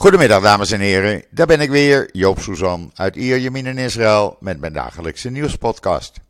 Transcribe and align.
Goedemiddag 0.00 0.42
dames 0.42 0.70
en 0.70 0.80
heren, 0.80 1.24
daar 1.30 1.46
ben 1.46 1.60
ik 1.60 1.70
weer, 1.70 2.08
Joop 2.12 2.40
Suzan 2.40 2.90
uit 2.94 3.16
Ierjemien 3.16 3.66
in 3.66 3.78
Israël 3.78 4.36
met 4.38 4.60
mijn 4.60 4.72
dagelijkse 4.72 5.30
nieuwspodcast. 5.30 6.20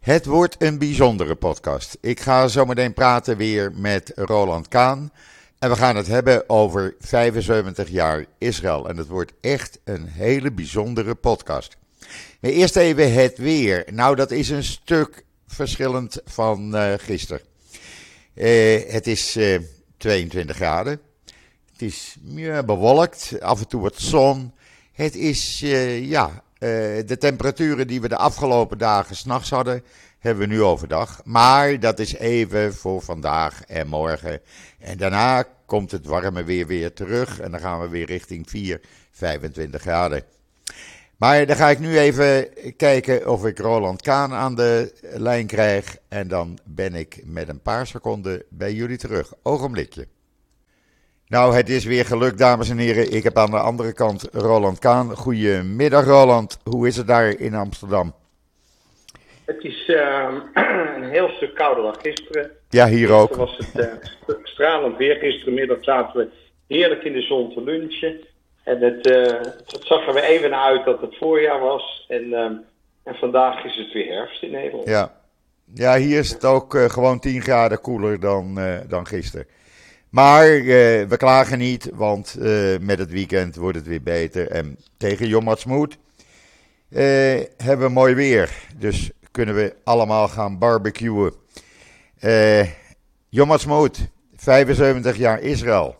Het 0.00 0.26
wordt 0.26 0.56
een 0.58 0.78
bijzondere 0.78 1.34
podcast. 1.34 1.98
Ik 2.00 2.20
ga 2.20 2.48
zometeen 2.48 2.92
praten 2.92 3.36
weer 3.36 3.72
met 3.74 4.12
Roland 4.14 4.68
Kaan 4.68 5.12
en 5.58 5.70
we 5.70 5.76
gaan 5.76 5.96
het 5.96 6.06
hebben 6.06 6.48
over 6.48 6.94
75 7.00 7.88
jaar 7.88 8.24
Israël 8.38 8.88
en 8.88 8.96
het 8.96 9.08
wordt 9.08 9.32
echt 9.40 9.78
een 9.84 10.06
hele 10.06 10.52
bijzondere 10.52 11.14
podcast. 11.14 11.76
Maar 12.40 12.50
eerst 12.50 12.76
even 12.76 13.12
het 13.12 13.38
weer. 13.38 13.84
Nou, 13.92 14.16
dat 14.16 14.30
is 14.30 14.48
een 14.48 14.64
stuk 14.64 15.24
verschillend 15.46 16.20
van 16.24 16.74
uh, 16.74 16.92
gisteren. 16.96 17.42
Uh, 18.34 18.80
het 18.88 19.06
is 19.06 19.36
uh, 19.36 19.54
eh, 19.54 19.62
22 19.96 20.56
graden. 20.56 21.07
Het 21.78 21.88
is 21.88 22.16
ja, 22.24 22.62
bewolkt, 22.62 23.40
af 23.40 23.60
en 23.60 23.68
toe 23.68 23.80
wat 23.80 23.94
zon. 23.96 24.52
Het 24.92 25.14
is, 25.14 25.60
ja, 26.00 26.42
de 26.58 27.16
temperaturen 27.18 27.86
die 27.86 28.00
we 28.00 28.08
de 28.08 28.16
afgelopen 28.16 28.78
dagen 28.78 29.16
s'nachts 29.16 29.50
hadden, 29.50 29.82
hebben 30.18 30.48
we 30.48 30.54
nu 30.54 30.62
overdag. 30.62 31.20
Maar 31.24 31.80
dat 31.80 31.98
is 31.98 32.14
even 32.14 32.74
voor 32.74 33.02
vandaag 33.02 33.64
en 33.64 33.86
morgen. 33.88 34.40
En 34.78 34.98
daarna 34.98 35.44
komt 35.66 35.90
het 35.90 36.06
warme 36.06 36.44
weer 36.44 36.66
weer 36.66 36.92
terug 36.92 37.40
en 37.40 37.50
dan 37.50 37.60
gaan 37.60 37.80
we 37.80 37.88
weer 37.88 38.06
richting 38.06 38.50
4, 38.50 38.80
25 39.10 39.80
graden. 39.80 40.22
Maar 41.16 41.46
dan 41.46 41.56
ga 41.56 41.68
ik 41.68 41.78
nu 41.78 41.98
even 41.98 42.48
kijken 42.76 43.28
of 43.28 43.46
ik 43.46 43.58
Roland 43.58 44.02
Kaan 44.02 44.32
aan 44.32 44.54
de 44.54 44.92
lijn 45.02 45.46
krijg. 45.46 45.96
En 46.08 46.28
dan 46.28 46.58
ben 46.64 46.94
ik 46.94 47.20
met 47.24 47.48
een 47.48 47.62
paar 47.62 47.86
seconden 47.86 48.42
bij 48.48 48.72
jullie 48.72 48.98
terug. 48.98 49.32
Ogenblikje. 49.42 50.08
Nou, 51.28 51.54
het 51.54 51.68
is 51.68 51.84
weer 51.84 52.04
gelukt, 52.04 52.38
dames 52.38 52.70
en 52.70 52.78
heren. 52.78 53.12
Ik 53.12 53.22
heb 53.22 53.36
aan 53.36 53.50
de 53.50 53.58
andere 53.58 53.92
kant 53.92 54.28
Roland 54.32 54.78
Kaan. 54.78 55.16
Goedemiddag, 55.16 56.04
Roland. 56.04 56.58
Hoe 56.64 56.86
is 56.86 56.96
het 56.96 57.06
daar 57.06 57.28
in 57.28 57.54
Amsterdam? 57.54 58.14
Het 59.44 59.64
is 59.64 59.88
uh, 59.88 60.28
een 60.96 61.10
heel 61.10 61.28
stuk 61.28 61.54
kouder 61.54 61.82
dan 61.82 61.96
gisteren. 62.02 62.50
Ja, 62.68 62.88
hier 62.88 63.12
ook. 63.12 63.34
was 63.34 63.56
het 63.56 63.86
uh, 63.86 64.36
stralend 64.42 64.96
weer. 64.96 65.16
Gisterenmiddag 65.16 65.78
zaten 65.80 66.20
we 66.20 66.28
heerlijk 66.66 67.02
in 67.02 67.12
de 67.12 67.22
zon 67.22 67.52
te 67.54 67.62
lunchen. 67.62 68.20
En 68.64 68.80
het, 68.80 69.06
uh, 69.06 69.40
het 69.66 69.80
zag 69.82 70.06
er 70.06 70.14
weer 70.14 70.22
even 70.22 70.62
uit 70.62 70.84
dat 70.84 71.00
het 71.00 71.16
voorjaar 71.16 71.60
was. 71.60 72.04
En, 72.08 72.24
uh, 72.24 72.44
en 73.02 73.14
vandaag 73.14 73.64
is 73.64 73.76
het 73.76 73.92
weer 73.92 74.12
herfst 74.14 74.42
in 74.42 74.50
Nederland. 74.50 74.88
Ja, 74.88 75.12
ja 75.74 75.96
hier 75.96 76.18
is 76.18 76.30
het 76.30 76.44
ook 76.44 76.74
uh, 76.74 76.84
gewoon 76.84 77.20
10 77.20 77.42
graden 77.42 77.80
koeler 77.80 78.20
dan, 78.20 78.58
dan 78.88 79.06
gisteren. 79.06 79.46
Maar 80.10 80.46
we 81.08 81.14
klagen 81.16 81.58
niet, 81.58 81.90
want 81.94 82.36
met 82.80 82.98
het 82.98 83.10
weekend 83.10 83.56
wordt 83.56 83.76
het 83.76 83.86
weer 83.86 84.02
beter. 84.02 84.50
En 84.50 84.78
tegen 84.96 85.28
Yom 85.28 85.48
hebben 87.56 87.86
we 87.86 87.88
mooi 87.88 88.14
weer. 88.14 88.50
Dus 88.78 89.10
kunnen 89.30 89.54
we 89.54 89.74
allemaal 89.84 90.28
gaan 90.28 90.58
barbecuen. 90.58 91.32
Uh, 92.24 92.66
Yom 93.28 93.50
75 94.34 95.16
jaar 95.16 95.40
Israël. 95.40 95.96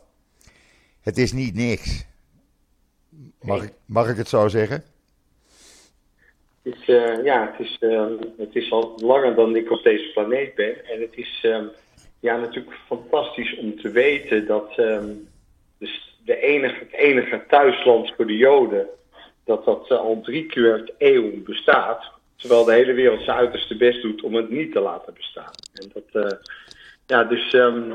Het 1.00 1.18
is 1.18 1.32
niet 1.32 1.54
niks. 1.54 2.06
Mag, 3.40 3.62
ik, 3.62 3.72
mag 3.86 4.08
ik 4.08 4.16
het 4.16 4.28
zo 4.28 4.48
zeggen? 4.48 4.84
Het 6.62 6.74
is, 6.74 6.84
ja, 7.24 7.54
het 7.56 7.66
is, 7.66 7.76
het 8.38 8.54
is 8.54 8.70
al 8.70 8.92
langer 8.96 9.34
dan 9.34 9.56
ik 9.56 9.70
op 9.70 9.82
deze 9.82 10.10
planeet 10.12 10.54
ben. 10.54 10.84
En 10.86 11.00
het 11.00 11.16
is 11.16 11.46
ja, 12.20 12.36
natuurlijk 12.36 12.76
fantastisch 12.86 13.56
om 13.56 13.80
te 13.80 13.90
weten 13.90 14.46
dat 14.46 14.74
dus 15.78 16.16
de 16.24 16.40
enige, 16.40 16.78
het 16.78 16.92
enige 16.92 17.44
thuisland 17.48 18.12
voor 18.16 18.26
de 18.26 18.36
Joden, 18.36 18.86
dat 19.44 19.64
dat 19.64 19.90
al 19.90 20.20
drie 20.20 20.46
kwart 20.46 20.92
eeuw 20.98 21.42
bestaat. 21.42 22.10
Terwijl 22.36 22.64
de 22.64 22.72
hele 22.72 22.92
wereld 22.92 23.22
zijn 23.22 23.36
uiterste 23.36 23.76
best 23.76 24.02
doet 24.02 24.22
om 24.22 24.34
het 24.34 24.50
niet 24.50 24.72
te 24.72 24.80
laten 24.80 25.14
bestaan. 25.14 25.52
En 25.74 25.90
dat, 25.92 26.38
ja, 27.06 27.24
dus 27.24 27.52
um, 27.52 27.94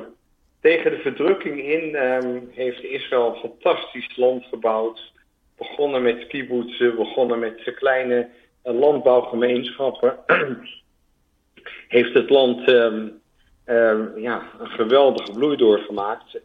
tegen 0.61 0.91
de 0.91 0.97
verdrukking 0.97 1.63
in 1.63 1.95
um, 1.95 2.49
heeft 2.51 2.83
Israël 2.83 3.27
een 3.27 3.49
fantastisch 3.49 4.15
land 4.15 4.45
gebouwd 4.45 5.11
begonnen 5.57 6.01
met 6.01 6.27
kibbutzen, 6.27 6.95
begonnen 6.95 7.39
met 7.39 7.73
kleine 7.75 8.29
uh, 8.65 8.73
landbouwgemeenschappen. 8.73 10.17
heeft 11.87 12.13
het 12.13 12.29
land 12.29 12.69
um, 12.69 12.75
um, 12.75 13.21
ja, 14.15 14.43
een 14.59 14.69
geweldige 14.69 15.31
bloei 15.31 15.55
doorgemaakt. 15.55 16.39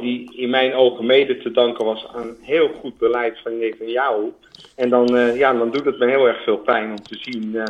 Die 0.00 0.36
in 0.36 0.50
mijn 0.50 0.74
ogen 0.74 1.06
mede 1.06 1.38
te 1.38 1.50
danken 1.50 1.84
was 1.84 2.06
aan 2.14 2.36
heel 2.40 2.68
goed 2.68 2.98
beleid 2.98 3.38
van 3.42 3.58
Netanyahu. 3.58 4.32
En 4.76 4.88
dan, 4.88 5.16
uh, 5.16 5.36
ja, 5.36 5.52
dan 5.52 5.70
doet 5.70 5.84
het 5.84 5.98
me 5.98 6.06
heel 6.06 6.26
erg 6.26 6.42
veel 6.42 6.56
pijn 6.56 6.90
om 6.90 7.02
te 7.02 7.16
zien 7.20 7.54
uh, 7.54 7.64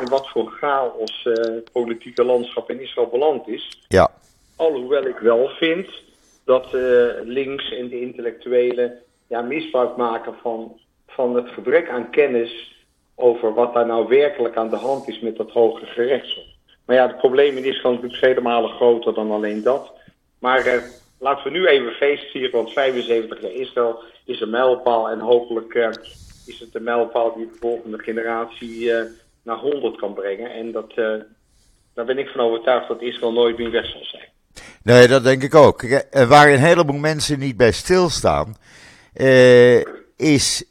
in 0.00 0.08
wat 0.08 0.28
voor 0.28 0.50
chaos 0.50 1.20
het 1.22 1.72
politieke 1.72 2.24
landschap 2.24 2.70
in 2.70 2.80
Israël 2.80 3.08
beland 3.08 3.48
is. 3.48 3.84
Ja. 3.88 4.10
Alhoewel 4.56 5.06
ik 5.06 5.18
wel 5.18 5.48
vind 5.48 5.88
dat 6.44 6.66
links 7.24 7.72
en 7.72 7.88
de 7.88 8.00
intellectuelen 8.00 8.98
ja, 9.26 9.40
misbruik 9.40 9.96
maken 9.96 10.34
van, 10.42 10.80
van 11.06 11.34
het 11.34 11.48
gebrek 11.48 11.88
aan 11.88 12.10
kennis 12.10 12.84
over 13.14 13.54
wat 13.54 13.74
daar 13.74 13.86
nou 13.86 14.08
werkelijk 14.08 14.56
aan 14.56 14.70
de 14.70 14.76
hand 14.76 15.08
is 15.08 15.20
met 15.20 15.36
dat 15.36 15.50
hoge 15.50 15.86
gerechtshof. 15.86 16.55
Maar 16.86 16.96
ja, 16.96 17.06
het 17.06 17.16
probleem 17.16 17.56
in 17.56 17.64
Israël 17.64 17.94
is 17.94 18.00
natuurlijk 18.00 18.24
vele 18.24 18.40
malen 18.40 18.70
groter 18.70 19.14
dan 19.14 19.30
alleen 19.30 19.62
dat. 19.62 19.92
Maar 20.38 20.66
eh, 20.66 20.82
laten 21.18 21.44
we 21.44 21.58
nu 21.58 21.66
even 21.66 21.92
feest 21.92 22.30
vieren, 22.30 22.50
want 22.50 22.72
75 22.72 23.40
jaar 23.40 23.52
Israël 23.52 24.02
is 24.24 24.40
een 24.40 24.50
mijlpaal. 24.50 25.10
En 25.10 25.20
hopelijk 25.20 25.74
eh, 25.74 25.88
is 26.46 26.60
het 26.60 26.74
een 26.74 26.82
mijlpaal 26.82 27.34
die 27.34 27.46
de 27.46 27.56
volgende 27.60 27.98
generatie 27.98 28.92
eh, 28.92 29.04
naar 29.42 29.56
100 29.56 29.96
kan 29.96 30.14
brengen. 30.14 30.50
En 30.50 30.72
dat, 30.72 30.90
eh, 30.94 31.14
daar 31.94 32.04
ben 32.04 32.18
ik 32.18 32.28
van 32.28 32.40
overtuigd 32.40 32.88
dat 32.88 33.02
Israël 33.02 33.32
nooit 33.32 33.58
meer 33.58 33.70
weg 33.70 33.86
zal 33.86 34.04
zijn. 34.04 34.28
Nee, 34.82 35.08
dat 35.08 35.24
denk 35.24 35.42
ik 35.42 35.54
ook. 35.54 36.04
Waar 36.10 36.52
een 36.52 36.58
heleboel 36.58 36.98
mensen 36.98 37.38
niet 37.38 37.56
bij 37.56 37.72
stilstaan, 37.72 38.54
is 40.16 40.64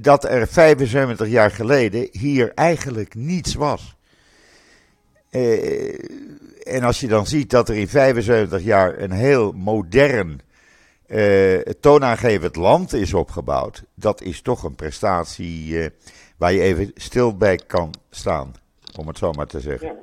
dat 0.00 0.24
er 0.24 0.48
75 0.48 1.28
jaar 1.28 1.50
geleden 1.50 2.08
hier 2.12 2.52
eigenlijk 2.54 3.14
niets 3.14 3.54
was. 3.54 3.94
Uh, 5.32 5.94
en 6.62 6.82
als 6.82 7.00
je 7.00 7.08
dan 7.08 7.26
ziet 7.26 7.50
dat 7.50 7.68
er 7.68 7.76
in 7.76 7.88
75 7.88 8.62
jaar 8.62 8.98
een 8.98 9.10
heel 9.10 9.52
modern, 9.52 10.40
toonaangevend 11.80 12.56
land 12.56 12.92
is 12.92 13.14
opgebouwd, 13.14 13.82
dat 13.94 14.20
is 14.20 14.42
toch 14.42 14.62
een 14.62 14.74
prestatie 14.74 15.90
waar 16.38 16.52
je 16.52 16.60
even 16.60 16.90
stil 16.94 17.36
bij 17.36 17.56
kan 17.66 17.90
staan, 18.10 18.54
om 18.98 19.06
het 19.06 19.18
zo 19.18 19.32
maar 19.32 19.46
te 19.46 19.60
zeggen. 19.60 19.86
Ja. 19.86 19.94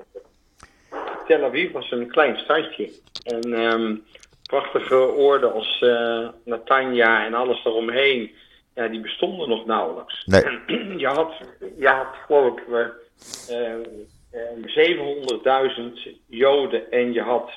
Tel 1.30 1.44
Aviv 1.44 1.72
was 1.72 1.92
een 1.92 2.08
klein 2.08 2.38
stadje. 2.38 2.92
En 3.24 3.54
um, 3.54 4.04
prachtige 4.44 4.96
oorden 4.96 5.54
als 5.54 5.82
uh, 5.82 6.30
Natanja 6.46 7.26
en 7.26 7.34
alles 7.34 7.66
eromheen, 7.66 8.32
ja, 8.76 8.88
die 8.88 9.02
bestonden 9.02 9.50
nog 9.50 9.66
nauwelijks. 9.66 10.26
Nee. 10.26 10.42
je, 11.04 11.08
had, 11.08 11.34
je 11.78 11.88
had 11.88 12.08
geloof 12.26 12.58
ik 12.58 12.68
uh, 12.68 12.86
700.000 14.32 14.36
Joden 16.28 16.92
en 16.92 17.14
je 17.14 17.22
had, 17.22 17.52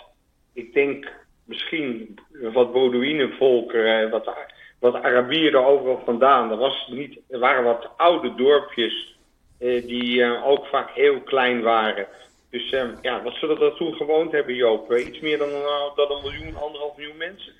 ik 0.53 0.75
denk 0.75 1.13
misschien 1.45 2.19
wat 2.53 2.73
Boduïnenvolken, 2.73 4.11
wat, 4.11 4.31
wat 4.79 4.95
Arabieren 4.95 5.67
overal 5.67 6.03
vandaan. 6.05 6.51
Er, 6.51 6.57
was 6.57 6.89
niet, 6.91 7.19
er 7.29 7.39
waren 7.39 7.65
wat 7.65 7.89
oude 7.97 8.35
dorpjes 8.35 9.17
eh, 9.59 9.87
die 9.87 10.23
eh, 10.23 10.47
ook 10.47 10.67
vaak 10.67 10.91
heel 10.91 11.21
klein 11.21 11.63
waren. 11.63 12.07
Dus 12.51 12.73
uh, 12.73 12.85
ja, 13.03 13.23
wat 13.23 13.35
zullen 13.35 13.61
er 13.61 13.75
toen 13.77 13.95
gewoond 13.95 14.33
hebben, 14.33 14.55
Joop? 14.55 14.93
Iets 14.93 15.21
meer 15.21 15.39
dan, 15.39 15.49
dan 15.95 16.11
een 16.11 16.23
miljoen, 16.23 16.57
anderhalf 16.57 16.97
miljoen 16.97 17.17
mensen? 17.17 17.53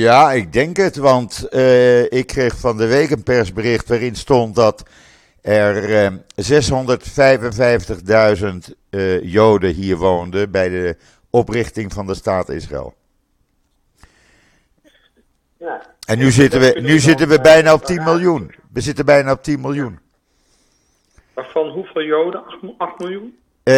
Ja, 0.00 0.32
ik 0.32 0.52
denk 0.52 0.76
het, 0.76 0.96
want 0.96 1.48
ik 2.08 2.26
kreeg 2.26 2.56
van 2.56 2.76
de 2.76 2.86
week 2.86 3.10
een 3.10 3.22
persbericht 3.22 3.88
waarin 3.88 4.14
stond 4.14 4.54
dat 4.54 4.82
er 5.48 6.12
655.000 6.34 6.40
Joden 9.22 9.74
hier 9.74 9.96
woonden 9.96 10.50
bij 10.50 10.68
de 10.68 10.96
oprichting 11.30 11.92
van 11.92 12.06
de 12.06 12.14
staat 12.14 12.48
Israël. 12.48 12.94
Ja. 15.58 15.82
En 16.06 16.18
nu 16.18 16.30
zitten 16.30 16.60
we, 16.60 16.80
nu 16.80 16.98
zitten 16.98 17.28
we 17.28 17.40
bijna 17.40 17.72
op 17.72 17.84
10 17.84 18.02
miljoen. 18.02 18.54
We 18.72 18.80
zitten 18.80 19.04
bijna 19.04 19.32
op 19.32 19.42
10 19.42 19.60
miljoen. 19.60 19.98
Waarvan 21.34 21.68
hoeveel 21.68 22.02
Joden? 22.02 22.42
8 22.78 22.98
miljoen? 22.98 23.38
Uh, 23.64 23.74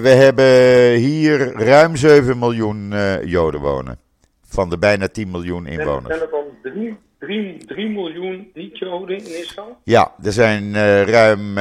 we 0.00 0.08
hebben 0.08 0.94
hier 0.94 1.52
ruim 1.52 1.96
7 1.96 2.38
miljoen 2.38 2.92
uh, 2.92 3.24
Joden 3.24 3.60
wonen. 3.60 3.98
Van 4.42 4.70
de 4.70 4.78
bijna 4.78 5.08
10 5.08 5.30
miljoen 5.30 5.66
inwoners. 5.66 6.20
Er 6.20 6.28
dan 6.30 6.72
3, 6.72 6.98
3, 7.20 7.64
3 7.66 7.88
miljoen 7.88 8.50
niet-Joden 8.54 9.18
in 9.18 9.38
Israël? 9.38 9.76
Ja, 9.84 10.14
er 10.22 10.32
zijn 10.32 10.64
uh, 10.64 11.02
ruim 11.02 11.54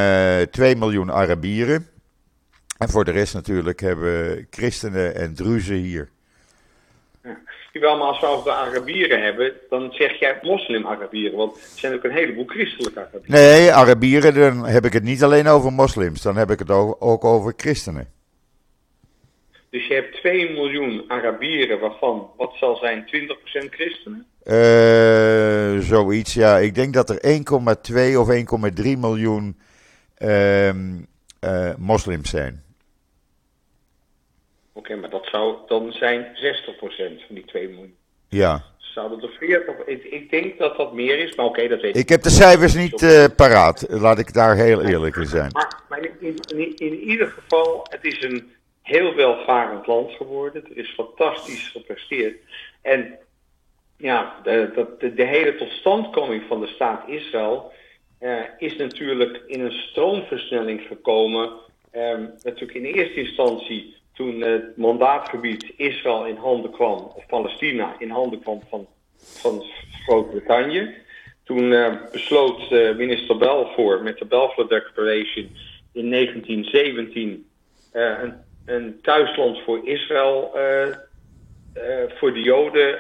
2 0.52 0.76
miljoen 0.76 1.12
Arabieren. 1.12 1.88
En 2.78 2.90
voor 2.90 3.06
de 3.06 3.12
rest 3.12 3.34
natuurlijk 3.34 3.80
hebben 3.80 4.06
we 4.06 4.48
christenen 4.50 5.16
en 5.16 5.36
druzen 5.36 5.76
hier. 5.76 6.10
Terwijl, 7.72 7.98
maar 7.98 8.08
als 8.08 8.20
we 8.20 8.26
over 8.26 8.44
de 8.44 8.52
Arabieren 8.52 9.24
hebben, 9.24 9.54
dan 9.70 9.92
zeg 9.92 10.20
jij 10.20 10.40
moslim-Arabieren. 10.42 11.38
Want 11.38 11.56
er 11.56 11.80
zijn 11.80 11.94
ook 11.94 12.04
een 12.04 12.12
heleboel 12.12 12.46
christelijke 12.46 13.00
Arabieren. 13.00 13.32
Nee, 13.32 13.72
Arabieren, 13.72 14.34
dan 14.34 14.66
heb 14.66 14.86
ik 14.86 14.94
het 14.94 15.04
niet 15.04 15.24
alleen 15.24 15.48
over 15.48 15.74
moslims. 15.74 16.22
Dan 16.22 16.36
heb 16.36 16.50
ik 16.50 16.60
het 16.60 16.70
ook 16.70 17.26
over 17.26 17.54
christenen. 17.58 18.12
Dus 19.70 19.88
je 19.88 19.94
hebt 19.94 20.16
2 20.16 20.52
miljoen 20.52 21.04
Arabieren, 21.08 21.80
waarvan, 21.80 22.30
wat 22.38 22.54
zal 22.56 22.76
zijn, 22.76 23.06
20% 23.06 23.70
christenen? 23.70 24.26
Uh, 24.50 25.80
zoiets, 25.80 26.34
ja. 26.34 26.57
Ik 26.57 26.75
denk 26.75 26.94
dat 26.94 27.10
er 27.10 27.42
1,2 28.13 28.18
of 28.18 28.28
1,3 28.84 29.00
miljoen 29.00 29.60
uh, 30.19 30.72
moslims 31.78 32.30
zijn. 32.30 32.63
Oké, 34.74 34.96
maar 34.96 35.10
dat 35.10 35.25
zou 35.25 35.56
dan 35.68 35.92
zijn 35.92 36.25
60% 36.25 36.28
van 37.25 37.36
die 37.36 37.46
2 37.46 37.68
miljoen. 37.68 37.96
Ja. 38.30 38.63
Zouden 38.78 39.22
er 39.22 39.36
40, 39.40 39.75
ik, 39.86 40.04
ik 40.04 40.30
denk 40.30 40.57
dat 40.57 40.78
dat 40.78 40.94
meer 40.94 41.19
is, 41.19 41.36
maar 41.36 41.46
oké, 41.46 41.68
dat 41.68 41.81
weet 41.81 41.96
ik. 41.96 42.01
Ik 42.01 42.10
heb 42.10 42.22
de 42.22 42.30
cijfers 42.30 42.74
niet 42.74 43.01
uh, 43.01 43.25
paraat, 43.36 43.86
laat 43.90 44.19
ik 44.19 44.34
daar 44.34 44.56
heel 44.56 44.81
eerlijk 44.81 45.16
in 45.16 45.25
zijn. 45.25 45.51
Maar, 45.51 45.81
maar 45.90 46.00
in, 46.19 46.36
in, 46.48 46.75
in, 46.75 47.00
ieder 47.00 47.28
geval, 47.28 47.88
het 47.90 48.04
is 48.04 48.24
een 48.24 48.51
heel 48.81 49.16
welvarend 49.16 49.88
land 49.88 50.12
geworden. 50.12 50.63
Er 50.63 50.78
is 50.78 50.94
fantastisch 50.94 51.69
gepresteerd. 51.69 52.38
En 52.81 53.19
ja, 54.00 54.36
de, 54.44 55.12
de, 55.16 55.25
hele 55.25 55.56
totstandkoming 55.56 56.44
van 56.48 56.60
de 56.60 56.68
staat 56.68 57.07
Israël 57.07 57.72
uh, 58.22 58.40
is 58.57 58.75
natuurlijk 58.75 59.44
in 59.48 59.60
een 59.60 59.72
stroomversnelling 59.72 60.81
gekomen. 60.81 61.51
Um, 61.96 62.34
natuurlijk 62.44 62.74
in 62.74 62.84
eerste 62.84 63.19
instantie 63.19 63.96
toen 64.13 64.42
het 64.42 64.78
mandaatgebied 64.78 65.74
Israël 65.75 66.25
in 66.25 66.36
handen 66.36 66.72
kwam, 66.72 67.12
of 67.16 67.25
Palestina 67.25 67.96
in 68.00 68.10
handen 68.10 68.40
kwam 68.40 68.62
van, 68.69 68.88
van 69.18 69.63
Groot-Brittannië. 70.06 70.96
Toen 71.44 71.72
uh, 71.72 71.96
besloot 72.12 72.72
uh, 72.72 72.96
minister 72.96 73.38
Balfour 73.38 74.04
met 74.04 74.18
de 74.18 74.25
Balfour 74.25 74.69
Declaration 74.69 75.50
in 75.94 76.10
1917 76.10 77.50
uh, 77.94 78.19
een, 78.22 78.34
een, 78.66 79.00
thuisland 79.01 79.60
voor 79.60 79.88
Israël 79.88 80.51
voor 82.07 82.33
de 82.33 82.42
Joden 82.42 82.98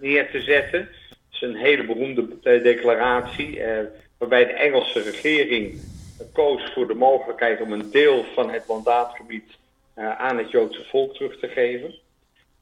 neer 0.00 0.30
te 0.30 0.40
zetten. 0.40 0.88
Dat 1.08 1.18
is 1.32 1.40
een 1.40 1.56
hele 1.56 1.84
beroemde 1.84 2.28
declaratie, 2.42 3.60
waarbij 4.18 4.46
de 4.46 4.52
Engelse 4.52 5.02
regering 5.02 5.80
koos 6.32 6.72
voor 6.74 6.86
de 6.86 6.94
mogelijkheid 6.94 7.60
om 7.60 7.72
een 7.72 7.90
deel 7.90 8.24
van 8.34 8.50
het 8.50 8.66
mandaatgebied 8.66 9.56
aan 9.94 10.38
het 10.38 10.50
Joodse 10.50 10.84
volk 10.84 11.14
terug 11.14 11.38
te 11.38 11.48
geven. 11.48 11.94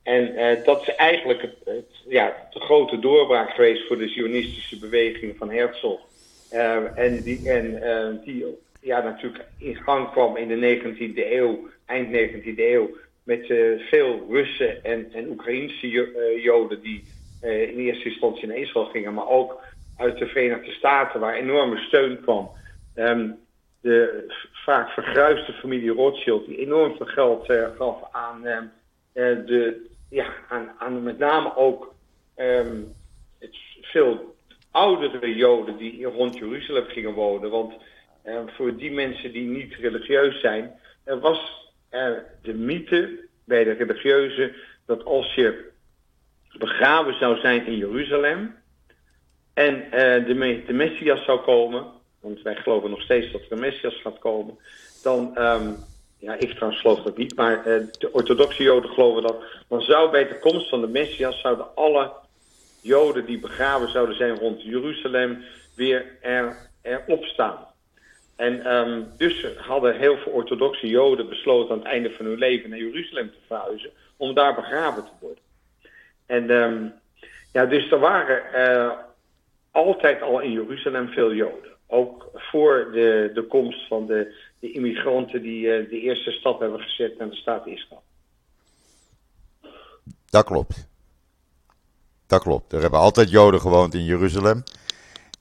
En 0.02 0.35
dat 0.64 0.81
is 0.82 0.94
eigenlijk 0.94 1.43
het, 1.64 1.85
ja, 2.08 2.49
de 2.50 2.61
grote 2.61 2.99
doorbraak 2.99 3.50
geweest 3.50 3.87
voor 3.87 3.99
de 3.99 4.08
Zionistische 4.08 4.79
beweging 4.79 5.37
van 5.38 5.50
Herzog. 5.50 6.00
Uh, 6.52 6.99
en 6.99 7.23
die, 7.23 7.50
en, 7.50 8.20
die 8.25 8.44
ja, 8.85 9.00
natuurlijk 9.00 9.44
in 9.58 9.76
gang 9.76 10.11
kwam 10.11 10.37
in 10.37 10.49
de 10.49 10.79
19e 10.79 11.32
eeuw, 11.32 11.69
eind 11.87 12.08
19e 12.08 12.56
eeuw, 12.56 12.90
met 13.25 13.47
veel 13.79 14.26
Russen 14.31 14.85
en, 14.85 15.12
en 15.12 15.29
Oekraïnse 15.29 15.88
Joden 16.43 16.81
die 16.81 17.05
in 17.41 17.79
eerste 17.79 18.09
instantie 18.09 18.47
naar 18.47 18.56
Israël 18.56 18.87
gingen, 18.87 19.15
maar 19.15 19.29
ook 19.29 19.61
uit 19.99 20.19
de 20.19 20.26
Verenigde 20.26 20.73
Staten, 20.73 21.21
waar 21.21 21.35
enorme 21.35 21.79
steun 21.79 22.21
kwam. 22.21 22.50
Um, 22.94 23.37
de 23.81 24.25
vaak 24.53 24.88
vergruiste 24.88 25.53
familie 25.53 25.91
Rothschild, 25.91 26.47
die 26.47 26.59
enorm 26.59 26.97
veel 26.97 27.06
geld 27.06 27.53
gaf 27.76 27.97
aan, 28.12 28.43
de, 29.12 29.87
ja, 30.11 30.26
aan, 30.79 31.03
met 31.03 31.19
name 31.19 31.56
ook 31.56 31.94
um, 32.37 32.93
het 33.38 33.56
veel 33.81 34.35
oudere 34.71 35.35
Joden 35.35 35.76
die 35.76 36.05
rond 36.05 36.38
Jeruzalem 36.38 36.85
gingen 36.85 37.12
wonen. 37.12 37.50
Want 37.50 37.75
uh, 38.25 38.41
voor 38.47 38.76
die 38.76 38.93
mensen 38.93 39.32
die 39.32 39.49
niet 39.49 39.75
religieus 39.75 40.41
zijn, 40.41 40.73
was 41.05 41.63
er 41.94 42.25
de 42.43 42.55
mythe 42.55 43.29
bij 43.44 43.64
de 43.64 43.73
religieuzen 43.73 44.55
dat 44.87 45.05
als 45.05 45.35
je 45.35 45.73
begraven 46.58 47.19
zou 47.19 47.38
zijn 47.38 47.67
in 47.67 47.76
Jeruzalem 47.76 48.55
en 49.55 49.91
de, 50.26 50.62
de 50.67 50.73
Messias 50.73 51.25
zou 51.25 51.41
komen, 51.41 51.85
want 52.20 52.43
wij 52.43 52.56
geloven 52.56 52.91
nog 52.91 53.02
steeds 53.02 53.32
dat 53.32 53.41
er 53.41 53.52
een 53.52 53.58
Messias 53.58 54.00
gaat 54.02 54.19
komen, 54.19 54.58
dan, 55.02 55.38
um, 55.38 55.76
ja, 56.19 56.35
ik 56.35 56.50
trouwens 56.50 56.81
geloof 56.81 57.02
dat 57.02 57.17
niet, 57.17 57.37
maar 57.37 57.58
uh, 57.58 57.87
de 57.99 58.12
orthodoxe 58.12 58.62
Joden 58.62 58.90
geloven 58.90 59.23
dat, 59.23 59.37
dan 59.69 59.81
zou 59.81 60.11
bij 60.11 60.29
de 60.29 60.38
komst 60.38 60.69
van 60.69 60.81
de 60.81 60.88
Messias, 60.88 61.40
zouden 61.40 61.75
alle 61.75 62.12
Joden 62.81 63.26
die 63.26 63.38
begraven 63.38 63.90
zouden 63.90 64.17
zijn 64.17 64.38
rond 64.38 64.62
Jeruzalem, 64.62 65.44
weer 65.75 66.19
er, 66.20 66.70
erop 66.82 67.25
staan. 67.25 67.67
En 68.37 68.75
um, 68.75 69.07
dus 69.17 69.47
hadden 69.57 69.99
heel 69.99 70.17
veel 70.17 70.33
orthodoxe 70.33 70.87
Joden 70.87 71.29
besloten 71.29 71.71
aan 71.73 71.79
het 71.79 71.89
einde 71.89 72.11
van 72.11 72.27
hun 72.27 72.39
leven 72.39 72.71
naar 72.71 72.79
Jeruzalem 72.79 73.31
te 73.31 73.39
verhuizen, 73.47 73.91
om 74.17 74.35
daar 74.35 74.55
begraven 74.55 75.05
te 75.05 75.11
worden. 75.21 75.43
En 76.27 76.51
um, 76.51 76.93
ja, 77.53 77.67
dus 77.67 77.91
er 77.91 77.99
waren 77.99 78.43
uh, 78.55 78.93
altijd 79.71 80.23
al 80.23 80.41
in 80.41 80.53
Jeruzalem 80.53 81.09
veel 81.09 81.35
Joden 81.35 81.73
ook 81.87 82.31
voor 82.35 82.89
de, 82.93 83.31
de 83.35 83.43
komst 83.43 83.87
van 83.87 84.07
de, 84.07 84.35
de 84.59 84.73
immigranten 84.73 85.43
die 85.43 85.67
uh, 85.67 85.91
de 85.91 86.01
eerste 86.01 86.31
stap 86.31 86.61
hebben 86.61 86.81
gezet 86.81 87.19
naar 87.19 87.31
de 87.31 87.37
staat 87.37 87.67
Israël. 87.67 88.03
Dat 90.31 90.45
klopt. 90.45 90.89
Dat 92.27 92.43
klopt. 92.43 92.73
Er 92.73 92.81
hebben 92.81 93.01
altijd 93.01 93.31
Joden 93.31 93.61
gewoond 93.61 93.95
in 93.95 94.05
Jeruzalem. 94.05 94.63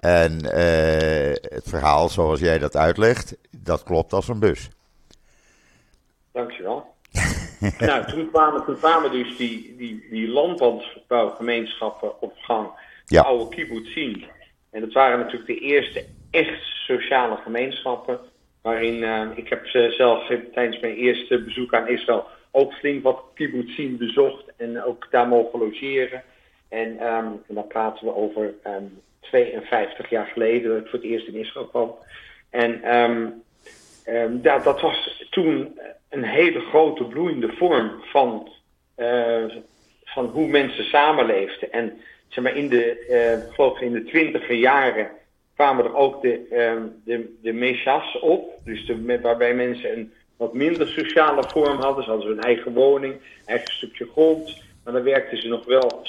En 0.04 0.32
uh, 0.44 0.52
het 1.42 1.64
verhaal 1.64 2.10
zoals 2.10 2.40
jij 2.40 2.60
dat 2.60 2.76
uitlegt, 2.76 3.36
dat 3.52 3.84
klopt 3.84 4.14
als 4.14 4.28
een 4.28 4.40
bus. 4.40 4.70
Dankjewel. 6.32 6.86
nou, 7.80 8.06
toen 8.06 8.30
kwamen, 8.32 8.66
toen 8.66 8.78
kwamen 8.78 9.12
dus 9.12 9.38
die, 9.38 9.76
die, 9.78 10.08
die 10.10 10.28
landbouwgemeenschappen 10.28 12.22
op 12.22 12.34
gang. 12.38 12.68
Ja. 13.06 13.22
De 13.22 13.28
oude 13.28 13.56
kibbutzim. 13.56 14.24
En 14.72 14.82
dat 14.82 14.94
waren 14.94 15.20
natuurlijk 15.20 15.48
de 15.48 15.60
eerste 15.60 16.06
echt 16.32 16.62
sociale 16.64 17.36
gemeenschappen. 17.36 18.20
Waarin 18.62 18.96
uh, 18.96 19.28
ik 19.36 19.50
heb 19.50 19.68
zelf 19.92 20.28
tijdens 20.54 20.80
mijn 20.80 20.96
eerste 20.96 21.44
bezoek 21.44 21.74
aan 21.74 21.88
Israël 21.88 22.26
ook 22.52 22.74
flink 22.74 23.04
wat 23.04 23.24
kibbutzim 23.34 23.98
bezocht 23.98 24.44
en 24.58 24.84
ook 24.84 25.08
daar 25.12 25.28
mogen 25.28 25.60
logeren. 25.60 26.24
En, 26.70 26.90
um, 26.90 27.42
en 27.48 27.56
dan 27.56 27.68
praten 27.68 28.06
we 28.06 28.16
over 28.16 28.44
um, 28.44 28.54
ehm, 28.64 28.84
52 29.24 30.10
jaar 30.10 30.26
geleden 30.26 30.70
dat 30.70 30.80
ik 30.80 30.88
voor 30.88 31.00
het 31.00 31.08
eerst 31.08 31.28
in 31.28 31.36
Israël 31.36 31.68
kwam. 31.68 31.96
En 32.50 32.96
um, 32.96 33.44
ja, 34.42 34.60
dat 34.60 34.82
was 34.82 35.26
toen 35.30 35.80
een 36.10 36.24
hele 36.24 36.60
grote 36.60 37.04
bloeiende 37.04 37.54
vorm 37.58 37.92
van, 38.02 38.52
uh, 38.98 39.44
van 40.04 40.26
hoe 40.26 40.48
mensen 40.48 40.84
samenleefden. 40.84 41.72
En 41.72 42.02
zeg 42.28 42.44
maar 42.44 42.56
in 42.56 42.70
de, 42.70 43.06
uh, 43.10 43.54
geloof 43.54 43.80
in 43.80 43.92
de 43.92 44.04
twintiger 44.04 44.56
jaren 44.56 45.10
kwamen 45.56 45.86
er 45.86 45.96
ook 45.96 46.22
de, 46.22 46.46
uh, 46.52 46.84
de, 47.06 47.38
de 47.42 48.20
op. 48.22 48.60
Dus 48.64 48.86
de, 48.86 49.20
waarbij 49.22 49.54
mensen 49.54 49.98
een 49.98 50.14
wat 50.38 50.54
minder 50.54 50.88
sociale 50.88 51.44
vorm 51.48 51.78
hadden. 51.78 52.04
Ze 52.04 52.10
hadden 52.10 52.28
hun 52.28 52.42
eigen 52.42 52.74
woning, 52.74 53.16
eigen 53.46 53.74
stukje 53.74 54.08
grond. 54.12 54.62
Maar 54.84 54.94
dan 54.94 55.04
werkten 55.04 55.38
ze 55.38 55.48
nog 55.48 55.66
wel 55.66 56.02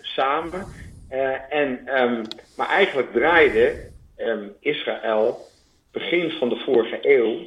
samen. 0.00 0.66
Uh, 1.12 1.52
en, 1.54 2.00
um, 2.02 2.22
maar 2.56 2.68
eigenlijk 2.68 3.12
draaide 3.12 3.90
um, 4.16 4.52
Israël 4.60 5.48
begin 5.92 6.30
van 6.30 6.48
de 6.48 6.56
vorige 6.56 6.98
eeuw 7.02 7.46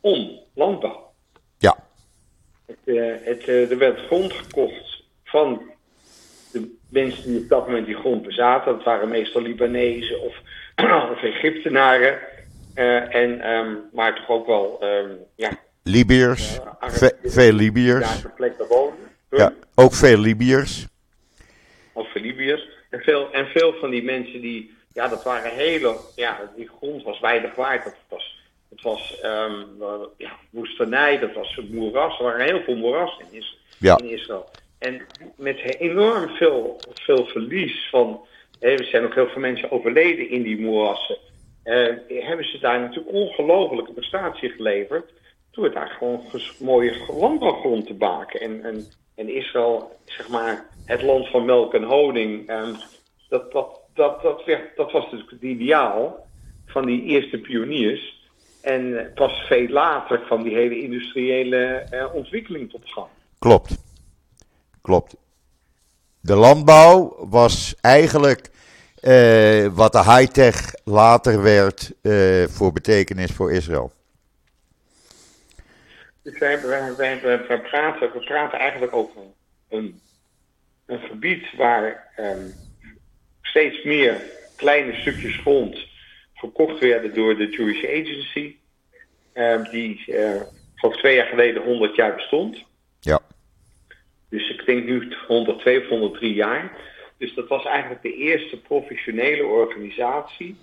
om 0.00 0.40
landbouw. 0.54 1.12
Ja. 1.58 1.76
Het, 2.66 2.76
uh, 2.84 3.14
het, 3.22 3.48
uh, 3.48 3.70
er 3.70 3.78
werd 3.78 3.98
grond 3.98 4.32
gekocht 4.32 5.02
van 5.24 5.62
de 6.52 6.76
mensen 6.90 7.30
die 7.30 7.42
op 7.42 7.48
dat 7.48 7.66
moment 7.66 7.86
die 7.86 7.96
grond 7.96 8.22
bezaten. 8.22 8.74
Dat 8.74 8.84
waren 8.84 9.08
meestal 9.08 9.42
Libanezen 9.42 10.20
of 10.20 10.36
of 11.12 11.22
Egyptenaren. 11.22 12.18
Uh, 12.74 13.14
en, 13.14 13.50
um, 13.50 13.78
maar 13.92 14.14
toch 14.14 14.28
ook 14.28 14.46
wel, 14.46 14.78
um, 14.82 15.18
ja. 15.34 15.50
Libiërs, 15.82 16.58
Ve 16.80 17.16
veel 17.22 17.52
Libiërs. 17.52 18.22
Ja, 19.30 19.52
ook 19.74 19.94
veel 19.94 20.18
Libiërs. 20.18 20.86
Ook 21.92 22.06
veel 22.06 22.22
Libiërs. 22.22 22.67
En 22.88 23.00
veel, 23.00 23.32
en 23.32 23.46
veel 23.46 23.72
van 23.72 23.90
die 23.90 24.02
mensen 24.02 24.40
die, 24.40 24.74
ja, 24.92 25.08
dat 25.08 25.24
waren 25.24 25.50
hele, 25.50 25.96
ja, 26.16 26.50
die 26.56 26.68
grond 26.78 27.02
was 27.02 27.20
weinig 27.20 27.54
waard. 27.54 27.84
Dat 27.84 27.94
was, 28.08 28.40
het 28.68 28.82
was 28.82 29.20
um, 29.24 29.66
ja, 30.16 30.30
woestenij, 30.50 31.18
dat 31.18 31.32
was 31.32 31.60
moeras. 31.70 32.18
Er 32.18 32.24
waren 32.24 32.46
heel 32.46 32.62
veel 32.62 32.76
moerassen 32.76 33.24
in, 33.30 33.38
is, 33.38 33.58
ja. 33.78 33.98
in 33.98 34.10
Israël. 34.10 34.50
En 34.78 35.06
met 35.36 35.58
enorm 35.78 36.28
veel, 36.28 36.80
veel 36.94 37.26
verlies 37.26 37.88
van 37.90 38.26
er 38.60 38.84
zijn 38.84 39.04
ook 39.04 39.14
heel 39.14 39.28
veel 39.28 39.40
mensen 39.40 39.70
overleden 39.70 40.30
in 40.30 40.42
die 40.42 40.60
moerassen. 40.60 41.16
Uh, 41.64 41.94
hebben 42.08 42.50
ze 42.50 42.58
daar 42.60 42.80
natuurlijk 42.80 43.14
ongelofelijke 43.14 43.92
prestatie 43.92 44.48
geleverd. 44.48 45.12
Door 45.50 45.72
daar 45.72 45.88
gewoon 45.88 46.22
mooie 46.58 47.04
landbouwgrond 47.20 47.86
te 47.86 47.94
baken. 47.94 48.40
En, 48.40 48.64
en, 48.64 48.86
en 49.14 49.34
Israël, 49.34 49.96
zeg 50.04 50.28
maar, 50.28 50.66
het 50.84 51.02
land 51.02 51.28
van 51.28 51.44
melk 51.44 51.74
en 51.74 51.82
honing, 51.82 52.50
um, 52.50 52.76
dat, 53.28 53.52
dat, 53.52 53.80
dat, 53.94 54.22
dat, 54.22 54.42
dat 54.76 54.92
was 54.92 55.10
dus 55.10 55.24
het 55.30 55.42
ideaal 55.42 56.26
van 56.66 56.86
die 56.86 57.02
eerste 57.02 57.38
pioniers. 57.38 58.16
En 58.60 59.12
pas 59.14 59.32
veel 59.32 59.68
later 59.68 60.18
kwam 60.18 60.42
die 60.42 60.54
hele 60.54 60.80
industriële 60.80 61.86
uh, 61.92 62.14
ontwikkeling 62.14 62.70
tot 62.70 62.80
gang. 62.84 63.06
Klopt. 63.38 63.76
Klopt. 64.82 65.16
De 66.20 66.34
landbouw 66.34 67.16
was 67.18 67.74
eigenlijk 67.80 68.50
uh, 69.02 69.66
wat 69.66 69.92
de 69.92 70.04
high-tech 70.04 70.74
later 70.84 71.42
werd 71.42 71.92
voor 72.50 72.72
betekenis 72.72 73.30
voor 73.30 73.52
Israël. 73.52 73.92
Dus 76.30 76.38
wij, 76.38 76.60
wij, 76.60 76.96
wij, 76.96 77.20
wij, 77.20 77.60
praten, 77.60 78.12
we 78.12 78.18
praten 78.18 78.58
eigenlijk 78.58 78.92
over 78.92 79.20
een, 79.68 80.00
een 80.86 80.98
gebied 80.98 81.56
waar 81.56 82.12
um, 82.18 82.52
steeds 83.42 83.84
meer 83.84 84.20
kleine 84.56 84.94
stukjes 84.94 85.36
grond 85.36 85.86
verkocht 86.34 86.78
werden 86.78 87.14
door 87.14 87.36
de 87.36 87.48
Jewish 87.48 87.84
Agency. 87.84 88.56
Um, 89.34 89.62
die 89.70 90.04
uh, 90.06 90.40
voor 90.74 90.96
twee 90.96 91.14
jaar 91.14 91.26
geleden 91.26 91.62
100 91.62 91.94
jaar 91.94 92.14
bestond. 92.14 92.64
Ja. 93.00 93.20
Dus 94.28 94.50
ik 94.50 94.66
denk 94.66 94.84
nu 94.84 95.12
102 95.26 95.80
of 95.80 95.88
103 95.88 96.34
jaar. 96.34 96.76
Dus 97.16 97.34
dat 97.34 97.48
was 97.48 97.64
eigenlijk 97.64 98.02
de 98.02 98.14
eerste 98.14 98.60
professionele 98.60 99.44
organisatie 99.44 100.56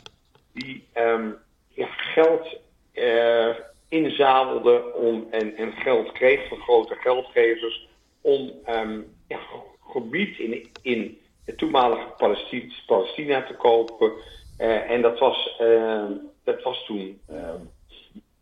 die 0.54 0.84
um, 0.98 1.36
ja, 1.68 1.88
geld 1.88 2.58
uh, 2.94 3.56
inzamelde 3.96 4.94
om, 4.94 5.28
en, 5.32 5.58
en 5.58 5.72
geld 5.72 6.12
kreeg 6.12 6.48
van 6.48 6.58
grote 6.58 6.96
geldgevers 6.96 7.88
om 8.22 8.52
um, 8.70 9.06
ja, 9.28 9.40
gebied 9.88 10.40
in, 10.40 10.70
in 10.82 11.18
het 11.46 11.58
toenmalige 11.58 12.08
Palestina, 12.18 12.74
Palestina 12.86 13.44
te 13.44 13.54
kopen. 13.54 14.12
Uh, 14.60 14.92
en 14.92 15.02
dat 15.02 15.20
was, 15.20 15.60
uh, 15.62 16.04
dat 16.44 16.64
was 16.64 16.86
toen, 16.86 17.20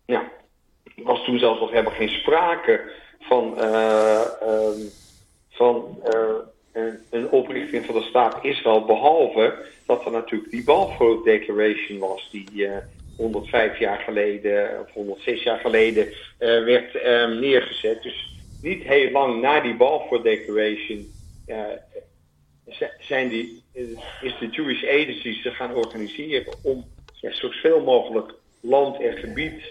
ja, 0.06 0.32
was 0.96 1.24
toen 1.24 1.40
zelfs 1.40 1.60
nog 1.60 1.72
helemaal 1.72 1.94
geen 1.94 2.10
sprake 2.10 2.92
van, 3.20 3.64
um, 3.64 4.90
van 5.50 6.00
een, 6.72 6.98
een 7.10 7.30
oprichting 7.30 7.86
van 7.86 7.96
de 7.96 8.02
staat 8.02 8.44
Israël, 8.44 8.86
behalve 8.86 9.66
dat 9.86 10.06
er 10.06 10.12
natuurlijk 10.12 10.52
die 10.52 10.64
Balfour 10.64 11.24
Declaration 11.24 12.00
was, 12.00 12.30
die 12.32 12.48
uh, 12.54 12.78
105 13.18 13.80
jaar 13.80 14.00
geleden 14.00 14.80
of 14.80 14.92
106 14.92 15.44
jaar 15.44 15.60
geleden 15.60 16.08
uh, 16.08 16.14
werd 16.40 17.06
um, 17.06 17.40
neergezet. 17.40 18.04
Dus 18.04 18.36
niet 18.62 18.84
heel 18.84 19.12
lang 19.12 19.42
na 19.42 19.60
die 19.60 19.76
Balfour 19.76 20.24
Declaration 20.24 21.12
uh, 21.48 21.58
zijn 23.00 23.30
die, 23.30 23.64
is 24.22 24.38
de 24.40 24.50
Jewish 24.52 24.84
Agency 24.84 25.42
zich 25.42 25.56
gaan 25.56 25.76
organiseren 25.76 26.54
om 26.64 26.86
ja, 27.22 27.34
zoveel 27.34 27.84
mogelijk 27.84 28.34
land 28.60 29.02
en 29.02 29.18
gebied 29.18 29.62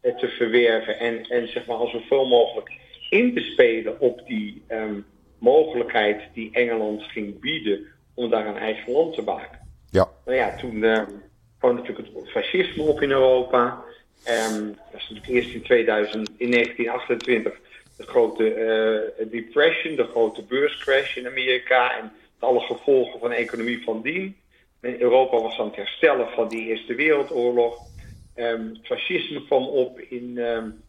te 0.00 0.28
verwerven 0.28 0.98
en, 0.98 1.22
en 1.28 1.48
zeg 1.48 1.66
maar 1.66 1.76
al 1.76 1.88
zoveel 1.88 2.26
mogelijk 2.26 2.70
in 3.10 3.34
te 3.34 3.40
spelen 3.40 4.00
op 4.00 4.26
die 4.26 4.62
um, 4.68 5.04
mogelijkheid 5.38 6.22
die 6.34 6.50
Engeland 6.52 7.02
ging 7.02 7.40
bieden 7.40 7.86
om 8.14 8.30
daar 8.30 8.46
een 8.46 8.56
eigen 8.56 8.92
land 8.92 9.14
te 9.14 9.22
maken. 9.22 9.58
Ja. 9.90 10.08
Nou 10.24 10.36
ja, 10.36 10.56
toen 10.56 10.74
uh, 10.74 11.02
kwam 11.62 11.74
natuurlijk 11.74 12.08
het 12.14 12.30
fascisme 12.30 12.82
op 12.82 13.02
in 13.02 13.10
Europa. 13.10 13.84
Um, 14.28 14.66
dat 14.90 15.00
is 15.00 15.08
natuurlijk 15.08 15.26
eerst 15.26 15.54
in, 15.54 15.62
2000, 15.62 16.30
in 16.36 16.50
1928 16.50 17.52
de 17.96 18.06
grote 18.06 18.44
uh, 18.44 19.30
depression, 19.30 19.96
de 19.96 20.04
grote 20.04 20.42
beurscrash 20.42 21.16
in 21.16 21.26
Amerika 21.26 21.98
en 21.98 22.12
alle 22.38 22.60
gevolgen 22.60 23.20
van 23.20 23.28
de 23.28 23.34
economie 23.34 23.82
van 23.84 24.02
dien. 24.02 24.36
En 24.80 25.00
Europa 25.00 25.40
was 25.40 25.58
aan 25.58 25.66
het 25.66 25.76
herstellen 25.76 26.28
van 26.28 26.48
die 26.48 26.68
Eerste 26.68 26.94
Wereldoorlog. 26.94 27.78
Um, 28.36 28.78
fascisme 28.82 29.44
kwam 29.44 29.66
op 29.66 30.00
in 30.00 30.38
um, 30.38 30.82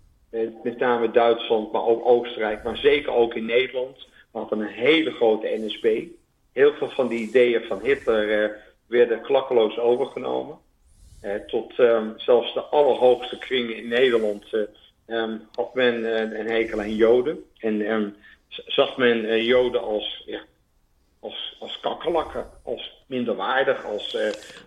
met 0.64 0.78
name 0.80 1.12
Duitsland, 1.12 1.72
maar 1.72 1.86
ook 1.86 2.06
Oostenrijk, 2.06 2.64
maar 2.64 2.78
zeker 2.78 3.14
ook 3.14 3.34
in 3.34 3.46
Nederland. 3.46 3.98
We 4.32 4.40
hadden 4.40 4.60
een 4.60 4.68
hele 4.68 5.12
grote 5.12 5.48
NSB. 5.58 6.04
Heel 6.52 6.74
veel 6.74 6.90
van 6.90 7.08
die 7.08 7.20
ideeën 7.20 7.62
van 7.62 7.80
Hitler 7.80 8.44
uh, 8.44 8.56
werden 8.88 9.22
klakkeloos 9.22 9.80
overgenomen. 9.80 10.58
Uh, 11.24 11.36
tot 11.36 11.80
um, 11.80 12.14
zelfs 12.16 12.54
de 12.54 12.62
allerhoogste 12.62 13.38
kringen 13.38 13.76
in 13.76 13.88
Nederland 13.88 14.46
um, 15.08 15.42
had 15.52 15.74
men 15.74 16.04
een 16.40 16.50
hekel 16.50 16.80
aan 16.80 16.96
Joden. 16.96 17.44
En 17.58 17.92
um, 17.92 18.16
zag 18.48 18.98
men 18.98 19.44
Joden 19.44 19.82
als, 19.82 20.24
ja, 20.26 20.42
als, 21.20 21.56
als 21.60 21.80
kakkerlakken, 21.80 22.50
als 22.64 23.04
minderwaardig, 23.08 23.86
als, 23.86 24.18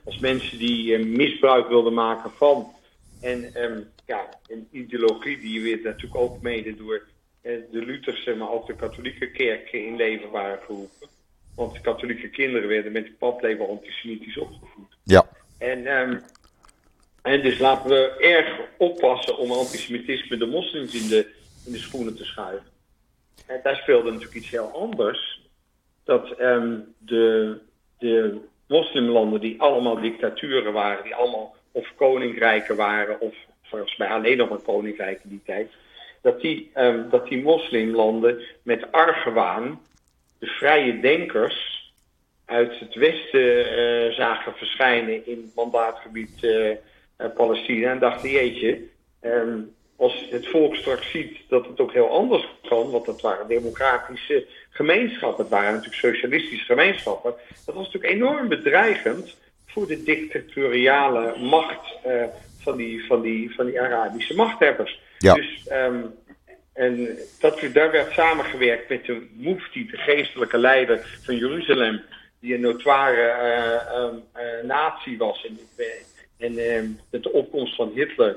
als 0.05 0.19
mensen 0.19 0.59
die 0.59 0.99
misbruik 0.99 1.69
wilden 1.69 1.95
maken 1.95 2.31
van. 2.31 2.73
En 3.21 3.53
ja, 4.07 4.29
een 4.47 4.69
ideologie 4.71 5.39
die 5.39 5.63
werd 5.63 5.83
natuurlijk 5.83 6.23
ook 6.23 6.43
mede 6.43 6.77
door 6.77 7.03
de 7.43 7.67
Lutherse, 7.71 8.35
maar 8.35 8.51
ook 8.51 8.67
de 8.67 8.77
katholieke 8.77 9.31
kerk 9.31 9.73
in 9.73 9.97
leven 9.97 10.31
waren 10.31 10.59
geroepen. 10.67 11.09
Want 11.55 11.75
de 11.75 11.81
katholieke 11.81 12.31
kinderen 12.31 12.69
werden 12.69 12.93
met 12.93 13.05
het 13.05 13.19
paplepel 13.19 13.69
antisemitisch 13.69 14.39
opgevoed. 14.39 14.97
Ja. 15.03 15.27
En, 15.59 15.87
um, 15.87 16.23
en 17.27 17.43
dus 17.43 17.59
laten 17.59 17.91
we 17.91 18.17
erg 18.21 18.61
oppassen 18.79 19.39
om 19.39 19.53
antisemitisme 19.53 20.37
de 20.37 20.47
moslims 20.47 20.95
in 20.95 21.09
de, 21.09 21.35
in 21.67 21.73
de 21.73 21.79
schoenen 21.79 22.17
te 22.17 22.25
schuiven. 22.25 22.67
En 23.47 23.61
daar 23.63 23.77
speelde 23.77 24.11
natuurlijk 24.11 24.37
iets 24.37 24.51
heel 24.51 24.71
anders. 24.75 25.41
Dat 26.05 26.41
um, 26.41 26.95
de, 26.99 27.59
de 27.99 28.39
moslimlanden 28.69 29.41
die 29.41 29.61
allemaal 29.61 30.01
dictaturen 30.01 30.73
waren, 30.73 31.05
die 31.05 31.15
allemaal 31.15 31.57
of 31.73 31.93
koninkrijken 31.97 32.77
waren, 32.77 33.21
of 33.21 33.35
volgens 33.63 33.97
mij 33.97 34.09
alleen 34.09 34.37
nog 34.37 34.51
een 34.51 34.63
koninkrijk 34.63 35.21
in 35.25 35.31
die 35.31 35.43
tijd 35.45 35.71
dat 36.27 36.41
die, 36.41 36.71
um, 36.75 37.11
dat 37.11 37.29
die 37.29 37.43
moslimlanden 37.43 38.41
met 38.63 38.93
argwaan 38.93 39.81
de 40.39 40.47
vrije 40.47 41.01
denkers 41.01 41.93
uit 42.45 42.79
het 42.79 42.95
westen 42.95 43.79
uh, 43.79 44.13
zagen 44.13 44.53
verschijnen 44.57 45.27
in 45.27 45.53
mandaatgebied 45.55 46.43
uh, 46.43 46.71
Palestina 47.35 47.91
en 47.91 47.99
dachten, 47.99 48.31
jeetje, 48.31 48.81
um, 49.23 49.75
als 49.97 50.27
het 50.31 50.47
volk 50.47 50.75
straks 50.75 51.11
ziet 51.11 51.39
dat 51.49 51.67
het 51.67 51.81
ook 51.81 51.93
heel 51.93 52.11
anders 52.11 52.49
kan, 52.69 52.91
want 52.91 53.07
dat 53.07 53.21
waren 53.21 53.49
democratische 53.49 54.47
gemeenschappen, 54.71 55.45
het 55.45 55.53
waren 55.53 55.73
natuurlijk 55.73 56.01
socialistische 56.01 56.65
gemeenschappen, 56.65 57.35
dat 57.65 57.75
was 57.75 57.85
natuurlijk 57.85 58.13
enorm 58.13 58.49
bedreigend 58.49 59.37
voor 59.67 59.87
de 59.87 60.03
dictatoriale 60.03 61.39
macht 61.39 61.99
van, 62.61 62.77
die, 62.77 63.07
van, 63.07 63.21
die, 63.21 63.55
van 63.55 63.67
die 63.67 63.81
Arabische 63.81 64.35
machthebbers. 64.35 65.01
Ja. 65.19 65.35
Dus, 65.35 65.67
um, 65.73 66.15
en 66.73 67.19
dat, 67.41 67.61
daar 67.73 67.91
werd 67.91 68.13
samengewerkt 68.13 68.89
met 68.89 69.05
de 69.05 69.27
mufti, 69.33 69.87
de 69.87 69.97
geestelijke 69.97 70.59
leider 70.59 71.19
van 71.23 71.37
Jeruzalem, 71.37 72.03
die 72.41 72.55
een 72.55 72.61
notoire 72.61 73.35
uh, 73.93 74.03
um, 74.03 74.23
uh, 74.37 74.65
nazi 74.65 75.17
was. 75.17 75.47
En, 75.47 75.59
en 76.39 76.59
uh, 76.59 76.83
met 77.11 77.23
de 77.23 77.33
opkomst 77.33 77.75
van 77.75 77.93
Hitler 77.95 78.37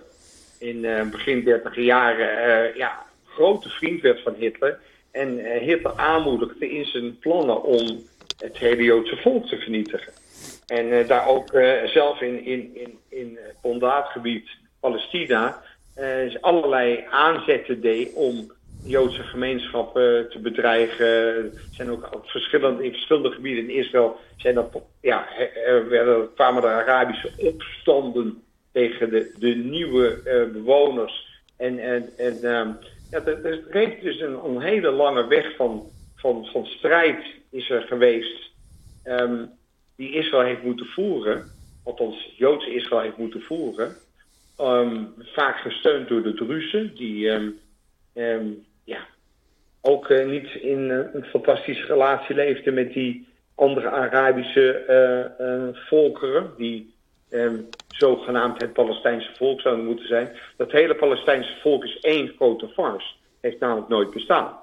in 0.60 0.82
begin 1.12 1.44
30 1.44 1.76
jaren 1.76 2.78
ja, 2.78 3.06
grote 3.26 3.70
vriend 3.70 4.02
werd 4.02 4.22
van 4.22 4.34
Hitler. 4.34 4.80
En 5.12 5.60
Hitler 5.60 5.94
aanmoedigde 5.96 6.70
in 6.70 6.86
zijn 6.86 7.20
plannen 7.20 7.64
om 7.64 8.04
het 8.38 8.58
hele 8.58 8.84
Joodse 8.84 9.18
volk 9.18 9.48
te 9.48 9.58
vernietigen. 9.58 10.14
En 10.68 11.08
daar 11.08 11.28
ook 11.28 11.50
zelf 11.86 12.22
in, 12.22 12.46
in, 12.46 12.76
in, 12.76 13.00
in 13.10 13.40
het 13.42 13.56
Palestina 14.80 15.62
allerlei 16.42 17.06
aanzetten 17.10 17.82
deed 17.82 18.14
om 18.14 18.52
Joodse 18.84 19.24
gemeenschappen 19.24 20.30
te 20.30 20.40
bedreigen. 20.40 21.54
Zijn 21.70 21.92
ook 21.92 22.10
verschillende, 22.24 22.84
in 22.84 22.92
verschillende 22.92 23.32
gebieden 23.32 23.64
in 23.64 23.76
Israël 23.76 24.20
zijn 24.36 24.70
ja, 25.02 25.38
er 25.66 26.28
kwamen 26.36 26.64
er 26.64 26.70
Arabische 26.70 27.32
opstanden 27.38 28.44
tegen 28.72 29.10
de, 29.10 29.32
de 29.40 29.56
nieuwe 29.56 30.22
uh, 30.26 30.54
bewoners. 30.54 31.28
En, 31.58 31.80
en, 31.80 32.10
en 32.18 32.46
um, 32.46 32.78
ja, 33.10 33.22
reeds 33.70 34.02
dus 34.02 34.20
een, 34.20 34.44
een, 34.46 34.62
hele 34.62 34.92
lange 34.92 35.28
weg 35.28 35.56
van, 35.56 35.92
van, 36.16 36.46
van 36.46 36.66
strijd 36.66 37.26
is 37.52 37.70
er 37.70 37.82
geweest. 37.82 38.52
Um, 39.04 39.50
die 39.96 40.12
Israël 40.12 40.44
heeft 40.44 40.64
moeten 40.64 40.86
voeren, 40.86 41.52
althans 41.84 42.34
Joodse 42.38 42.74
Israël 42.74 43.02
heeft 43.02 43.18
moeten 43.18 43.42
voeren. 43.42 43.98
Um, 44.60 45.14
vaak 45.18 45.58
gesteund 45.58 46.08
door 46.08 46.22
de 46.22 46.34
Druzen, 46.34 46.96
die 46.96 47.30
ook 49.82 50.10
uh, 50.10 50.28
niet 50.28 50.54
in 50.62 50.80
uh, 50.80 50.98
een 51.14 51.26
fantastische 51.26 51.86
relatie 51.86 52.36
leefden 52.36 52.74
met 52.74 52.94
die 52.94 53.28
andere 53.56 53.90
Arabische 53.90 54.84
uh, 55.40 55.82
volkeren, 55.88 56.52
die 56.58 56.94
ehm, 57.30 57.56
zogenaamd 57.88 58.62
het 58.62 58.74
Palestijnse 58.74 59.30
volk 59.38 59.62
zouden 59.62 59.86
moeten 59.86 60.08
zijn. 60.08 60.30
Dat 60.58 60.72
hele 60.72 60.96
Palestijnse 60.96 61.56
volk 61.62 61.84
is 61.84 62.00
één 62.00 62.34
grote 62.36 62.68
farce. 62.68 63.08
Heeft 63.42 63.60
namelijk 63.60 63.88
nooit 63.88 64.12
bestaan. 64.12 64.54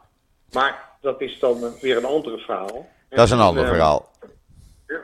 Maar 0.53 0.85
dat 1.01 1.21
is 1.21 1.39
dan 1.39 1.75
weer 1.81 1.97
een 1.97 2.05
andere 2.05 2.39
verhaal. 2.39 2.89
Dat 3.09 3.25
is 3.25 3.31
een 3.31 3.39
En, 3.39 3.45
ander 3.45 3.67
verhaal. 3.67 4.11
ja. 4.87 5.01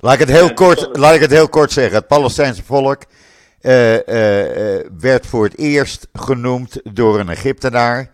Laat 0.00 0.14
ik, 0.14 0.20
het 0.20 0.30
heel 0.30 0.54
kort, 0.54 0.96
laat 0.96 1.14
ik 1.14 1.20
het 1.20 1.30
heel 1.30 1.48
kort 1.48 1.70
zeggen. 1.70 1.96
Het 1.96 2.06
Palestijnse 2.06 2.64
volk 2.64 3.02
eh, 3.60 4.08
eh, 4.08 4.78
eh, 4.78 4.86
werd 4.98 5.26
voor 5.26 5.44
het 5.44 5.58
eerst 5.58 6.08
genoemd 6.12 6.80
door 6.92 7.18
een 7.18 7.28
Egyptenaar. 7.28 8.10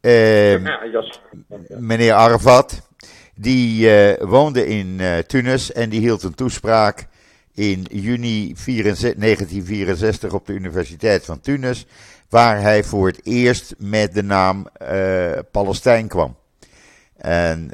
Eh, 0.00 0.64
Jas- 0.92 1.20
meneer 1.68 2.12
Arafat. 2.12 2.88
Die 3.34 3.90
eh, 3.90 4.26
woonde 4.28 4.66
in 4.66 5.00
eh, 5.00 5.18
Tunis 5.18 5.72
en 5.72 5.88
die 5.88 6.00
hield 6.00 6.22
een 6.22 6.34
toespraak 6.34 7.06
in 7.54 7.86
juni 7.90 8.52
64 8.56 9.14
1964 9.20 10.32
op 10.32 10.46
de 10.46 10.52
Universiteit 10.52 11.24
van 11.24 11.40
Tunis. 11.40 11.86
Waar 12.28 12.60
hij 12.60 12.84
voor 12.84 13.06
het 13.06 13.20
eerst 13.24 13.74
met 13.78 14.14
de 14.14 14.22
naam 14.22 14.66
eh, 14.72 15.30
Palestijn 15.50 16.08
kwam. 16.08 16.36
En, 17.16 17.70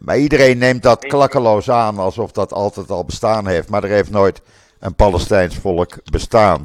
maar 0.00 0.18
iedereen 0.18 0.58
neemt 0.58 0.82
dat 0.82 1.06
klakkeloos 1.06 1.70
aan 1.70 1.98
alsof 1.98 2.32
dat 2.32 2.52
altijd 2.52 2.90
al 2.90 3.04
bestaan 3.04 3.46
heeft. 3.46 3.68
Maar 3.68 3.84
er 3.84 3.90
heeft 3.90 4.10
nooit 4.10 4.40
een 4.80 4.94
Palestijns 4.94 5.56
volk 5.56 5.98
bestaan. 6.10 6.62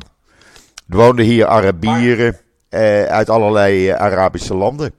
Er 0.90 0.98
woonden 0.98 1.26
hier 1.26 1.46
Arabieren 1.46 2.40
eh, 2.70 3.04
uit 3.06 3.30
allerlei 3.30 3.90
eh, 3.90 3.96
Arabische 3.96 4.56
landen. 4.56 4.94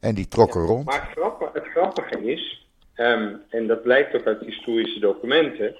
En 0.00 0.14
die 0.14 0.28
trokken 0.28 0.60
rond. 0.66 0.84
Maar 0.84 1.00
het 1.02 1.10
grappige, 1.18 1.50
het 1.58 1.66
grappige 1.66 2.32
is, 2.32 2.66
ehm, 2.94 3.34
en 3.48 3.66
dat 3.66 3.82
blijkt 3.82 4.14
ook 4.14 4.26
uit 4.26 4.40
historische 4.40 5.00
documenten. 5.00 5.76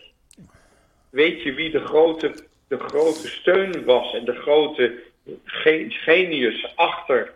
Weet 1.11 1.43
je 1.43 1.53
wie 1.53 1.71
de 1.71 1.85
grote, 1.85 2.35
de 2.69 2.79
grote 2.79 3.29
steun 3.29 3.85
was 3.85 4.15
en 4.15 4.25
de 4.25 4.35
grote 4.35 5.03
ge- 5.45 5.87
genius 5.89 6.73
achter 6.77 7.33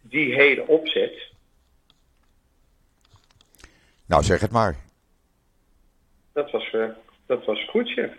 die 0.00 0.34
hele 0.34 0.66
opzet? 0.66 1.28
Nou, 4.06 4.22
zeg 4.22 4.40
het 4.40 4.50
maar. 4.50 4.76
Dat 6.32 6.50
was, 6.50 6.70
eh 6.72 6.84
dat 7.26 7.44
was 7.44 7.64
Khrushchev. 7.64 8.12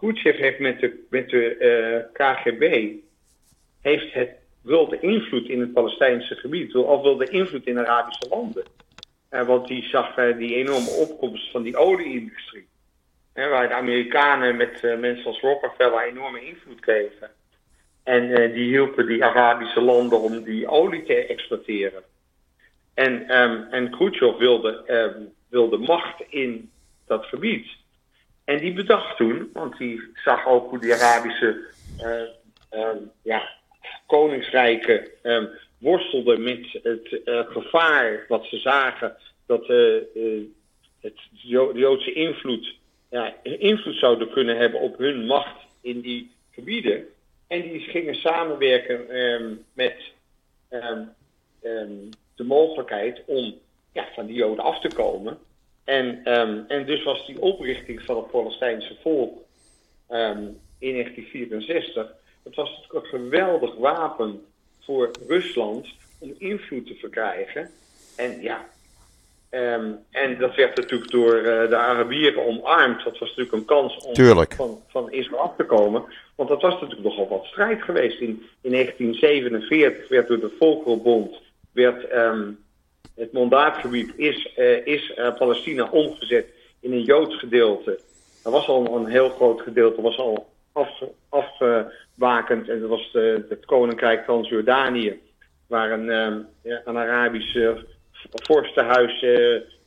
Khrushchev 0.00 0.38
heeft 0.38 0.58
met 0.58 0.80
de, 0.80 1.06
met 1.10 1.30
de 1.30 1.56
eh, 1.56 2.12
KGB 2.12 2.94
heeft 3.80 4.12
het, 4.12 4.30
wilde 4.62 5.00
invloed 5.00 5.48
in 5.48 5.60
het 5.60 5.72
Palestijnse 5.72 6.34
gebied, 6.34 6.74
of 6.74 7.02
wilde 7.02 7.28
invloed 7.28 7.66
in 7.66 7.78
Arabische 7.78 8.28
landen. 8.28 8.64
Eh, 9.28 9.46
want 9.46 9.68
die 9.68 9.82
zag 9.82 10.16
eh, 10.16 10.36
die 10.36 10.54
enorme 10.54 10.90
opkomst 10.90 11.50
van 11.50 11.62
die 11.62 11.76
olie-industrie. 11.76 12.68
Waar 13.34 13.68
de 13.68 13.74
Amerikanen 13.74 14.56
met 14.56 14.82
mensen 14.82 15.24
als 15.24 15.40
Rockefeller 15.40 16.04
enorme 16.04 16.44
invloed 16.44 16.80
kregen. 16.80 17.30
En 18.02 18.52
die 18.52 18.68
hielpen 18.68 19.06
die 19.06 19.24
Arabische 19.24 19.80
landen 19.80 20.20
om 20.20 20.42
die 20.42 20.68
olie 20.68 21.02
te 21.02 21.26
exploiteren. 21.26 22.02
En, 22.94 23.28
ehm 23.28 23.62
en 23.70 23.90
Khrushchev 23.90 24.38
wilde, 24.38 24.82
ehm, 24.86 25.22
wilde 25.48 25.76
macht 25.76 26.22
in 26.28 26.70
dat 27.06 27.24
gebied. 27.24 27.66
En 28.50 28.58
die 28.58 28.72
bedacht 28.72 29.16
toen, 29.16 29.50
want 29.52 29.78
die 29.78 30.02
zag 30.14 30.46
ook 30.46 30.70
hoe 30.70 30.78
die 30.78 30.94
Arabische 30.94 31.60
ehm, 32.70 32.96
ja, 33.22 33.48
koningsrijken 34.06 35.08
ehm, 35.22 35.46
worstelden 35.78 36.42
met 36.42 36.66
het 36.82 37.22
eh, 37.24 37.46
gevaar 37.46 38.24
wat 38.28 38.44
ze 38.44 38.56
zagen 38.56 39.16
dat 39.46 39.62
eh, 39.62 39.76
het 41.00 41.18
de 41.42 41.70
Joodse 41.74 42.12
invloed, 42.12 42.74
ja, 43.10 43.34
invloed 43.42 43.96
zouden 43.96 44.30
kunnen 44.30 44.56
hebben 44.56 44.80
op 44.80 44.98
hun 44.98 45.26
macht 45.26 45.60
in 45.80 46.00
die 46.00 46.30
gebieden. 46.50 47.06
En 47.46 47.62
die 47.62 47.80
gingen 47.80 48.14
samenwerken 48.14 49.10
ehm, 49.10 49.54
met 49.72 49.96
de 52.34 52.44
mogelijkheid 52.44 53.22
om 53.26 53.54
ja, 53.92 54.08
van 54.14 54.26
die 54.26 54.36
Joden 54.36 54.64
af 54.64 54.80
te 54.80 54.94
komen. 54.94 55.38
En, 55.90 56.20
ehm, 56.24 56.60
en 56.68 56.86
dus 56.86 57.02
was 57.02 57.26
die 57.26 57.40
oprichting 57.40 58.02
van 58.02 58.16
het 58.16 58.30
Palestijnse 58.30 58.96
volk 59.02 59.38
ehm, 60.08 60.44
in 60.78 60.92
1964, 60.92 62.12
het 62.42 62.54
was 62.54 62.70
natuurlijk 62.70 63.12
een 63.12 63.20
geweldig 63.20 63.74
wapen 63.74 64.44
voor 64.80 65.10
Rusland 65.28 65.86
om 66.18 66.34
invloed 66.38 66.86
te 66.86 66.94
verkrijgen. 66.94 67.70
En 68.16 68.40
ja, 68.40 68.68
ehm, 69.48 69.92
en 70.10 70.38
dat 70.38 70.54
werd 70.54 70.76
natuurlijk 70.76 71.10
door 71.10 71.34
eh, 71.34 71.68
de 71.68 71.76
Arabieren 71.76 72.46
omarmd. 72.46 73.04
Dat 73.04 73.18
was 73.18 73.28
natuurlijk 73.28 73.56
een 73.56 73.64
kans 73.64 73.96
om 73.96 74.12
Tuurlijk. 74.12 74.54
van, 74.54 74.82
van 74.88 75.12
Israël 75.12 75.42
af 75.42 75.56
te 75.56 75.64
komen. 75.64 76.04
Want 76.34 76.48
dat 76.48 76.62
was 76.62 76.72
natuurlijk 76.72 77.02
nogal 77.02 77.28
wat 77.28 77.44
strijd 77.44 77.82
geweest. 77.82 78.20
In, 78.20 78.42
in 78.60 78.70
1947 78.70 80.08
werd 80.08 80.28
door 80.28 80.40
de 80.40 80.54
Volkerenbond 80.58 81.36
werd, 81.72 82.08
het 83.20 83.32
mandaatgebied 83.32 84.12
is, 84.16 84.52
eh, 84.56 84.86
is 84.86 85.14
eh, 85.14 85.34
Palestina 85.34 85.88
omgezet 85.90 86.46
in 86.80 86.92
een 86.92 87.02
Joods 87.02 87.38
gedeelte. 87.38 88.00
Er 88.44 88.50
was 88.50 88.68
al 88.68 88.96
een 88.96 89.06
heel 89.06 89.28
groot 89.28 89.60
gedeelte, 89.60 90.02
was 90.02 90.18
al 90.18 90.48
afgebakend. 91.28 92.68
En 92.68 92.80
dat 92.80 92.88
was 92.88 93.12
de, 93.12 93.46
het 93.48 93.64
Koninkrijk 93.64 94.24
Transjordanië, 94.24 95.20
waar 95.66 95.90
een, 95.90 96.10
ehm, 96.10 96.40
een 96.84 96.96
Arabisch 96.96 97.58
vorstenhuis 98.30 99.14
eh, 99.14 99.20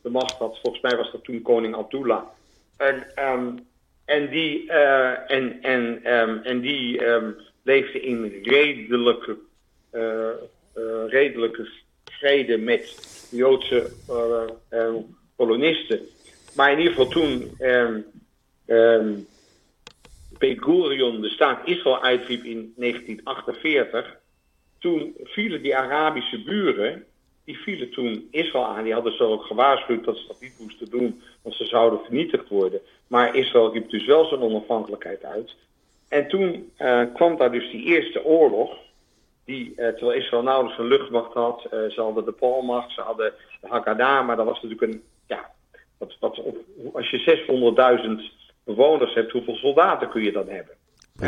de 0.02 0.10
macht 0.10 0.38
had. 0.38 0.60
Volgens 0.62 0.84
mij 0.84 0.98
was 0.98 1.12
dat 1.12 1.24
toen 1.24 1.41
koning 1.41 1.76
Abdullah. 1.76 2.24
En, 2.78 3.15
ehm, 3.15 3.58
en 4.06 4.30
die, 4.30 4.72
en, 4.72 5.62
en, 5.62 6.00
ehm, 6.04 6.38
en 6.43 6.60
die 6.60 7.02
leefde 7.63 8.02
in 8.02 8.39
redelijke, 8.43 9.38
redelijke 11.08 11.67
vrede 12.23 12.57
met 12.57 12.83
Joodse 13.31 13.91
eh, 14.07 14.79
eh, 14.79 14.93
kolonisten. 15.36 15.99
Maar 16.55 16.71
in 16.71 16.77
ieder 16.77 16.93
geval 16.93 17.12
toen 17.12 17.51
ehm 17.59 17.99
ehm 18.65 19.13
Ben 20.38 20.63
Gurion 20.63 21.21
de 21.21 21.29
staat 21.29 21.67
Israël 21.67 22.03
uitriep 22.03 22.43
in 22.43 22.73
1948, 22.75 24.17
toen 24.79 25.15
vielen 25.23 25.62
die 25.62 25.75
Arabische 25.75 26.43
buren, 26.43 27.05
die 27.45 27.57
vielen 27.57 27.89
toen 27.91 28.27
Israël 28.31 28.65
aan. 28.65 28.83
Die 28.83 28.93
hadden 28.93 29.15
ze 29.15 29.23
ook 29.23 29.43
gewaarschuwd 29.43 30.03
dat 30.03 30.17
ze 30.17 30.27
dat 30.27 30.41
niet 30.41 30.59
moesten 30.59 30.89
doen, 30.89 31.21
want 31.41 31.55
ze 31.55 31.65
zouden 31.65 31.99
vernietigd 31.99 32.49
worden. 32.49 32.79
Maar 33.07 33.36
Israël 33.36 33.73
riep 33.73 33.89
dus 33.89 34.05
wel 34.05 34.25
zijn 34.25 34.41
onafhankelijkheid 34.41 35.23
uit. 35.23 35.55
En 36.09 36.27
toen 36.27 36.71
eh, 36.77 37.01
kwam 37.13 37.38
daar 37.38 37.51
dus 37.51 37.71
die 37.71 37.83
eerste 37.83 38.25
oorlog, 38.25 38.77
die, 39.45 39.73
eh, 39.75 39.88
terwijl 39.88 40.19
Israël 40.21 40.43
nauwelijks 40.43 40.79
een 40.79 40.88
luchtmacht 40.88 41.34
had, 41.34 41.65
eh, 41.71 41.79
ze 41.89 42.01
hadden 42.01 42.25
de 42.25 42.32
Palmacht, 42.32 42.91
ze 42.91 43.01
hadden 43.01 43.34
de 43.62 43.67
Haggadah, 43.67 44.25
maar 44.27 44.36
dat 44.36 44.45
was 44.45 44.62
natuurlijk 44.62 44.82
een, 44.93 45.03
ja, 45.27 45.51
wat, 45.97 46.15
wat, 46.19 46.39
op, 46.39 46.58
als 46.93 47.10
je 47.10 47.17
600.000 47.19 48.32
bewoners 48.63 49.13
hebt, 49.13 49.32
hoeveel 49.32 49.56
soldaten 49.56 50.10
kun 50.10 50.23
je 50.23 50.32
dan 50.32 50.47
hebben? 50.47 50.75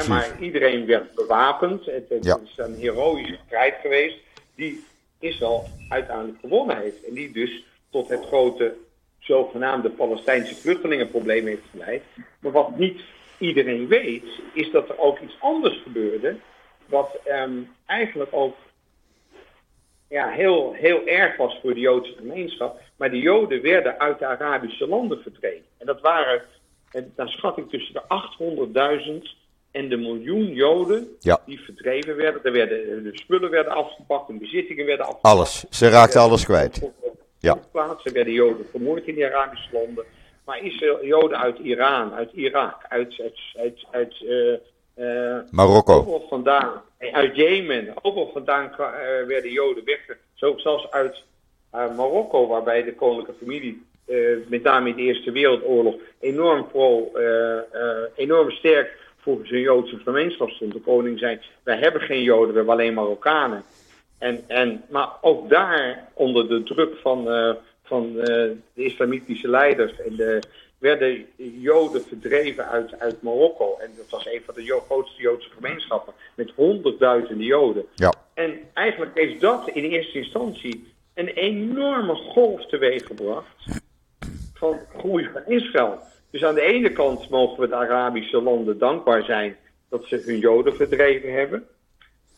Maar 0.08 0.36
iedereen 0.40 0.86
werd 0.86 1.14
bewapend. 1.16 1.86
Het, 1.86 2.10
het 2.10 2.26
Ja. 2.26 2.40
is 2.44 2.54
een 2.58 2.76
heroïsche 2.76 3.38
strijd 3.46 3.76
geweest 3.82 4.18
die 4.56 4.84
Israël 5.20 5.64
uiteindelijk 5.90 6.38
gewonnen 6.40 6.78
heeft. 6.78 7.04
En 7.08 7.14
die 7.14 7.32
dus 7.32 7.64
tot 7.90 8.10
het 8.10 8.26
grote 8.26 8.74
zogenaamde 9.20 9.90
Palestijnse 9.90 10.56
vluchtelingenprobleem 10.56 11.48
heeft 11.48 11.62
geleid. 11.72 12.04
Maar 12.40 12.52
wat 12.52 12.78
niet 12.78 13.02
iedereen 13.38 13.88
weet, 13.88 14.24
is 14.54 14.72
dat 14.72 14.90
er 14.90 15.00
ook 15.00 15.20
iets 15.20 15.36
anders 15.40 15.82
gebeurde. 15.84 16.36
Wat 16.86 17.20
ehm, 17.24 17.60
eigenlijk 17.86 18.30
ook 18.34 18.56
ja, 20.10 20.30
heel, 20.30 20.74
heel 20.74 21.08
erg 21.08 21.38
was 21.38 21.60
voor 21.62 21.74
de 21.74 21.80
Joodse 21.80 22.14
gemeenschap. 22.18 22.82
Maar 22.98 23.10
de 23.10 23.20
Joden 23.20 23.62
werden 23.62 24.00
uit 24.00 24.20
de 24.20 24.26
Arabische 24.26 24.88
landen 24.88 25.22
verdreven. 25.22 25.66
En 25.78 25.86
dat 25.86 26.02
waren, 26.02 26.42
en 26.92 27.14
naar 27.16 27.30
schatting, 27.30 27.70
tussen 27.70 27.94
de 27.94 28.02
800.000 29.22 29.44
en 29.72 29.90
de 29.90 29.98
miljoen 29.98 30.54
Joden 30.54 31.08
Ja. 31.20 31.40
die 31.46 31.60
verdreven 31.60 32.16
werden. 32.16 32.44
Er 32.44 32.52
werden. 32.52 33.04
De 33.04 33.18
spullen 33.18 33.50
werden 33.50 33.74
afgepakt, 33.74 34.28
de 34.28 34.34
bezittingen 34.34 34.86
werden 34.86 35.06
afgepakt. 35.06 35.36
Alles. 35.36 35.66
Ze 35.70 35.90
raakten 35.90 36.22
alles 36.22 36.46
kwijt. 36.46 36.92
Ja. 37.40 37.60
Plaatsen 37.72 38.14
werden 38.14 38.34
Joden 38.34 38.66
vermoord 38.72 39.08
in 39.08 39.16
die 39.16 39.26
Arabische 39.26 39.70
landen. 39.72 40.06
Maar 40.46 40.64
Israël, 40.64 41.06
Joden 41.06 41.38
uit 41.38 41.58
Iran, 41.60 42.14
uit 42.14 42.32
Irak, 42.34 42.86
uit, 42.90 43.20
uit, 43.22 43.40
uit, 43.58 43.86
uit 43.92 44.24
eh, 44.28 44.54
eh, 44.54 44.60
Marokko. 45.52 45.94
overal 45.94 46.26
vandaan, 46.30 46.82
eh, 46.98 47.14
uit 47.14 47.36
Jemen, 47.36 47.94
overal 48.02 48.30
vandaan 48.34 48.72
kwa- 48.72 48.94
eh, 48.94 49.26
werden 49.28 49.52
Joden 49.52 49.86
weg. 49.86 50.18
Zo 50.34 50.54
zelfs 50.58 50.92
uit 50.92 51.24
eh, 51.72 51.96
Marokko, 51.96 52.48
waarbij 52.48 52.84
de 52.84 52.94
koninklijke 52.96 53.44
familie, 53.44 53.84
eh, 54.06 54.18
met 54.48 54.64
name 54.64 54.90
in 54.90 54.96
de 54.96 55.02
Eerste 55.02 55.32
Wereldoorlog, 55.32 55.96
enorm, 56.20 56.68
pro, 56.68 57.12
eh, 57.14 57.58
eh, 57.58 57.64
enorm 58.16 58.52
sterk 58.52 58.98
voor 59.20 59.40
zijn 59.44 59.62
Joodse 59.62 59.98
gemeenschap 59.98 60.50
stond. 60.50 60.74
De 60.74 60.80
koning 60.80 61.20
zei, 61.20 61.40
wij 61.64 61.78
hebben 61.78 62.02
geen 62.02 62.22
Joden, 62.24 62.50
we 62.50 62.56
hebben 62.56 62.74
alleen 62.74 62.94
Marokkanen. 62.94 63.64
En, 64.20 64.44
en, 64.48 64.84
maar 64.90 65.10
ook 65.22 65.50
daar, 65.50 66.08
onder 66.14 66.48
de 66.50 66.64
druk 66.64 66.96
van, 67.02 67.30
eh, 67.32 67.54
van 67.84 68.20
eh, 68.20 68.26
de 68.74 68.84
islamitische 68.84 69.50
leiders 69.50 70.02
en 70.02 70.16
de, 70.16 70.40
werden 70.78 71.26
Joden 71.36 72.04
verdreven 72.04 72.68
uit, 72.68 73.00
uit 73.00 73.22
Marokko. 73.22 73.78
En 73.78 73.92
dat 73.98 74.10
was 74.10 74.26
een 74.26 74.42
van 74.46 74.54
de 74.54 74.82
grootste 74.86 75.22
Joodse 75.22 75.50
gemeenschappen 75.50 76.14
met 76.36 76.52
honderdduizenden 76.56 77.46
Joden. 77.46 77.86
Ja. 77.96 78.14
En 78.34 78.60
eigenlijk 78.74 79.12
heeft 79.18 79.42
dat 79.42 79.70
in 79.70 79.84
eerste 79.84 80.18
instantie 80.18 80.94
een 81.14 81.28
enorme 81.28 82.16
golf 82.16 82.66
teweeggebracht 82.66 83.82
van 84.54 84.80
groei 84.98 85.30
van 85.34 85.42
Israël. 85.46 86.00
Dus 86.30 86.44
aan 86.44 86.56
de 86.56 86.62
ene 86.62 86.92
kant 86.92 87.30
mogen 87.30 87.60
we 87.60 87.68
de 87.68 87.76
Arabische 87.76 88.42
landen 88.42 88.78
dankbaar 88.78 89.24
zijn 89.24 89.58
dat 89.90 90.06
ze 90.06 90.24
hun 90.26 90.40
Joden 90.40 90.76
verdreven 90.76 91.34
hebben. 91.34 91.68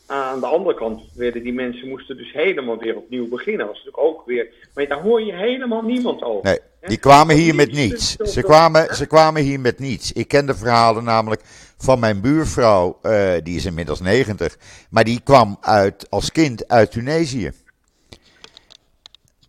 Aan 0.07 0.39
de 0.39 0.45
andere 0.45 0.75
kant 0.75 1.01
werden 1.15 1.43
die 1.43 1.53
mensen 1.53 1.87
moesten 1.87 2.17
dus 2.17 2.31
helemaal 2.31 2.77
weer 2.77 2.95
opnieuw 2.95 3.27
beginnen. 3.29 3.65
Dat 3.65 3.75
was 3.75 3.85
natuurlijk 3.85 4.03
ook 4.03 4.25
weer. 4.25 4.53
Maar 4.75 4.87
daar 4.87 5.01
hoor 5.01 5.21
je 5.21 5.33
helemaal 5.33 5.81
niemand 5.81 6.23
over. 6.23 6.49
Nee, 6.49 6.59
die 6.87 6.97
kwamen 6.97 7.35
hier 7.35 7.55
met 7.55 7.71
niets. 7.71 8.15
Ze 8.15 8.43
kwamen, 8.43 8.95
ze 8.95 9.05
kwamen 9.05 9.41
hier 9.41 9.59
met 9.59 9.79
niets. 9.79 10.11
Ik 10.11 10.27
ken 10.27 10.45
de 10.45 10.55
verhalen 10.55 11.03
namelijk 11.03 11.41
van 11.77 11.99
mijn 11.99 12.21
buurvrouw, 12.21 12.99
uh, 13.03 13.33
die 13.43 13.55
is 13.55 13.65
inmiddels 13.65 13.99
90, 13.99 14.57
maar 14.89 15.03
die 15.03 15.21
kwam 15.23 15.57
uit, 15.61 16.09
als 16.09 16.31
kind 16.31 16.67
uit 16.67 16.91
Tunesië. 16.91 17.51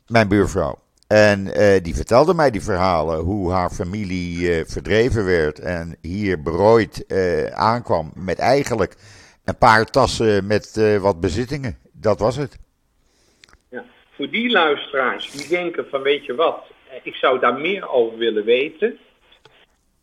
Mijn 0.06 0.28
buurvrouw. 0.28 0.78
En 1.06 1.46
uh, 1.46 1.82
die 1.82 1.94
vertelde 1.94 2.34
mij 2.34 2.50
die 2.50 2.62
verhalen, 2.62 3.18
hoe 3.18 3.52
haar 3.52 3.70
familie 3.70 4.38
uh, 4.38 4.64
verdreven 4.66 5.24
werd 5.24 5.58
en 5.58 5.96
hier 6.00 6.42
berooid 6.42 7.04
aankwam 7.54 8.12
met 8.14 8.38
eigenlijk 8.38 8.94
een 9.44 9.58
paar 9.58 9.84
tassen 9.84 10.46
met 10.46 10.98
wat 11.00 11.20
bezittingen. 11.20 11.78
Dat 11.92 12.18
was 12.18 12.36
het. 12.36 12.58
Ja, 13.70 13.84
voor 14.16 14.30
die 14.30 14.50
luisteraars 14.50 15.30
die 15.30 15.48
denken 15.48 15.86
van 15.90 16.02
weet 16.02 16.24
je 16.24 16.34
wat, 16.34 16.64
ik 17.02 17.14
zou 17.14 17.38
daar 17.38 17.60
meer 17.60 17.88
over 17.88 18.18
willen 18.18 18.44
weten. 18.44 18.98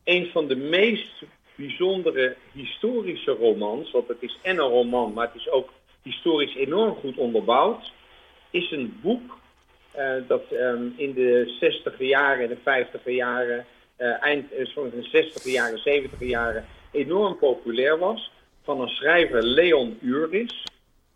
Een 0.03 0.29
van 0.31 0.47
de 0.47 0.55
meest 0.55 1.23
bijzondere 1.55 2.35
historische 2.51 3.31
romans, 3.31 3.91
want 3.91 4.07
het 4.07 4.21
is 4.21 4.37
en 4.41 4.57
een 4.57 4.69
roman, 4.69 5.13
maar 5.13 5.25
het 5.25 5.35
is 5.35 5.49
ook 5.49 5.69
historisch 6.01 6.55
enorm 6.55 6.95
goed 6.95 7.17
onderbouwd, 7.17 7.91
is 8.49 8.71
een 8.71 8.99
boek 9.01 9.37
uh, 9.97 10.13
dat 10.27 10.43
um, 10.51 10.93
in 10.97 11.13
de 11.13 11.55
60 11.59 11.99
jaren 11.99 12.49
en 12.49 12.57
de 12.63 12.85
50e 12.85 13.03
jaren, 13.03 13.65
uh, 13.97 14.23
eind 14.23 14.53
uh, 14.53 14.65
sorry, 14.65 14.89
de 14.89 15.03
60 15.03 15.43
jaren, 15.43 15.79
70 15.79 16.19
jaren 16.19 16.65
enorm 16.91 17.37
populair 17.37 17.97
was. 17.97 18.31
Van 18.63 18.81
een 18.81 18.89
schrijver 18.89 19.43
Leon 19.43 19.97
Uris. 20.01 20.63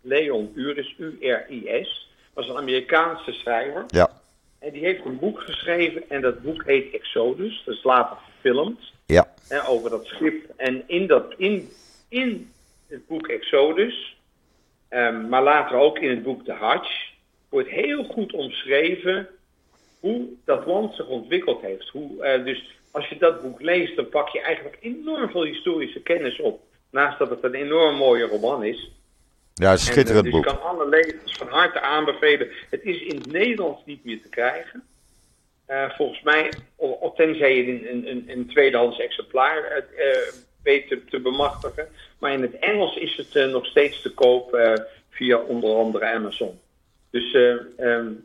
Leon 0.00 0.52
Uris, 0.54 0.94
U-R-I-S. 0.98 2.08
Was 2.34 2.48
een 2.48 2.56
Amerikaanse 2.56 3.32
schrijver. 3.32 3.84
Ja. 3.88 4.19
En 4.60 4.72
die 4.72 4.84
heeft 4.84 5.04
een 5.04 5.18
boek 5.18 5.40
geschreven 5.40 6.02
en 6.08 6.20
dat 6.20 6.42
boek 6.42 6.64
heet 6.64 6.94
Exodus. 6.94 7.62
Dat 7.64 7.74
is 7.74 7.82
later 7.82 8.16
gefilmd. 8.16 8.92
Ja. 9.06 9.32
Hè, 9.48 9.68
over 9.68 9.90
dat 9.90 10.06
schip. 10.06 10.52
En 10.56 10.82
in, 10.86 11.06
dat, 11.06 11.34
in, 11.36 11.70
in 12.08 12.50
het 12.88 13.06
boek 13.06 13.26
Exodus, 13.26 14.16
um, 14.90 15.28
maar 15.28 15.42
later 15.42 15.76
ook 15.76 15.98
in 15.98 16.10
het 16.10 16.22
boek 16.22 16.44
De 16.44 16.52
Hajj, 16.52 16.88
wordt 17.48 17.68
heel 17.68 18.04
goed 18.04 18.32
omschreven 18.32 19.28
hoe 20.00 20.28
dat 20.44 20.66
land 20.66 20.94
zich 20.94 21.06
ontwikkeld 21.06 21.60
heeft. 21.60 21.88
Hoe, 21.88 22.10
uh, 22.38 22.44
dus 22.44 22.78
als 22.90 23.08
je 23.08 23.16
dat 23.18 23.42
boek 23.42 23.60
leest, 23.60 23.96
dan 23.96 24.08
pak 24.08 24.28
je 24.28 24.40
eigenlijk 24.40 24.78
enorm 24.80 25.30
veel 25.30 25.44
historische 25.44 26.00
kennis 26.00 26.40
op. 26.40 26.62
Naast 26.90 27.18
dat 27.18 27.30
het 27.30 27.44
een 27.44 27.54
enorm 27.54 27.96
mooie 27.96 28.26
roman 28.26 28.64
is. 28.64 28.90
Ja, 29.60 29.72
een 29.72 29.78
schitterend 29.78 30.24
en, 30.24 30.30
boek. 30.30 30.42
Dus 30.42 30.52
ik 30.52 30.58
kan 30.58 30.68
alle 30.68 30.88
lezers 30.88 31.36
van 31.36 31.48
harte 31.48 31.80
aanbevelen. 31.80 32.48
Het 32.70 32.82
is 32.82 33.02
in 33.02 33.16
het 33.16 33.32
Nederlands 33.32 33.82
niet 33.84 34.04
meer 34.04 34.22
te 34.22 34.28
krijgen. 34.28 34.82
Uh, 35.68 35.90
volgens 35.90 36.22
mij, 36.22 36.52
of 36.76 37.14
tenzij 37.14 37.56
je 37.56 37.68
een, 37.68 37.90
een, 37.90 38.08
een, 38.08 38.24
een 38.26 38.46
tweedehands 38.46 38.98
exemplaar 38.98 39.84
uh, 39.98 40.04
weet 40.62 40.88
te, 40.88 41.04
te, 41.04 41.20
bemachtigen. 41.20 41.88
Maar 42.18 42.32
in 42.32 42.42
het 42.42 42.58
Engels 42.58 42.96
is 42.96 43.16
het 43.16 43.34
uh, 43.34 43.52
nog 43.52 43.66
steeds 43.66 44.02
te 44.02 44.14
koop 44.14 44.58
via 45.10 45.36
onder 45.38 45.76
andere 45.76 46.12
Amazon. 46.12 46.60
Dus 47.10 47.34
um, 47.78 48.24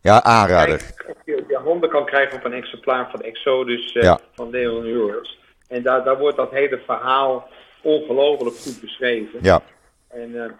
ja, 0.00 0.22
aanrader. 0.22 0.94
Kijk 0.96 1.16
je 1.24 1.44
je 1.48 1.56
handen 1.56 1.90
kan 1.90 2.04
krijgen 2.04 2.36
op 2.36 2.44
een 2.44 2.52
exemplaar 2.52 3.10
van 3.10 3.20
Exodus 3.20 3.92
ja. 3.92 4.20
van 4.34 4.50
Leon 4.50 4.86
Uris. 4.86 5.38
En 5.68 5.82
daar, 5.82 6.04
daar 6.04 6.18
wordt 6.18 6.36
dat 6.36 6.50
hele 6.50 6.80
verhaal 6.86 7.48
ongelooflijk 7.82 8.56
goed 8.56 8.80
beschreven. 8.80 9.38
Ja. 9.42 9.62
En 10.08 10.56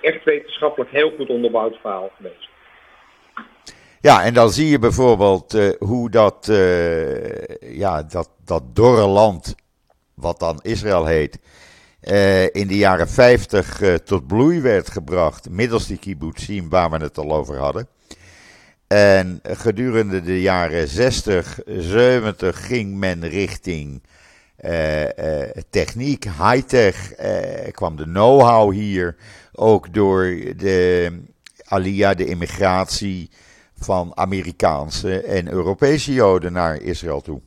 echt 0.00 0.24
wetenschappelijk 0.24 0.90
heel 0.90 1.12
goed 1.16 1.28
onderbouwd 1.28 1.76
verhaal 1.80 2.10
geweest. 2.16 2.48
Ja, 4.00 4.24
en 4.24 4.34
dan 4.34 4.50
zie 4.50 4.68
je 4.68 4.78
bijvoorbeeld 4.78 5.54
uh, 5.54 5.68
hoe 5.78 6.10
dat, 6.10 6.46
uh, 6.50 7.44
ja, 7.60 8.02
dat, 8.02 8.30
dat 8.44 8.62
dorre 8.76 9.06
land, 9.06 9.54
wat 10.14 10.38
dan 10.38 10.58
Israël 10.62 11.06
heet, 11.06 11.38
uh, 12.02 12.42
in 12.42 12.66
de 12.66 12.76
jaren 12.76 13.08
50 13.08 13.80
tot 14.04 14.26
bloei 14.26 14.60
werd 14.60 14.90
gebracht, 14.90 15.50
middels 15.50 15.86
die 15.86 15.98
kibbutzim 15.98 16.68
waar 16.68 16.90
we 16.90 16.96
het 16.96 17.18
al 17.18 17.32
over 17.32 17.58
hadden. 17.58 17.88
En 18.86 19.40
gedurende 19.42 20.22
de 20.22 20.40
jaren 20.40 20.88
60, 20.88 21.58
70 21.66 22.66
ging 22.66 22.94
men 22.94 23.28
richting 23.28 24.02
techniek, 25.70 26.24
high-tech, 26.24 27.12
kwam 27.70 27.96
de 27.96 28.04
know-how 28.04 28.72
hier, 28.72 29.16
ook 29.52 29.94
door 29.94 30.24
de 30.56 31.10
Aliyah, 31.64 32.16
de 32.16 32.26
immigratie 32.26 33.30
van 33.74 34.12
Amerikaanse 34.14 35.20
en 35.20 35.52
Europese 35.52 36.12
Joden 36.12 36.52
naar 36.52 36.82
Israël 36.82 37.20
toe. 37.20 37.40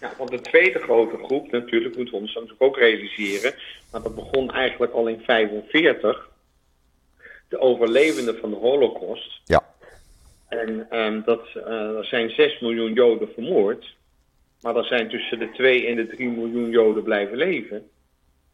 Ja, 0.00 0.12
want 0.18 0.30
de 0.30 0.40
tweede 0.40 0.78
grote 0.78 1.18
groep, 1.24 1.50
natuurlijk 1.50 1.96
moeten 1.96 2.14
we 2.14 2.20
ons 2.20 2.34
natuurlijk 2.34 2.62
ook 2.62 2.76
realiseren, 2.76 3.54
maar 3.90 4.02
dat 4.02 4.14
begon 4.14 4.50
eigenlijk 4.50 4.92
al 4.92 5.06
in 5.08 5.22
1945, 5.26 6.28
de 7.48 7.58
overlevenden 7.58 8.38
van 8.38 8.50
de 8.50 8.56
Holocaust. 8.56 9.40
Ja. 9.44 9.74
En 10.48 10.98
um, 10.98 11.22
dat, 11.24 11.42
uh, 11.54 11.96
er 11.98 12.04
zijn 12.04 12.30
6 12.30 12.60
miljoen 12.60 12.92
Joden 12.92 13.28
vermoord, 13.34 13.96
maar 14.62 14.76
er 14.76 14.84
zijn 14.84 15.08
tussen 15.08 15.38
de 15.38 15.50
2 15.50 15.86
en 15.86 15.96
de 15.96 16.06
3 16.06 16.28
miljoen 16.28 16.70
Joden 16.70 17.02
blijven 17.02 17.36
leven. 17.36 17.90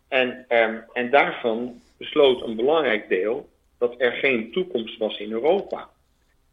En, 0.08 0.46
um, 0.48 0.84
en 0.92 1.10
daarvan 1.10 1.80
besloot 1.98 2.42
een 2.42 2.56
belangrijk 2.56 3.08
deel 3.08 3.48
dat 3.78 3.94
er 3.98 4.12
geen 4.12 4.52
toekomst 4.52 4.98
was 4.98 5.18
in 5.18 5.32
Europa. 5.32 5.88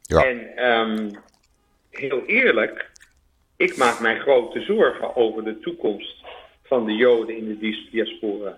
Ja. 0.02 0.26
En 0.26 0.66
um, 0.72 1.12
heel 1.90 2.26
eerlijk, 2.26 2.92
ik 3.58 3.78
maak 3.78 4.00
mij 4.00 4.20
grote 4.20 4.62
zorgen 4.62 5.16
over 5.16 5.44
de 5.44 5.60
toekomst 5.60 6.24
van 6.64 6.86
de 6.86 6.96
Joden 6.96 7.38
in 7.38 7.48
de 7.48 7.88
diaspora. 7.92 8.58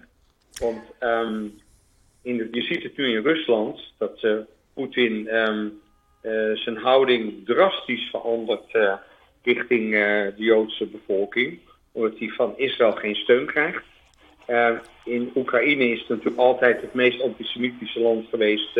Want 0.59 0.81
um, 0.99 1.59
in 2.21 2.37
de, 2.37 2.47
je 2.51 2.61
ziet 2.61 2.83
het 2.83 2.97
nu 2.97 3.07
in 3.07 3.23
Rusland 3.23 3.93
dat 3.97 4.23
uh, 4.23 4.37
Poetin 4.73 5.35
um, 5.35 5.81
uh, 6.21 6.55
zijn 6.57 6.77
houding 6.77 7.45
drastisch 7.45 8.09
verandert 8.09 8.73
uh, 8.73 8.93
richting 9.43 9.91
de 9.91 10.33
Joodse 10.35 10.85
bevolking, 10.85 11.59
omdat 11.91 12.19
hij 12.19 12.27
van 12.27 12.53
Israël 12.57 12.91
geen 12.91 13.15
steun 13.15 13.45
krijgt. 13.45 13.83
in 15.03 15.31
Oekraïne 15.35 15.89
is 15.89 15.99
het 15.99 16.09
natuurlijk 16.09 16.37
altijd 16.37 16.81
het 16.81 16.93
meest 16.93 17.21
antisemitische 17.21 17.99
land 17.99 18.27
geweest 18.29 18.79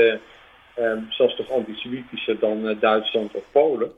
Um, 0.80 1.06
zelfs 1.10 1.36
toch 1.36 1.52
antisemitischer 1.52 2.40
dan 2.40 2.78
Duitsland 2.80 3.34
of 3.34 3.44
Polen. 3.52 3.92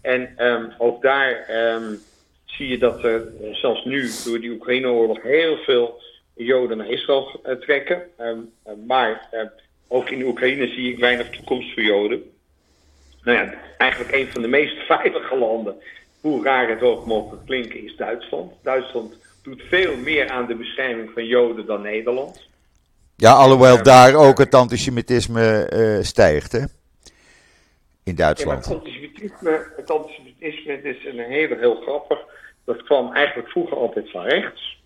En 0.00 0.46
um, 0.46 0.72
ook 0.78 1.02
daar 1.02 1.46
um, 1.74 1.98
zie 2.44 2.68
je 2.68 2.78
dat 2.78 3.04
er 3.04 3.32
zelfs 3.52 3.84
nu 3.84 4.10
door 4.24 4.40
die 4.40 4.50
Oekraïne-oorlog 4.50 5.22
heel 5.22 5.56
veel 5.56 6.00
Joden 6.34 6.76
naar 6.76 6.90
Israël 6.90 7.40
trekken. 7.60 8.02
maar 8.86 9.28
ook 9.88 10.10
in 10.10 10.22
Oekraïne 10.22 10.66
zie 10.66 10.92
ik 10.92 10.98
weinig 10.98 11.30
toekomst 11.30 11.72
voor 11.72 11.82
Joden. 11.82 12.22
Nou 13.22 13.38
ja, 13.38 13.54
eigenlijk 13.78 14.12
een 14.12 14.32
van 14.32 14.42
de 14.42 14.48
meest 14.48 14.76
veilige 14.86 15.36
landen, 15.36 15.74
hoe 16.20 16.44
raar 16.44 16.68
het 16.68 16.82
ook 16.82 17.06
mogen 17.06 17.44
klinken, 17.44 17.84
is 17.84 17.96
Duitsland. 17.96 18.52
Duitsland 18.62 19.14
doet 19.42 19.62
veel 19.62 19.96
meer 19.96 20.30
aan 20.30 20.46
de 20.46 20.54
bescherming 20.54 21.10
van 21.14 21.26
Joden 21.26 21.66
dan 21.66 21.82
Nederland. 21.82 22.50
Ja, 23.16 23.32
alhoewel 23.32 23.82
daar 23.82 24.14
ook 24.14 24.38
het 24.38 24.54
antisemitisme 24.54 25.70
uh, 25.72 26.02
stijgt, 26.02 26.52
hè? 26.52 26.64
In 28.04 28.14
Duitsland. 28.14 28.64
Ja, 28.64 28.72
het 28.72 28.82
antisemitisme, 28.82 29.72
het 29.76 29.90
antisemitisme 29.90 30.82
is 30.82 31.04
een 31.04 31.18
hele, 31.18 31.56
heel 31.58 31.80
grappig. 31.80 32.18
Dat 32.64 32.82
kwam 32.82 33.12
eigenlijk 33.12 33.48
vroeger 33.48 33.76
altijd 33.76 34.10
van 34.10 34.24
rechts. 34.24 34.80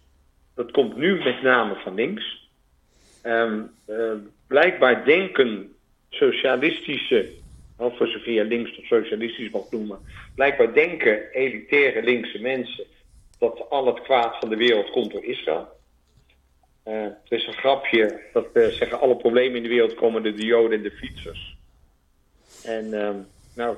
Dat 0.55 0.71
komt 0.71 0.97
nu 0.97 1.19
met 1.25 1.43
name 1.43 1.75
van 1.75 1.95
links. 1.95 2.51
Um, 3.23 3.71
uh, 3.87 4.13
blijkbaar 4.47 5.05
denken 5.05 5.77
socialistische, 6.09 7.29
of 7.77 7.97
voor 7.97 8.07
zover 8.07 8.33
je 8.33 8.45
links 8.45 8.79
of 8.79 8.85
socialistisch 8.85 9.51
mag 9.51 9.71
noemen, 9.71 9.99
blijkbaar 10.35 10.75
denken 10.75 11.31
elitaire 11.31 12.03
linkse 12.03 12.41
mensen 12.41 12.85
dat 13.39 13.71
al 13.71 13.87
het 13.87 14.03
kwaad 14.03 14.39
van 14.39 14.49
de 14.49 14.57
wereld 14.57 14.91
komt 14.91 15.13
door 15.13 15.25
Israël. 15.25 15.69
Uh, 16.85 17.03
het 17.03 17.31
is 17.41 17.47
een 17.47 17.53
grapje 17.53 18.21
dat 18.33 18.47
uh, 18.53 18.67
zeggen 18.67 19.01
alle 19.01 19.17
problemen 19.17 19.57
in 19.57 19.63
de 19.63 19.69
wereld 19.69 19.95
komen 19.95 20.23
door 20.23 20.37
de 20.37 20.45
Joden 20.45 20.79
en 20.79 20.83
de 20.83 20.91
fietsers. 20.91 21.57
En 22.65 22.85
uh, 22.85 23.11
nou, 23.55 23.77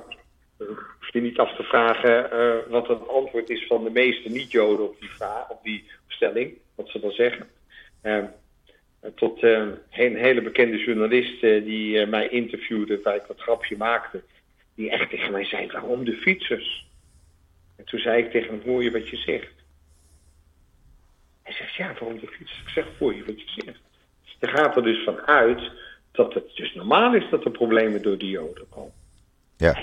je 1.11 1.21
niet 1.21 1.37
af 1.37 1.55
te 1.55 1.63
vragen 1.63 2.29
uh, 2.33 2.71
wat 2.71 2.87
het 2.87 3.07
antwoord 3.07 3.49
is 3.49 3.67
van 3.67 3.83
de 3.83 3.89
meeste 3.89 4.29
niet-Joden 4.29 4.85
op 4.85 4.99
die 4.99 5.09
vraag, 5.09 5.49
op 5.49 5.63
die 5.63 5.89
stelling, 6.07 6.57
wat 6.75 6.89
ze 6.89 6.99
dan 6.99 7.11
zeggen. 7.11 7.47
Uh, 9.03 9.11
tot 9.15 9.43
uh, 9.43 9.67
een 9.91 10.15
hele 10.15 10.41
bekende 10.41 10.77
journalist 10.77 11.41
die 11.41 12.05
mij 12.05 12.27
interviewde, 12.27 12.99
waar 13.03 13.15
ik 13.15 13.25
wat 13.27 13.39
grapje 13.39 13.77
maakte, 13.77 14.21
die 14.75 14.89
echt 14.89 15.09
tegen 15.09 15.31
mij 15.31 15.45
zei: 15.45 15.71
waarom 15.71 16.03
de 16.05 16.15
fietsers? 16.15 16.87
En 17.75 17.85
toen 17.85 17.99
zei 17.99 18.23
ik 18.23 18.31
tegen 18.31 18.49
hem: 18.49 18.61
hoor 18.65 18.83
je 18.83 18.91
wat 18.91 19.09
je 19.09 19.17
zegt? 19.17 19.53
Hij 21.43 21.53
zegt: 21.53 21.75
ja, 21.75 21.93
waarom 21.99 22.19
de 22.19 22.27
fietsers? 22.27 22.61
Ik 22.61 22.69
zeg: 22.69 22.85
hoor 22.99 23.15
je 23.15 23.25
wat 23.25 23.41
je 23.41 23.61
zegt? 23.65 23.79
Je 24.39 24.47
gaat 24.47 24.75
er 24.75 24.83
dus 24.83 25.03
van 25.03 25.19
uit 25.19 25.71
dat 26.11 26.33
het 26.33 26.55
dus 26.55 26.73
normaal 26.73 27.15
is 27.15 27.29
dat 27.29 27.45
er 27.45 27.51
problemen 27.51 28.01
door 28.01 28.17
die 28.17 28.29
Joden 28.29 28.69
komen. 28.69 28.93
Ja. 29.57 29.79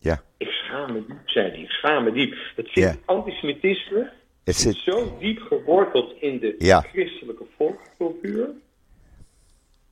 ja. 0.00 0.22
Ik 0.36 0.48
schaam 0.48 0.92
me 0.92 1.06
diep, 1.06 1.28
zei 1.28 1.50
hij. 1.50 1.60
Ik 1.60 1.70
schaam 1.70 2.04
me 2.04 2.12
diep. 2.12 2.36
Het 2.56 2.68
zit 2.72 2.84
ja. 2.84 2.94
antisemitisme 3.04 4.10
het 4.44 4.56
zit 4.56 4.76
zo 4.76 5.16
diep 5.18 5.38
geworteld 5.40 6.14
in 6.20 6.38
de 6.38 6.54
ja. 6.58 6.80
christelijke 6.80 7.44
volkscultuur. 7.56 8.48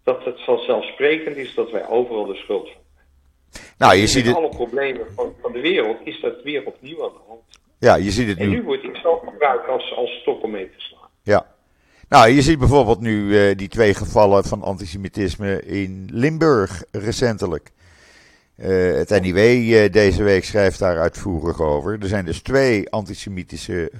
dat 0.03 0.25
het 0.25 0.45
vanzelfsprekend 0.45 1.37
is 1.37 1.55
dat 1.55 1.71
wij 1.71 1.89
overal 1.89 2.27
de 2.27 2.35
schuld 2.35 2.69
van 2.69 2.83
nou, 3.79 3.95
je 3.95 4.07
ziet 4.07 4.27
het... 4.27 4.37
alle 4.37 4.49
problemen 4.49 5.07
van, 5.15 5.33
van, 5.41 5.53
de 5.53 5.61
wereld 5.61 5.97
is 6.05 6.21
dat 6.21 6.43
weer 6.43 6.67
opnieuw 6.67 7.05
aan 7.05 7.13
de 7.13 7.21
hand. 7.29 7.41
Ja, 7.79 7.97
je 7.97 8.11
ziet 8.11 8.29
het 8.29 8.39
nu. 8.39 8.45
En 8.45 8.51
nu 8.51 8.63
wordt 8.63 8.85
ik 8.85 8.97
zelf 8.97 9.21
gebruikt 9.25 9.69
als, 9.69 9.95
als 9.97 10.11
stok 10.11 10.43
om 10.43 10.51
mee 10.51 10.71
te 10.71 10.81
slaan. 10.81 11.09
Ja. 11.23 11.47
Nou, 12.09 12.31
je 12.31 12.43
ziet 12.43 12.59
bijvoorbeeld 12.59 13.01
nu 13.01 13.25
uh, 13.25 13.57
die 13.57 13.69
twee 13.69 13.95
gevallen 13.95 14.45
van 14.45 14.63
antisemitisme 14.63 15.63
in 15.63 16.09
Limburg 16.13 16.85
recentelijk. 16.91 17.71
Uh, 18.61 18.95
het 18.97 19.21
NIW 19.21 19.39
uh, 19.39 19.93
deze 19.93 20.23
week 20.23 20.45
schrijft 20.45 20.79
daar 20.79 20.99
uitvoerig 20.99 21.61
over. 21.61 21.99
Er 22.01 22.09
zijn 22.09 22.25
dus 22.25 22.43
twee 22.43 22.91
antisemitische 22.91 23.91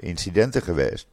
incidenten 0.00 0.62
geweest. 0.62 1.08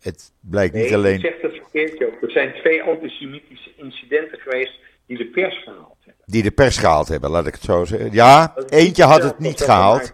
het 0.00 0.32
blijkt 0.40 0.74
nee, 0.74 0.82
niet 0.82 0.94
alleen. 0.94 1.20
Je 1.20 1.20
zegt 1.20 1.42
het 1.42 1.52
verkeerd, 1.52 1.98
Joop. 1.98 2.22
Er 2.22 2.30
zijn 2.30 2.52
twee 2.54 2.82
antisemitische 2.82 3.70
incidenten 3.76 4.38
geweest 4.38 4.78
die 5.06 5.16
de 5.16 5.26
pers 5.26 5.62
gehaald 5.64 5.96
hebben. 6.04 6.24
Die 6.26 6.42
de 6.42 6.50
pers 6.50 6.78
gehaald 6.78 7.08
hebben, 7.08 7.30
laat 7.30 7.46
ik 7.46 7.54
het 7.54 7.62
zo 7.62 7.84
zeggen. 7.84 8.12
Ja, 8.12 8.54
eentje 8.68 9.04
had 9.04 9.22
het 9.22 9.38
niet 9.38 9.60
gehaald. 9.60 10.12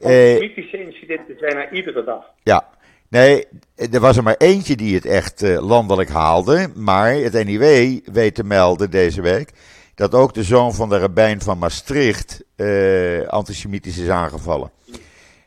Antisemitische 0.00 0.84
incidenten 0.84 1.38
zijn 1.38 1.56
er 1.56 1.72
iedere 1.72 2.04
dag. 2.04 2.24
Ja, 2.42 2.72
Nee, 3.08 3.44
er 3.92 4.00
was 4.00 4.16
er 4.16 4.22
maar 4.22 4.36
eentje 4.38 4.76
die 4.76 4.94
het 4.94 5.06
echt 5.06 5.40
landelijk 5.60 6.10
haalde. 6.10 6.68
Maar 6.74 7.14
het 7.14 7.44
NIW 7.44 7.98
weet 8.12 8.34
te 8.34 8.44
melden 8.44 8.90
deze 8.90 9.22
week 9.22 9.52
dat 9.94 10.14
ook 10.14 10.34
de 10.34 10.42
zoon 10.42 10.72
van 10.74 10.88
de 10.88 10.98
rabbijn 10.98 11.40
van 11.40 11.58
Maastricht 11.58 12.44
uh, 12.56 13.26
antisemitisch 13.26 13.98
is 13.98 14.08
aangevallen. 14.08 14.70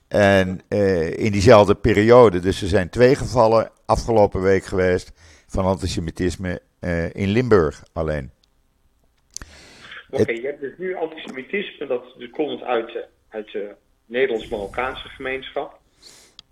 En 0.07 0.61
uh, 0.69 1.17
in 1.17 1.31
diezelfde 1.31 1.75
periode, 1.75 2.39
dus 2.39 2.61
er 2.61 2.67
zijn 2.67 2.89
twee 2.89 3.15
gevallen 3.15 3.71
afgelopen 3.85 4.41
week 4.41 4.65
geweest 4.65 5.11
van 5.47 5.65
antisemitisme 5.65 6.61
in 7.11 7.27
Limburg 7.27 7.83
alleen. 7.93 8.31
Oké, 10.09 10.21
okay, 10.21 10.35
je 10.35 10.45
hebt 10.45 10.61
dus 10.61 10.73
nu 10.77 10.95
antisemitisme, 10.95 11.87
dat 11.87 12.03
komt 12.31 12.61
uit, 12.61 12.97
uit 13.29 13.51
de 13.51 13.75
Nederlands-Marokkaanse 14.05 15.07
gemeenschap. 15.07 15.79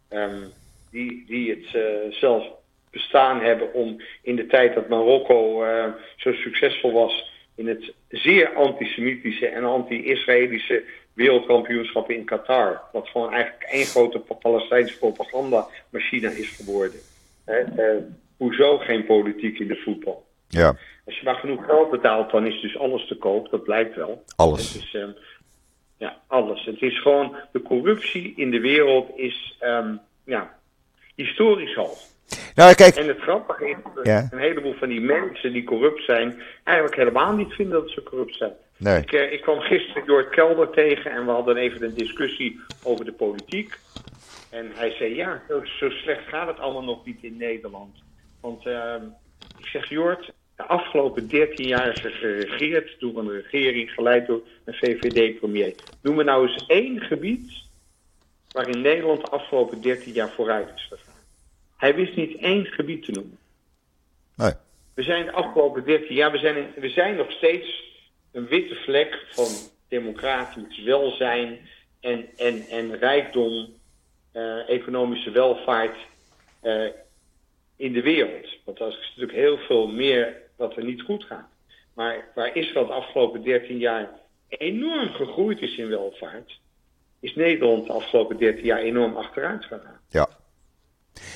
Um, 0.09 0.51
die, 0.91 1.23
die 1.27 1.49
het 1.49 1.73
uh, 1.73 2.13
zelf 2.13 2.47
bestaan 2.91 3.41
hebben 3.41 3.73
om 3.73 4.01
in 4.21 4.35
de 4.35 4.45
tijd 4.45 4.75
dat 4.75 4.89
Marokko 4.89 5.65
zo 6.15 6.31
succesvol 6.31 6.91
was 6.91 7.34
in 7.55 7.67
het 7.67 7.93
zeer 8.09 8.53
antisemitische 8.53 9.47
en 9.47 9.63
anti-Israëlische 9.63 10.83
wereldkampioenschap 11.13 12.09
in 12.09 12.25
Qatar. 12.25 12.81
Wat 12.91 13.07
gewoon 13.07 13.33
eigenlijk 13.33 13.63
één 13.63 13.85
grote 13.85 14.19
Palestijnse 14.39 14.97
propagandamachine 14.97 16.37
is 16.37 16.49
geworden. 16.49 16.99
Uh, 17.45 17.87
hoezo 18.37 18.77
geen 18.77 19.05
politiek 19.05 19.59
in 19.59 19.67
de 19.67 19.75
voetbal? 19.75 20.25
Ja. 20.47 20.75
Als 21.05 21.17
je 21.17 21.23
maar 21.23 21.35
genoeg 21.35 21.65
geld 21.65 21.91
betaalt, 21.91 22.31
dan 22.31 22.45
is 22.45 22.61
dus 22.61 22.77
alles 22.77 23.07
te 23.07 23.15
koop. 23.15 23.49
Dat 23.49 23.63
blijkt 23.63 23.95
wel. 23.95 24.23
Alles. 24.35 24.73
Het 24.73 24.83
is, 24.83 24.93
um, 24.93 25.15
ja, 25.97 26.21
alles. 26.27 26.65
Het 26.65 26.81
is 26.81 27.01
gewoon, 27.01 27.35
de 27.51 27.61
corruptie 27.61 28.33
in 28.35 28.51
de 28.51 28.59
wereld 28.59 29.17
is, 29.17 29.57
um, 29.61 29.99
ja, 30.25 30.59
historisch 31.15 31.77
al. 31.77 31.97
Nou, 32.55 32.75
kijk. 32.75 32.95
En 32.95 33.07
het 33.07 33.19
grappige 33.19 33.69
is 33.69 33.75
dat 33.95 34.05
een 34.05 34.39
heleboel 34.39 34.73
van 34.73 34.89
die 34.89 35.01
mensen 35.01 35.53
die 35.53 35.63
corrupt 35.63 36.03
zijn, 36.03 36.41
eigenlijk 36.63 36.97
helemaal 36.97 37.35
niet 37.35 37.53
vinden 37.53 37.81
dat 37.81 37.89
ze 37.89 38.03
corrupt 38.03 38.35
zijn. 38.35 38.53
Nee. 38.77 39.01
Ik, 39.01 39.11
eh, 39.11 39.31
ik 39.31 39.41
kwam 39.41 39.59
gisteren 39.59 40.05
Jort 40.05 40.29
Kelder 40.29 40.69
tegen 40.69 41.11
en 41.11 41.25
we 41.25 41.31
hadden 41.31 41.57
even 41.57 41.83
een 41.83 41.93
discussie 41.93 42.59
over 42.83 43.05
de 43.05 43.13
politiek. 43.13 43.79
En 44.49 44.71
hij 44.73 44.91
zei, 44.91 45.15
ja, 45.15 45.41
zo, 45.79 45.89
slecht 45.89 46.27
gaat 46.27 46.47
het 46.47 46.59
allemaal 46.59 46.83
nog 46.83 47.05
niet 47.05 47.23
in 47.23 47.37
Nederland. 47.37 48.03
Want 48.41 48.65
uh, 48.65 48.95
ik 49.57 49.65
zeg, 49.65 49.89
Jort, 49.89 50.31
de 50.55 50.63
afgelopen 50.63 51.27
13 51.27 51.67
jaar 51.67 51.87
is 51.87 52.03
er 52.03 52.11
geregeerd 52.11 52.99
door 52.99 53.17
een 53.17 53.31
regering 53.31 53.91
geleid 53.91 54.27
door 54.27 54.41
een 54.65 54.73
VVD-premier. 54.73 55.75
Noem 56.01 56.15
me 56.15 56.23
nou 56.23 56.47
eens 56.47 56.65
één 56.65 57.01
gebied 57.01 57.51
waarin 58.51 58.81
Nederland 58.81 59.21
de 59.21 59.31
afgelopen 59.31 59.81
13 59.81 60.13
jaar 60.13 60.29
vooruit 60.29 60.69
is 60.75 60.87
gegaan. 60.89 61.14
Hij 61.77 61.95
wist 61.95 62.15
niet 62.15 62.37
één 62.37 62.65
gebied 62.65 63.05
te 63.05 63.11
noemen. 63.11 63.37
Nee. 64.35 64.53
We 64.93 65.03
zijn 65.03 65.25
de 65.25 65.31
afgelopen 65.31 65.85
13 65.85 66.15
jaar, 66.15 66.31
we 66.31 66.37
zijn, 66.37 66.73
we 66.75 66.89
zijn 66.89 67.15
nog 67.15 67.31
steeds 67.31 67.83
een 68.31 68.47
witte 68.47 68.75
vlek 68.75 69.25
van 69.31 69.47
democratisch 69.87 70.83
welzijn 70.83 71.59
en, 71.99 72.27
en, 72.37 72.61
en 72.69 72.97
rijkdom, 72.97 73.73
uh, 74.33 74.69
economische 74.69 75.31
welvaart 75.31 75.97
uh, 76.63 76.87
in 77.75 77.93
de 77.93 78.01
wereld. 78.01 78.47
Want 78.65 78.79
er 78.79 78.87
is 78.87 79.07
natuurlijk 79.07 79.37
heel 79.37 79.57
veel 79.57 79.87
meer 79.87 80.41
wat 80.55 80.75
er 80.75 80.83
niet 80.83 81.01
goed 81.01 81.23
gaat. 81.23 81.49
Maar 81.93 82.25
waar 82.35 82.55
Israël 82.55 82.87
de 82.87 82.93
afgelopen 82.93 83.43
13 83.43 83.77
jaar 83.77 84.09
enorm 84.47 85.09
gegroeid 85.09 85.61
is 85.61 85.77
in 85.77 85.89
welvaart, 85.89 86.59
is 87.19 87.35
Nederland 87.35 87.87
de 87.87 87.93
afgelopen 87.93 88.37
13 88.37 88.65
jaar 88.65 88.79
enorm 88.79 89.15
achteruit 89.15 89.65
gegaan. 89.65 89.99
Ja. 90.09 90.29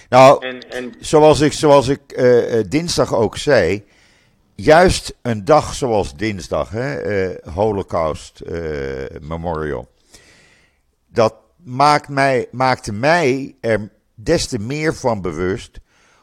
Nou, 0.10 0.46
en, 0.46 0.70
en, 0.70 0.94
zoals 1.00 1.40
ik, 1.40 1.54
zoals 1.54 1.88
ik 1.88 2.02
uh, 2.08 2.64
dinsdag 2.70 3.16
ook 3.16 3.38
zei, 3.38 3.86
juist 4.56 5.18
een 5.22 5.46
dag 5.46 5.74
zoals 5.74 6.16
dinsdag, 6.16 6.70
hè, 6.70 7.30
uh, 7.30 7.54
Holocaust 7.54 8.42
Memorial, 9.22 9.88
dat 11.08 11.36
maakt 11.64 12.10
mij, 12.10 12.48
maakte 12.52 12.94
mij 12.94 13.56
er 13.62 13.90
des 14.16 14.48
te 14.48 14.60
meer 14.60 14.96
van 14.96 15.22
bewust 15.22 15.80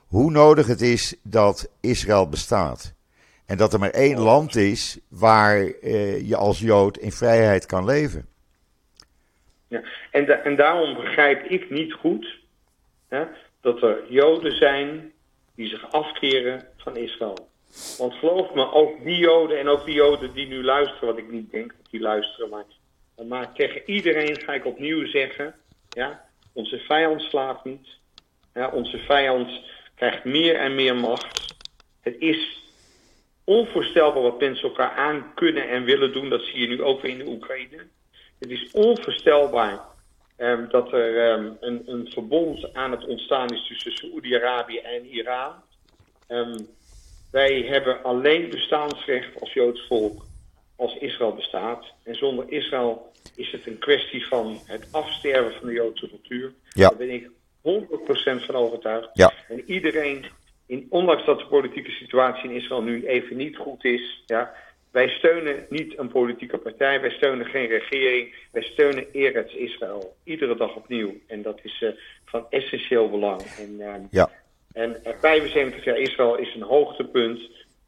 hoe 0.06 0.30
nodig 0.30 0.66
het 0.66 0.80
is 0.80 1.14
dat 1.22 1.70
Israël 1.80 2.28
bestaat. 2.28 2.94
En 3.46 3.56
dat 3.56 3.72
er 3.72 3.78
maar 3.78 3.90
één 3.90 4.18
land 4.18 4.56
is 4.56 4.98
waar 5.08 5.56
je 6.24 6.36
als 6.36 6.60
Jood 6.60 6.98
in 6.98 7.12
vrijheid 7.12 7.66
kan 7.66 7.84
leven. 7.84 8.26
Ja. 9.68 9.82
En, 10.10 10.44
en 10.44 10.56
daarom 10.56 10.94
begrijp 10.94 11.44
ik 11.44 11.70
niet 11.70 11.92
goed 11.92 12.38
hè, 13.08 13.24
dat 13.66 13.82
er 13.82 14.02
Joden 14.08 14.56
zijn 14.56 15.12
die 15.54 15.68
zich 15.68 15.92
afkeren 15.92 16.68
van 16.76 16.96
Israël. 16.96 17.48
Want 17.98 18.14
geloof 18.14 18.54
me, 18.54 18.72
ook 18.72 19.04
die 19.04 19.16
Joden 19.16 19.58
en 19.58 19.68
ook 19.68 19.84
die 19.84 19.94
Joden 19.94 20.32
die 20.32 20.46
nu 20.46 20.64
luisteren, 20.64 21.06
wat 21.06 21.18
ik 21.18 21.30
niet 21.30 21.50
denk 21.50 21.74
dat 21.76 21.90
die 21.90 22.00
luisteren, 22.00 22.64
maar, 23.28 23.52
tegen 23.54 23.82
iedereen 23.90 24.40
ga 24.40 24.52
ik 24.52 24.66
opnieuw 24.66 25.06
zeggen: 25.06 25.54
ja, 25.88 26.24
onze 26.52 26.78
vijand 26.78 27.22
slaapt 27.22 27.64
niet. 27.64 27.88
Ja, 28.54 28.70
onze 28.70 28.98
vijand 28.98 29.60
krijgt 29.94 30.24
meer 30.24 30.56
en 30.56 30.74
meer 30.74 30.96
macht. 30.96 31.54
Het 32.00 32.16
is 32.18 32.62
onvoorstelbaar 33.44 34.22
wat 34.22 34.40
mensen 34.40 34.68
elkaar 34.68 34.90
aan 34.90 35.34
kunnen 35.34 35.68
en 35.68 35.84
willen 35.84 36.12
doen. 36.12 36.28
Dat 36.28 36.42
zie 36.42 36.60
je 36.60 36.68
nu 36.68 36.82
ook 36.82 37.00
weer 37.00 37.10
in 37.10 37.18
de 37.18 37.30
Oekraïne. 37.30 37.86
Het 38.38 38.50
is 38.50 38.70
onvoorstelbaar 38.72 39.80
um, 40.36 40.68
dat 40.70 40.92
er 40.92 41.32
um, 41.32 41.56
een, 41.60 41.82
een, 41.86 42.10
verbond 42.12 42.74
aan 42.74 42.90
het 42.90 43.06
ontstaan 43.06 43.48
is 43.48 43.66
tussen 43.66 43.92
Saoedi-Arabië 43.92 44.78
en 44.78 45.06
Iran. 45.06 45.52
Um, 46.28 46.68
wij 47.30 47.62
hebben 47.62 48.02
alleen 48.02 48.50
bestaansrecht 48.50 49.40
als 49.40 49.52
Joods 49.52 49.86
volk 49.86 50.24
als 50.76 50.96
Israël 50.98 51.34
bestaat. 51.34 51.84
En 52.02 52.14
zonder 52.14 52.44
Israël 52.48 53.12
is 53.34 53.52
het 53.52 53.66
een 53.66 53.78
kwestie 53.78 54.26
van 54.26 54.58
het 54.64 54.88
afsterven 54.90 55.52
van 55.58 55.68
de 55.68 55.74
Joodse 55.74 56.08
cultuur. 56.08 56.52
Ja. 56.72 56.88
Daar 56.88 56.96
ben 56.96 57.10
ik 57.10 57.30
100% 57.62 58.44
van 58.44 58.54
overtuigd. 58.54 59.08
Ja. 59.12 59.32
En 59.48 59.62
iedereen, 59.66 60.26
in, 60.66 60.86
ondanks 60.90 61.24
dat 61.24 61.38
de 61.38 61.46
politieke 61.46 61.90
situatie 61.90 62.50
in 62.50 62.56
Israël 62.56 62.82
nu 62.82 63.06
even 63.06 63.36
niet 63.36 63.56
goed 63.56 63.84
is, 63.84 64.22
ja, 64.26 64.54
wij 64.96 65.08
steunen 65.08 65.66
niet 65.68 65.98
een 65.98 66.08
politieke 66.08 66.58
partij, 66.58 67.00
wij 67.00 67.10
steunen 67.10 67.46
geen 67.46 67.66
regering, 67.66 68.34
wij 68.52 68.62
steunen 68.62 69.06
Eretz 69.12 69.54
Israël. 69.54 70.16
Iedere 70.24 70.56
dag 70.56 70.76
opnieuw. 70.76 71.14
En 71.26 71.42
dat 71.42 71.58
is 71.62 71.80
uh, 71.80 71.90
van 72.24 72.46
essentieel 72.50 73.10
belang. 73.10 73.42
En, 73.42 73.70
uh, 73.78 73.94
ja. 74.10 74.30
en 74.72 74.96
75 75.20 75.84
jaar 75.84 75.98
Israël 75.98 76.36
is 76.36 76.54
een 76.54 76.62
hoogtepunt, 76.62 77.40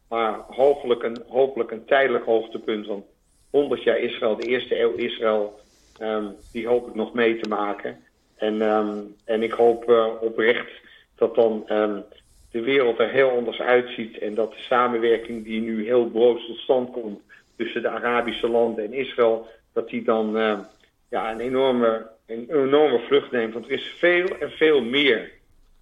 maar 0.08 0.38
hopelijk 0.48 1.02
een, 1.02 1.24
hopelijk 1.28 1.70
een 1.70 1.84
tijdelijk 1.84 2.24
hoogtepunt. 2.24 2.86
Want 2.86 3.04
100 3.50 3.82
jaar 3.82 3.98
Israël, 3.98 4.36
de 4.36 4.46
eerste 4.46 4.80
eeuw 4.80 4.92
Israël, 4.92 5.60
ehm, 5.98 6.26
die 6.52 6.66
hoop 6.66 6.88
ik 6.88 6.94
nog 6.94 7.12
mee 7.12 7.40
te 7.40 7.48
maken. 7.48 8.04
En, 8.36 8.62
ehm, 8.62 8.98
en 9.24 9.42
ik 9.42 9.52
hoop 9.52 9.90
uh, 9.90 10.06
oprecht 10.20 10.70
dat 11.16 11.34
dan 11.34 11.64
um, 11.68 12.04
de 12.58 12.64
wereld 12.64 12.98
er 12.98 13.08
heel 13.08 13.30
anders 13.30 13.60
uitziet 13.60 14.18
en 14.18 14.34
dat 14.34 14.52
de 14.52 14.58
samenwerking 14.58 15.44
die 15.44 15.60
nu 15.60 15.84
heel 15.84 16.06
broos 16.06 16.46
tot 16.46 16.58
stand 16.58 16.90
komt 16.90 17.20
tussen 17.56 17.82
de 17.82 17.88
Arabische 17.88 18.48
landen 18.48 18.84
en 18.84 18.92
Israël, 18.92 19.46
dat 19.72 19.88
die 19.88 20.04
dan 20.04 20.36
uh, 20.36 20.58
ja, 21.08 21.30
een, 21.30 21.40
enorme, 21.40 22.06
een 22.26 22.46
enorme 22.50 22.98
vlucht 22.98 23.30
neemt. 23.30 23.52
Want 23.52 23.64
er 23.64 23.72
is 23.72 23.94
veel 23.96 24.38
en 24.40 24.50
veel 24.50 24.82
meer, 24.82 25.30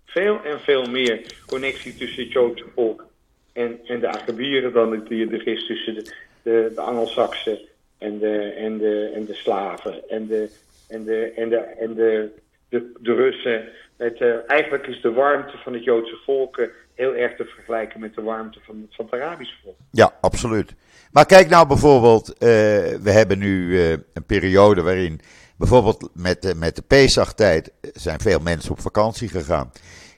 veel 0.04 0.40
en 0.44 0.60
veel 0.60 0.84
meer 0.84 1.20
connectie 1.46 1.94
tussen 1.94 2.22
het 2.22 2.32
Joodse 2.32 2.64
volk 2.74 3.06
en, 3.52 3.80
en 3.86 4.00
de 4.00 4.08
Arabieren 4.08 4.72
dan 4.72 5.04
die 5.08 5.30
er 5.30 5.46
is 5.46 5.66
tussen 5.66 5.94
de, 5.94 6.14
de, 6.42 6.72
de 6.74 6.80
Angelsaksen 6.80 7.58
en 7.98 8.18
de, 8.18 8.38
en, 8.38 8.78
de, 8.78 9.10
en 9.14 9.24
de 9.24 9.34
slaven 9.34 10.08
en 10.08 10.26
de, 10.26 10.50
en 10.88 11.04
de, 11.04 11.32
en 11.36 11.48
de, 11.48 11.56
en 11.56 11.94
de, 11.94 12.30
de, 12.68 12.92
de 13.00 13.14
Russen. 13.14 13.68
Uh, 13.98 14.50
eigenlijk 14.50 14.86
is 14.86 15.02
de 15.02 15.12
warmte 15.12 15.56
van 15.56 15.72
het 15.72 15.84
Joodse 15.84 16.16
volk 16.24 16.56
uh, 16.56 16.66
heel 16.94 17.14
erg 17.14 17.36
te 17.36 17.44
vergelijken 17.44 18.00
met 18.00 18.14
de 18.14 18.22
warmte 18.22 18.60
van, 18.62 18.86
van 18.90 19.04
het 19.04 19.14
Arabische 19.14 19.56
volk. 19.62 19.76
Ja, 19.90 20.12
absoluut. 20.20 20.74
Maar 21.12 21.26
kijk 21.26 21.48
nou 21.48 21.66
bijvoorbeeld, 21.66 22.28
uh, 22.28 22.38
we 22.38 23.10
hebben 23.10 23.38
nu 23.38 23.80
een 23.82 24.24
periode 24.26 24.82
waarin 24.82 25.20
bijvoorbeeld 25.58 26.10
met, 26.14 26.42
de, 26.42 26.54
met 26.54 26.76
de 26.76 26.82
Pesachtijd 26.82 27.72
zijn 27.80 28.20
veel 28.20 28.40
mensen 28.40 28.70
op 28.70 28.80
vakantie 28.80 29.28
gegaan. 29.28 29.72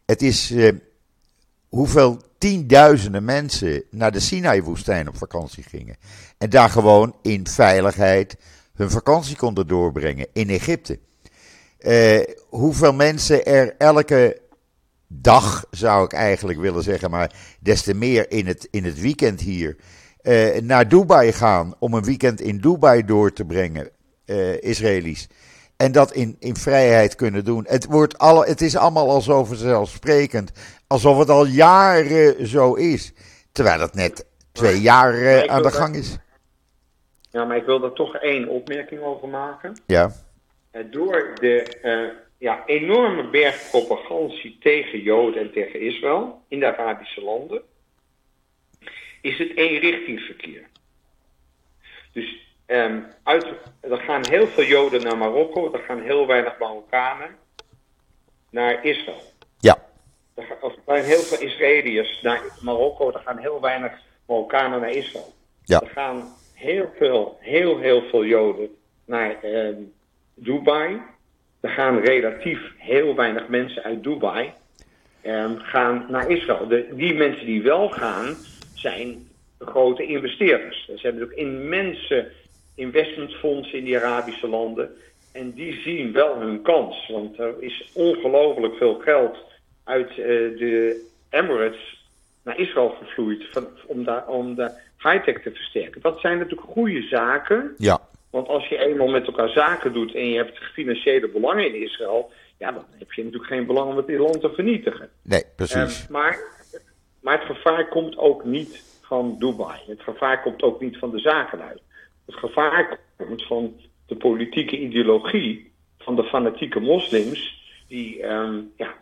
Het 0.07 0.23
is 0.23 0.55
hoeveel 1.69 2.21
tienduizenden 2.39 3.25
mensen 3.25 3.83
naar 3.91 4.13
de 4.13 4.21
Sinai-woestijn 4.21 5.09
op 5.09 5.17
vakantie 5.17 5.63
gingen. 5.63 5.97
En 6.39 6.51
daar 6.51 6.71
gewoon 6.71 7.17
in 7.23 7.47
veiligheid 7.47 8.37
hun 8.75 8.91
vakantie 8.91 9.37
konden 9.37 9.67
doorbrengen 9.67 10.27
in 10.33 10.49
Egypte. 10.49 10.99
Uh, 11.79 12.21
hoeveel 12.49 12.93
mensen 12.93 13.45
er 13.45 13.75
elke 13.79 14.41
dag, 15.07 15.65
zou 15.71 16.05
ik 16.05 16.13
eigenlijk 16.13 16.59
willen 16.59 16.83
zeggen, 16.83 17.11
maar 17.11 17.33
des 17.61 17.83
te 17.83 17.95
meer 17.95 18.31
in 18.31 18.47
het, 18.47 18.69
in 18.71 18.85
het 18.85 19.01
weekend 19.01 19.41
hier, 19.41 19.77
uh, 20.23 20.61
naar 20.61 20.89
Dubai 20.89 21.33
gaan 21.33 21.75
om 21.79 21.95
een 21.95 22.05
weekend 22.05 22.41
in 22.41 22.59
Dubai 22.59 23.05
door 23.05 23.33
te 23.33 23.45
brengen, 23.45 23.91
uh, 24.27 24.63
Israëli's. 24.63 25.29
En 25.77 25.93
dat 25.93 26.13
in, 26.13 26.37
in 26.39 26.57
vrijheid 26.57 27.15
kunnen 27.15 27.45
doen. 27.45 27.65
Het, 27.69 27.85
wordt 27.85 28.19
alle, 28.19 28.47
het 28.47 28.61
is 28.61 28.77
allemaal 28.77 29.11
al 29.11 29.21
zo 29.21 29.45
vanzelfsprekend. 29.45 30.53
Alsof 30.87 31.19
het 31.19 31.31
al 31.31 31.47
jaren 31.47 32.47
zo 32.47 32.75
is. 32.75 33.13
Terwijl 33.53 33.81
het 33.81 33.95
net 33.95 34.27
twee 34.53 34.81
jaar 34.81 35.15
uh, 35.15 35.43
aan 35.43 35.63
de 35.63 35.71
gang 35.71 35.95
is. 35.97 36.19
Ja, 37.31 37.45
maar 37.45 37.57
ik 37.57 37.65
wil 37.65 37.85
er 37.85 37.93
toch 37.93 38.15
één 38.15 38.49
opmerking 38.49 39.03
over 39.03 39.29
maken. 39.29 39.81
Ja. 39.87 40.13
Door 40.73 41.35
de 41.41 41.79
uh, 41.83 42.19
ja, 42.39 42.63
enorme 42.67 43.29
berg 43.31 43.71
propagandatie 43.71 44.59
tegen 44.61 45.01
Joden 45.01 45.41
en 45.41 45.53
tegen 45.53 45.81
Israël 45.81 46.43
in 46.49 46.61
de 46.61 46.77
Arabische 46.77 47.23
landen, 47.23 47.63
is 49.21 49.39
het 49.39 49.57
eenrichtingsverkeer. 49.57 50.67
Dus 52.13 52.57
um, 52.67 53.07
uit, 53.23 53.47
er 53.81 53.97
gaan 53.97 54.27
heel 54.29 54.47
veel 54.47 54.65
Joden 54.65 55.03
naar 55.03 55.17
Marokko, 55.17 55.73
er 55.73 55.81
gaan 55.81 56.03
heel 56.03 56.27
weinig 56.27 56.59
Marokkanen 56.59 57.37
naar 58.51 58.85
Israël. 58.85 59.23
Ja. 59.59 59.79
Er 60.35 60.45
gaan 60.87 61.03
heel 61.03 61.21
veel 61.21 61.47
Israëliërs 61.47 62.23
naar 62.23 62.43
Marokko, 62.61 63.13
er 63.13 63.21
gaan 63.21 63.39
heel 63.39 63.61
weinig 63.61 63.93
Marokkanen 64.27 64.81
naar 64.81 64.91
Israël. 64.91 65.33
Ja. 65.65 65.81
Er 65.81 65.89
gaan 65.89 66.35
heel 66.55 66.93
veel, 66.97 67.37
heel, 67.41 67.79
heel 67.79 68.03
veel 68.03 68.25
Joden 68.25 68.77
naar 69.05 69.45
um, 69.45 69.93
Dubai. 70.39 71.01
Er 71.61 71.71
gaan 71.71 71.99
relatief 72.01 72.61
heel 72.77 73.15
weinig 73.15 73.49
mensen 73.49 73.83
uit 73.83 74.03
Dubai 74.03 74.53
um, 75.27 75.59
gaan 75.59 76.07
naar 76.09 76.31
Israël. 76.31 76.69
De, 76.69 76.89
die 76.93 77.15
mensen 77.15 77.47
die 77.47 77.63
wel 77.63 77.89
gaan, 77.89 78.37
zijn 78.75 79.29
grote 79.59 80.07
investeerders. 80.07 80.89
Er 80.89 80.99
zijn 80.99 81.15
natuurlijk 81.15 81.41
immense 81.41 82.31
investmentfondsen 82.75 83.79
in 83.79 83.85
die 83.85 83.99
Arabische 83.99 84.49
landen. 84.49 84.91
En 85.33 85.53
die 85.53 85.81
zien 85.81 86.13
wel 86.13 86.41
hun 86.41 86.63
kans. 86.63 87.09
Want 87.09 87.39
er 87.39 87.55
is 87.63 87.91
ongelooflijk 87.95 88.75
veel 88.75 88.95
geld 88.95 89.37
uit 89.85 90.11
uh, 90.11 90.17
de 90.59 91.05
Emirates 91.31 92.07
naar 92.43 92.59
Israël 92.59 92.89
gevloeid. 92.89 93.45
Van, 93.51 93.67
om, 93.87 94.05
daar, 94.05 94.27
om 94.27 94.55
de 94.55 94.71
high-tech 94.99 95.43
te 95.43 95.51
versterken. 95.51 96.01
Dat 96.01 96.21
zijn 96.21 96.39
natuurlijk 96.39 96.71
goede 96.71 97.03
zaken. 97.03 97.75
Ja. 97.79 98.08
Want 98.31 98.49
als 98.49 98.69
je 98.69 98.79
eenmaal 98.79 99.09
met 99.09 99.27
elkaar 99.27 99.49
zaken 99.49 99.93
doet 99.93 100.15
en 100.15 100.29
je 100.29 100.37
hebt 100.37 100.59
financiële 100.59 101.29
belangen 101.29 101.67
in 101.67 101.83
Israël, 101.83 102.31
ja, 102.59 102.73
dan 102.73 102.85
heb 102.99 103.13
je 103.13 103.25
natuurlijk 103.25 103.53
geen 103.53 103.67
belang 103.67 103.91
om 103.91 103.97
het 103.97 104.11
land 104.11 104.41
te 104.41 104.53
vernietigen. 104.53 105.11
Nee, 105.23 105.43
precies. 105.57 106.05
Um, 106.05 106.13
maar, 106.13 106.39
maar 107.21 107.39
het 107.39 107.57
gevaar 107.57 107.89
komt 107.89 108.19
ook 108.19 108.45
niet 108.45 109.01
van 109.03 109.37
Dubai. 109.39 109.81
Het 109.87 110.03
gevaar 110.03 110.43
komt 110.43 110.63
ook 110.63 110.81
niet 110.81 110.99
van 110.99 111.11
de 111.11 111.19
zakenlui. 111.19 111.79
Het 112.27 112.35
gevaar 112.35 112.99
komt 113.17 113.47
van 113.47 113.81
de 114.07 114.17
politieke 114.17 114.79
ideologie 114.79 115.73
van 115.99 116.17
de 116.17 116.25
fanatieke 116.25 116.81
moslims, 116.81 117.63
die 117.89 118.25
um, 118.27 118.73
ja, 118.77 118.95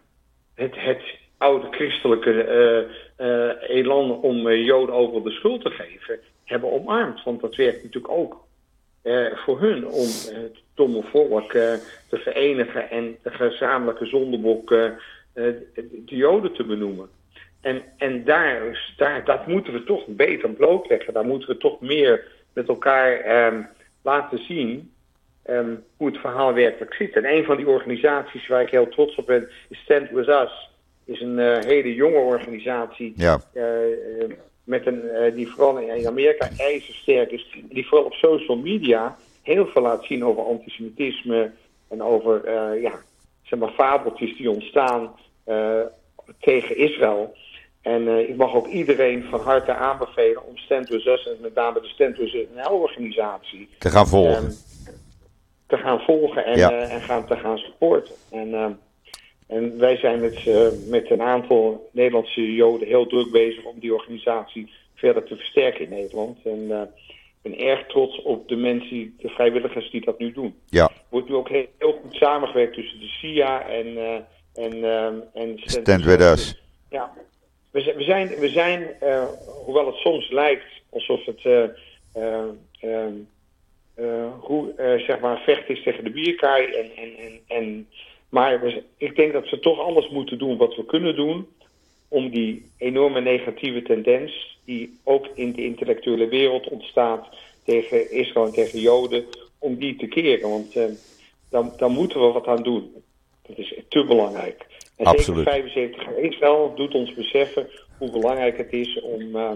het, 0.54 0.74
het 0.74 1.02
oude 1.38 1.66
christelijke 1.70 2.30
uh, 3.18 3.26
uh, 3.26 3.70
elan 3.76 4.20
om 4.20 4.46
uh, 4.46 4.64
Joden 4.64 4.94
over 4.94 5.22
de 5.22 5.30
schuld 5.30 5.62
te 5.62 5.70
geven, 5.70 6.20
hebben 6.44 6.72
omarmd. 6.72 7.22
Want 7.22 7.40
dat 7.40 7.54
werkt 7.54 7.82
natuurlijk 7.82 8.12
ook 8.12 8.45
voor 9.34 9.60
hun 9.60 9.86
om 9.86 10.08
het 10.32 10.56
domme 10.74 11.02
volk 11.02 11.52
uh, 11.52 11.72
te 12.08 12.16
verenigen 12.16 12.90
en 12.90 13.16
de 13.22 13.30
gezamenlijke 13.30 14.06
zondebok 14.06 14.68
de 14.68 16.04
Joden 16.04 16.52
te 16.52 16.64
benoemen. 16.64 17.08
En, 17.60 17.82
en 17.96 18.24
daar, 18.24 18.92
daar, 18.96 19.24
dat 19.24 19.46
moeten 19.46 19.72
we 19.72 19.84
toch 19.84 20.06
beter 20.06 20.50
blootleggen. 20.50 21.12
Daar 21.14 21.24
moeten 21.24 21.48
we 21.48 21.56
toch 21.56 21.80
meer 21.80 22.24
met 22.52 22.68
elkaar 22.68 23.46
um, 23.46 23.68
laten 24.02 24.38
zien 24.38 24.92
um, 25.50 25.84
hoe 25.96 26.08
het 26.08 26.18
verhaal 26.18 26.54
werkelijk 26.54 26.94
zit. 26.94 27.16
En 27.16 27.24
een 27.24 27.44
van 27.44 27.56
die 27.56 27.68
organisaties 27.68 28.46
waar 28.46 28.62
ik 28.62 28.70
heel 28.70 28.88
trots 28.88 29.14
op 29.16 29.26
ben 29.26 29.48
is 29.68 29.78
Stand 29.78 30.10
With 30.10 30.28
Us. 30.28 30.70
is 31.04 31.20
een 31.20 31.38
hele 31.64 31.94
jonge 31.94 32.18
organisatie. 32.18 33.12
Ja 33.16 33.40
met 34.66 34.86
een, 34.86 35.02
uh, 35.04 35.34
die 35.34 35.48
vooral 35.48 35.78
in 35.78 36.06
Amerika 36.06 36.48
ijzersterk 36.56 37.30
is. 37.30 37.56
Die 37.62 37.86
vooral 37.86 38.06
op 38.06 38.12
social 38.12 38.56
media 38.56 39.16
heel 39.42 39.66
veel 39.66 39.82
laat 39.82 40.04
zien 40.04 40.24
over 40.24 40.42
antisemitisme 40.42 41.50
en 41.88 42.02
over 42.02 42.42
uh, 42.44 42.82
ja, 42.82 42.92
zeg 43.42 43.58
maar, 43.58 43.70
fabeltjes 43.70 44.36
die 44.36 44.50
ontstaan 44.50 45.10
uh, 45.46 45.80
tegen 46.40 46.76
Israël. 46.76 47.34
En 47.82 48.28
ik 48.28 48.36
mag 48.36 48.54
ook 48.54 48.66
iedereen 48.66 49.22
van 49.22 49.40
harte 49.40 49.74
aanbevelen 49.74 50.46
om 50.46 50.56
Stand 50.56 50.90
Us, 50.90 51.26
en 51.26 51.36
met 51.40 51.54
name 51.54 51.80
de 51.80 51.88
Stand 51.88 52.16
With 52.16 52.48
organisatie 52.70 53.68
te 53.78 53.90
gaan 53.90 54.06
volgen. 54.06 54.54
te 55.66 55.76
gaan 55.76 56.00
volgen 56.00 56.44
en, 56.44 56.58
ja. 56.58 56.70
en 56.70 57.00
gaan, 57.00 57.26
te 57.26 57.36
gaan 57.36 57.58
supporten. 57.58 58.14
En, 58.30 58.78
en 59.46 59.78
wij 59.78 59.96
zijn 59.96 60.20
met, 60.20 60.44
uh, 60.46 60.68
met 60.86 61.10
een 61.10 61.22
aantal 61.22 61.88
Nederlandse 61.92 62.54
Joden 62.54 62.88
heel 62.88 63.06
druk 63.06 63.30
bezig 63.30 63.64
om 63.64 63.78
die 63.78 63.94
organisatie 63.94 64.72
verder 64.94 65.24
te 65.24 65.36
versterken 65.36 65.84
in 65.84 65.90
Nederland. 65.90 66.38
En 66.44 66.58
uh, 66.58 66.80
ik 67.42 67.52
ben 67.52 67.58
erg 67.58 67.86
trots 67.86 68.22
op 68.22 68.48
de 68.48 68.56
mensen, 68.56 69.14
de 69.18 69.28
vrijwilligers 69.28 69.90
die 69.90 70.04
dat 70.04 70.18
nu 70.18 70.32
doen. 70.32 70.54
Ja. 70.68 70.84
Er 70.84 71.02
wordt 71.08 71.28
nu 71.28 71.34
ook 71.34 71.48
heel, 71.48 71.66
heel 71.78 71.98
goed 72.02 72.14
samengewerkt 72.14 72.74
tussen 72.74 73.00
de 73.00 73.06
SIA 73.06 73.68
en, 73.68 73.86
uh, 73.86 74.14
en, 74.54 74.84
en 75.34 75.58
Stand 75.58 76.04
With 76.04 76.20
Us. 76.20 76.62
Ja, 76.90 77.12
we 77.70 77.80
zijn, 77.80 77.96
we 77.96 78.04
zijn, 78.04 78.28
we 78.28 78.48
zijn 78.48 78.96
hoewel 79.64 79.86
het 79.86 79.96
soms 79.96 80.30
lijkt 80.30 80.66
alsof 80.90 81.24
het 81.24 81.42
hoe, 84.40 84.74
zeg 85.06 85.20
maar, 85.20 85.38
vecht 85.38 85.68
is 85.68 85.82
tegen 85.82 86.04
de 86.04 86.10
bierkaai 86.10 86.64
en, 86.64 86.90
en, 86.96 87.16
en, 87.16 87.40
en 87.46 87.88
maar 88.28 88.60
we, 88.60 88.82
ik 88.96 89.16
denk 89.16 89.32
dat 89.32 89.50
we 89.50 89.58
toch 89.58 89.78
alles 89.78 90.08
moeten 90.08 90.38
doen 90.38 90.56
wat 90.56 90.76
we 90.76 90.84
kunnen 90.84 91.16
doen 91.16 91.46
om 92.08 92.30
die 92.30 92.70
enorme 92.78 93.20
negatieve 93.20 93.82
tendens 93.82 94.58
die 94.64 94.98
ook 95.04 95.26
in 95.34 95.52
de 95.52 95.64
intellectuele 95.64 96.28
wereld 96.28 96.68
ontstaat 96.68 97.28
tegen 97.64 98.10
Israël 98.10 98.46
en 98.46 98.52
tegen 98.52 98.80
Joden, 98.80 99.24
om 99.58 99.76
die 99.76 99.96
te 99.96 100.06
keren. 100.06 100.50
Want 100.50 100.76
uh, 100.76 100.84
dan, 101.50 101.72
dan 101.76 101.92
moeten 101.92 102.20
we 102.20 102.32
wat 102.32 102.46
aan 102.46 102.62
doen. 102.62 102.92
Dat 103.42 103.58
is 103.58 103.74
te 103.88 104.04
belangrijk. 104.04 104.66
En 104.96 105.06
Absoluut. 105.06 105.46
zeker 105.46 105.70
75 105.70 106.04
jaar 106.04 106.18
Israël 106.18 106.72
doet 106.74 106.94
ons 106.94 107.14
beseffen 107.14 107.68
hoe 107.98 108.10
belangrijk 108.10 108.56
het 108.56 108.72
is 108.72 109.00
om 109.00 109.20
uh, 109.36 109.50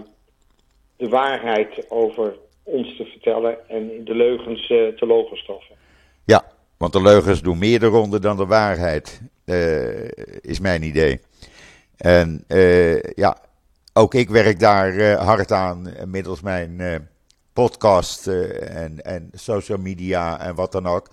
de 0.97 1.09
waarheid 1.09 1.89
over 1.89 2.37
ons 2.63 2.95
te 2.95 3.05
vertellen 3.05 3.69
en 3.69 4.03
de 4.03 4.15
leugens 4.15 4.69
uh, 4.69 4.87
te 4.87 5.05
logenstraffen. 5.05 5.75
Want 6.81 6.93
de 6.93 7.01
leugens 7.01 7.41
doen 7.41 7.57
meer 7.57 7.79
de 7.79 7.85
ronde 7.85 8.19
dan 8.19 8.37
de 8.37 8.45
waarheid, 8.45 9.21
uh, 9.45 10.07
is 10.41 10.59
mijn 10.59 10.83
idee. 10.83 11.21
En 11.97 12.43
uh, 12.47 13.01
ja, 13.01 13.37
ook 13.93 14.13
ik 14.13 14.29
werk 14.29 14.59
daar 14.59 14.93
uh, 14.93 15.25
hard 15.25 15.51
aan 15.51 15.93
middels 16.05 16.41
mijn 16.41 17.09
podcast 17.53 18.27
en, 18.27 19.01
en 19.05 19.29
social 19.33 19.77
media 19.77 20.39
en 20.39 20.55
wat 20.55 20.71
dan 20.71 20.87
ook. 20.87 21.09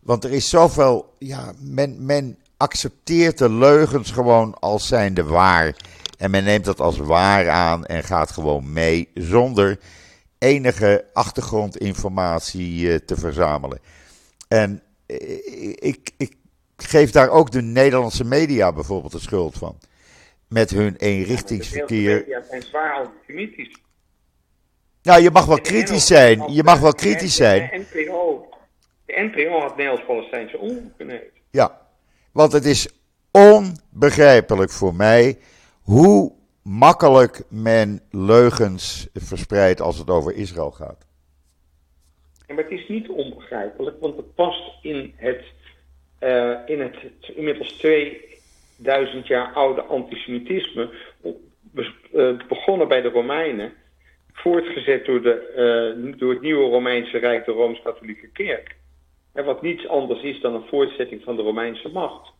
Want 0.00 0.24
er 0.24 0.32
is 0.32 0.48
zoveel, 0.48 1.14
ja, 1.18 1.52
men, 1.58 2.06
men 2.06 2.38
accepteert 2.56 3.38
de 3.38 3.50
leugens 3.50 4.10
gewoon 4.10 4.54
als 4.60 4.86
zijnde 4.86 5.24
waar. 5.24 5.76
En 6.18 6.30
men 6.30 6.44
neemt 6.44 6.64
dat 6.64 6.80
als 6.80 6.98
waar 6.98 7.48
aan 7.48 7.86
en 7.86 8.04
gaat 8.04 8.30
gewoon 8.30 8.72
mee 8.72 9.08
zonder 9.14 9.78
enige 10.38 11.04
achtergrondinformatie 11.12 13.04
te 13.04 13.16
verzamelen. 13.16 13.78
En 14.48 14.82
ik, 15.74 16.10
ik 16.16 16.36
geef 16.76 17.10
daar 17.10 17.28
ook 17.30 17.50
de 17.50 17.62
Nederlandse 17.62 18.24
media 18.24 18.72
bijvoorbeeld 18.72 19.12
de 19.12 19.20
schuld 19.20 19.58
van. 19.58 19.78
Met 20.48 20.70
hun 20.70 20.96
eenrichtingsverkeer. 20.96 22.28
Ja, 22.28 22.42
zijn 22.50 22.62
zwaar 22.62 22.92
antisemitisch. 22.92 23.76
Nou, 25.02 25.22
je 25.22 25.30
mag 25.30 25.46
wel 25.46 25.60
kritisch 25.60 26.06
zijn. 26.06 26.52
Je 26.52 26.62
mag 26.62 26.80
wel 26.80 26.92
kritisch 26.92 27.34
zijn. 27.34 27.68
De 27.70 27.86
NPO, 28.02 28.48
de 29.04 29.30
NPO 29.32 29.60
had 29.60 29.76
Nederlands-Palestijnse 29.76 30.90
kunnen 30.96 31.22
Ja, 31.50 31.80
want 32.32 32.52
het 32.52 32.64
is 32.64 32.88
onbegrijpelijk 33.30 34.70
voor 34.70 34.94
mij 34.94 35.38
hoe 35.82 36.32
makkelijk 36.62 37.42
men 37.48 38.00
leugens 38.10 39.08
verspreidt 39.14 39.80
als 39.80 39.98
het 39.98 40.10
over 40.10 40.34
Israël 40.34 40.70
gaat. 40.70 41.06
Maar 42.54 42.64
het 42.64 42.72
is 42.80 42.88
niet 42.88 43.08
onbegrijpelijk, 43.08 44.00
want 44.00 44.16
het 44.16 44.34
past 44.34 44.72
in 44.82 45.12
het, 45.16 45.44
uh, 46.20 46.58
in 46.66 46.80
het 46.80 46.96
inmiddels 47.34 47.72
2000 47.72 49.26
jaar 49.26 49.52
oude 49.52 49.82
antisemitisme. 49.82 50.90
Uh, 52.12 52.36
begonnen 52.48 52.88
bij 52.88 53.00
de 53.00 53.08
Romeinen 53.08 53.72
voortgezet 54.32 55.04
door, 55.04 55.22
de, 55.22 55.94
uh, 56.04 56.18
door 56.18 56.30
het 56.30 56.40
nieuwe 56.40 56.70
Romeinse 56.70 57.18
Rijk, 57.18 57.44
de 57.44 57.52
Rooms-Katholieke 57.52 58.28
Kerk. 58.28 58.76
En 59.32 59.44
wat 59.44 59.62
niets 59.62 59.88
anders 59.88 60.22
is 60.22 60.40
dan 60.40 60.54
een 60.54 60.68
voortzetting 60.68 61.22
van 61.22 61.36
de 61.36 61.42
Romeinse 61.42 61.88
macht. 61.88 62.32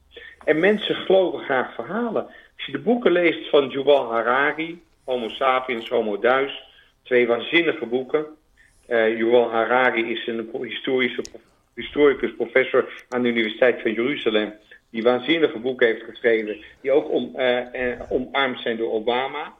En 0.44 0.60
mensen 0.60 0.94
geloven 0.94 1.40
graag 1.40 1.74
verhalen. 1.74 2.24
Als 2.56 2.66
je 2.66 2.72
de 2.72 2.78
boeken 2.78 3.12
leest 3.12 3.48
van 3.48 3.68
Yuval 3.68 4.12
Harari, 4.12 4.82
Homo 5.04 5.28
sapiens, 5.28 5.88
Homo 5.88 6.18
Deus, 6.18 6.62
twee 7.02 7.26
waanzinnige 7.26 7.86
boeken. 7.86 8.26
Uh, 8.88 9.18
Yuval 9.18 9.50
Harari 9.50 10.10
is 10.10 10.26
een 10.26 10.48
historische, 10.62 11.22
historicus, 11.74 12.34
professor 12.36 13.04
aan 13.08 13.22
de 13.22 13.28
Universiteit 13.28 13.82
van 13.82 13.92
Jeruzalem, 13.92 14.54
die 14.90 15.02
waanzinnige 15.02 15.58
boeken 15.58 15.86
heeft 15.86 16.02
geschreven, 16.02 16.56
die 16.80 16.90
ook 16.90 17.10
om, 17.10 17.32
uh, 17.36 18.00
omarmd 18.08 18.60
zijn 18.60 18.76
door 18.76 18.92
Obama. 18.92 19.54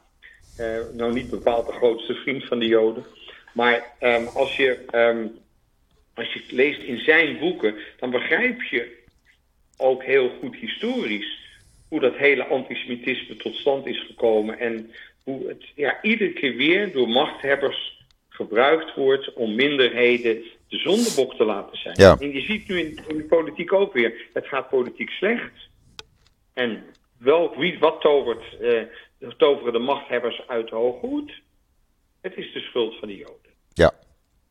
Nou 0.93 1.13
niet 1.13 1.29
bepaald 1.29 1.67
de 1.67 1.73
grootste 1.73 2.13
vriend 2.13 2.43
van 2.43 2.59
de 2.59 2.67
Joden. 2.67 3.05
Maar 3.53 3.93
um, 3.99 4.27
als, 4.27 4.57
je, 4.57 4.79
um, 4.91 5.37
als 6.13 6.33
je 6.33 6.39
het 6.39 6.51
leest 6.51 6.81
in 6.81 6.99
zijn 6.99 7.39
boeken, 7.39 7.75
dan 7.99 8.09
begrijp 8.09 8.61
je 8.61 8.97
ook 9.77 10.03
heel 10.03 10.29
goed 10.39 10.55
historisch 10.55 11.39
hoe 11.87 11.99
dat 11.99 12.15
hele 12.15 12.45
antisemitisme 12.45 13.35
tot 13.35 13.55
stand 13.55 13.85
is 13.87 14.05
gekomen. 14.05 14.59
En 14.59 14.91
hoe 15.23 15.47
het 15.47 15.63
ja, 15.75 16.01
iedere 16.01 16.33
keer 16.33 16.55
weer 16.55 16.91
door 16.91 17.09
machthebbers 17.09 17.98
gebruikt 18.39 18.95
wordt 18.95 19.33
om 19.33 19.55
minderheden 19.55 20.43
de 20.67 20.77
zondebok 20.77 21.35
te 21.35 21.45
laten 21.45 21.77
zijn. 21.77 21.95
Ja. 21.97 22.15
En 22.19 22.31
je 22.31 22.41
ziet 22.41 22.67
nu 22.67 22.79
in, 22.79 22.99
in, 23.07 23.17
de 23.17 23.23
politiek 23.23 23.73
ook 23.73 23.93
weer, 23.93 24.13
het 24.33 24.47
gaat 24.47 24.69
politiek 24.69 25.09
slecht. 25.09 25.51
En 26.53 26.83
wel, 27.17 27.57
wie, 27.57 27.79
wat 27.79 28.01
tovert 28.01 28.43
uh, 28.61 28.81
toveren 29.37 29.73
de 29.73 29.79
machthebbers 29.79 30.43
uit 30.47 30.69
de 30.69 30.75
hoge 30.75 31.05
hoed. 31.05 31.31
Het 32.21 32.37
is 32.37 32.53
de 32.53 32.59
schuld 32.59 32.99
van 32.99 33.07
de 33.07 33.15
Joden. 33.15 33.51
Ja. 33.73 33.91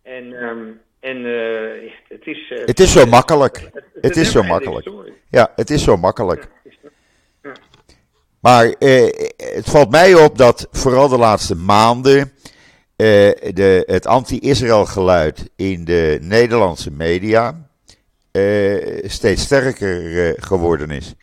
En, 0.03 0.25
um, 0.33 0.81
en 1.01 1.17
uh, 1.17 1.91
het 2.09 2.27
is... 2.27 2.51
Uh, 2.51 2.65
het 2.65 2.81
is 2.81 2.93
zo 2.93 3.07
makkelijk. 3.07 3.57
Het, 3.57 3.75
het, 3.75 3.85
het 4.01 4.17
is 4.17 4.31
zo 4.31 4.43
makkelijk. 4.43 4.89
Ja, 5.31 5.53
het 5.57 5.71
is 5.71 5.83
zo 5.83 5.97
makkelijk. 5.97 6.49
Ja. 7.43 7.53
Maar 8.41 8.65
uh, 8.65 9.09
het 9.37 9.71
valt 9.71 9.91
mij 9.91 10.15
op 10.15 10.39
dat 10.39 10.69
vooral 10.71 11.09
de 11.09 11.19
laatste 11.19 11.55
maanden 11.55 12.33
de, 12.99 13.83
het 13.87 14.07
anti-Israël 14.07 14.85
geluid 14.85 15.51
in 15.57 15.85
de 15.85 16.19
Nederlandse 16.21 16.91
media 16.91 17.69
steeds 19.03 19.43
sterker 19.43 20.35
geworden 20.43 20.91
is. 20.91 21.15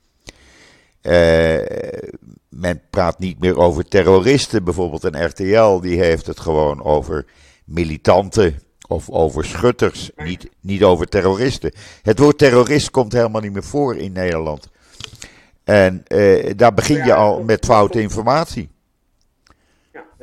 Men 2.49 2.82
praat 2.89 3.19
niet 3.19 3.39
meer 3.39 3.57
over 3.57 3.88
terroristen. 3.88 4.63
Bijvoorbeeld 4.63 5.03
een 5.03 5.26
RTL 5.26 5.80
die 5.80 5.99
heeft 5.99 6.28
het 6.28 6.39
gewoon 6.39 6.84
over 6.84 7.26
militanten 7.65 8.59
of 8.88 9.09
over 9.09 9.45
schutters, 9.45 10.11
niet, 10.15 10.49
niet 10.61 10.84
over 10.84 11.07
terroristen. 11.07 11.71
Het 12.01 12.19
woord 12.19 12.38
terrorist 12.38 12.91
komt 12.91 13.13
helemaal 13.13 13.41
niet 13.41 13.53
meer 13.53 13.63
voor 13.63 13.95
in 13.95 14.11
Nederland. 14.11 14.69
En 15.63 16.03
daar 16.55 16.73
begin 16.73 17.05
je 17.05 17.13
al 17.13 17.43
met 17.43 17.65
foute 17.65 18.01
informatie. 18.01 18.69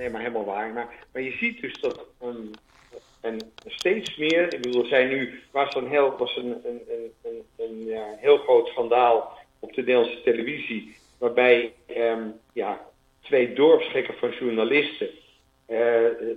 Nee, 0.03 0.11
maar 0.11 0.21
helemaal 0.21 0.45
waar. 0.45 0.73
Maar, 0.73 0.95
maar 1.13 1.23
je 1.23 1.31
ziet 1.31 1.61
dus 1.61 1.81
dat 1.81 2.07
um, 2.23 2.51
en 3.21 3.53
steeds 3.67 4.17
meer, 4.17 4.55
ik 4.55 4.61
bedoel, 4.61 4.83
er 4.83 4.89
zijn 4.89 5.09
nu, 5.09 5.41
was 5.51 5.75
een 5.75 5.89
heel, 5.89 6.17
was 6.19 6.37
een, 6.37 6.61
een, 6.65 6.83
een, 6.89 7.13
een, 7.23 7.43
een 7.57 7.85
ja, 7.85 8.15
heel 8.19 8.39
groot 8.39 8.69
schandaal 8.69 9.39
op 9.59 9.75
de 9.75 9.81
Nederlandse 9.81 10.23
televisie 10.23 10.97
waarbij 11.19 11.73
um, 11.97 12.33
ja, 12.53 12.81
twee 13.21 13.53
dorpsgekken 13.53 14.15
van 14.15 14.31
journalisten 14.31 15.09
uh, 15.09 15.79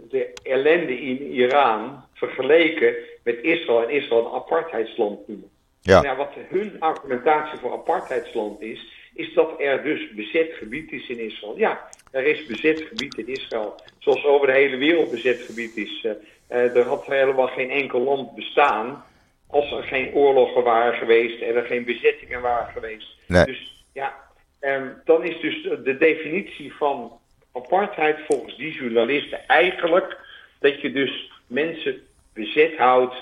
de 0.09 0.33
ellende 0.43 0.99
in 0.99 1.21
Iran 1.21 2.03
vergeleken 2.13 2.95
met 3.23 3.37
Israël 3.41 3.83
en 3.83 3.89
Israël 3.89 4.25
een 4.25 4.33
apartheidsland 4.33 5.27
noemen. 5.27 5.49
Ja. 5.81 6.01
Nou, 6.01 6.17
wat 6.17 6.33
hun 6.49 6.75
argumentatie 6.79 7.59
voor 7.59 7.71
apartheidsland 7.71 8.61
is, 8.61 8.93
is 9.13 9.33
dat 9.33 9.59
er 9.59 9.83
dus 9.83 10.13
bezet 10.13 10.53
gebied 10.53 10.91
is 10.91 11.07
in 11.07 11.19
Israël. 11.19 11.57
Ja, 11.57 11.89
er 12.15 12.25
is 12.25 12.45
bezet 12.45 12.81
gebied 12.81 13.17
in 13.17 13.27
Israël, 13.27 13.75
zoals 13.99 14.25
over 14.25 14.47
de 14.47 14.53
hele 14.53 14.77
wereld 14.77 15.11
bezet 15.11 15.41
gebied 15.41 15.77
is. 15.77 16.03
Uh, 16.03 16.11
uh, 16.51 16.75
er 16.75 16.87
had 16.87 17.05
helemaal 17.05 17.47
geen 17.47 17.69
enkel 17.69 18.01
land 18.01 18.35
bestaan 18.35 19.03
als 19.47 19.71
er 19.71 19.83
geen 19.83 20.13
oorlogen 20.13 20.63
waren 20.63 20.97
geweest 20.97 21.41
en 21.41 21.55
er 21.55 21.65
geen 21.65 21.85
bezettingen 21.85 22.41
waren 22.41 22.73
geweest. 22.73 23.07
Nee. 23.27 23.45
Dus 23.45 23.83
ja, 23.93 24.15
en 24.59 25.01
dan 25.05 25.23
is 25.23 25.39
dus 25.39 25.63
de 25.83 25.97
definitie 25.97 26.73
van 26.73 27.19
apartheid 27.53 28.17
volgens 28.27 28.57
die 28.57 28.73
journalisten 28.73 29.47
eigenlijk 29.47 30.17
dat 30.59 30.81
je 30.81 30.91
dus 30.91 31.31
mensen 31.47 32.01
bezet 32.33 32.77
houdt 32.77 33.15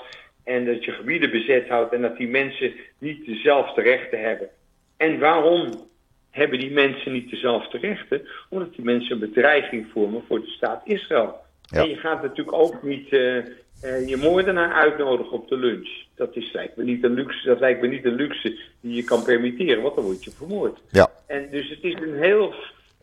en 0.44 0.64
dat 0.64 0.84
je 0.84 0.92
gebieden 0.92 1.30
bezet 1.30 1.68
houdt 1.68 1.92
en 1.92 2.02
dat 2.02 2.16
die 2.16 2.28
mensen 2.28 2.74
niet 2.98 3.26
dezelfde 3.26 3.82
rechten 3.82 4.20
hebben. 4.20 4.48
En 4.96 5.18
waarom 5.18 5.88
hebben 6.34 6.58
die 6.58 6.70
mensen 6.70 7.12
niet 7.12 7.30
dezelfde 7.30 7.78
rechten? 7.78 8.26
Omdat 8.48 8.74
die 8.74 8.84
mensen 8.84 9.12
een 9.12 9.30
bedreiging 9.30 9.86
vormen 9.92 10.22
voor 10.28 10.40
de 10.40 10.46
staat 10.46 10.82
Israël. 10.84 11.36
Ja. 11.62 11.82
En 11.82 11.88
je 11.88 11.96
gaat 11.96 12.22
natuurlijk 12.22 12.56
ook 12.56 12.82
niet 12.82 13.12
uh, 13.12 13.36
uh, 13.36 14.08
je 14.08 14.16
moordenaar 14.16 14.72
uitnodigen 14.72 15.32
op 15.32 15.48
de 15.48 15.56
lunch. 15.56 15.88
Dat, 16.14 16.36
is, 16.36 16.52
lijkt 16.52 16.76
me 16.76 16.84
niet 16.84 17.04
een 17.04 17.14
luxe, 17.14 17.46
dat 17.46 17.60
lijkt 17.60 17.80
me 17.80 17.88
niet 17.88 18.04
een 18.04 18.14
luxe 18.14 18.58
die 18.80 18.94
je 18.94 19.04
kan 19.04 19.24
permitteren, 19.24 19.82
want 19.82 19.94
dan 19.94 20.04
word 20.04 20.24
je 20.24 20.30
vermoord. 20.30 20.78
Ja. 20.90 21.10
En 21.26 21.50
dus 21.50 21.68
het 21.68 21.82
is 21.82 21.94
een 21.94 22.18
heel 22.18 22.54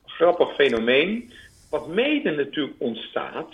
grappig 0.06 0.56
fenomeen, 0.56 1.32
wat 1.70 1.88
mede 1.88 2.32
natuurlijk 2.32 2.76
ontstaat, 2.78 3.54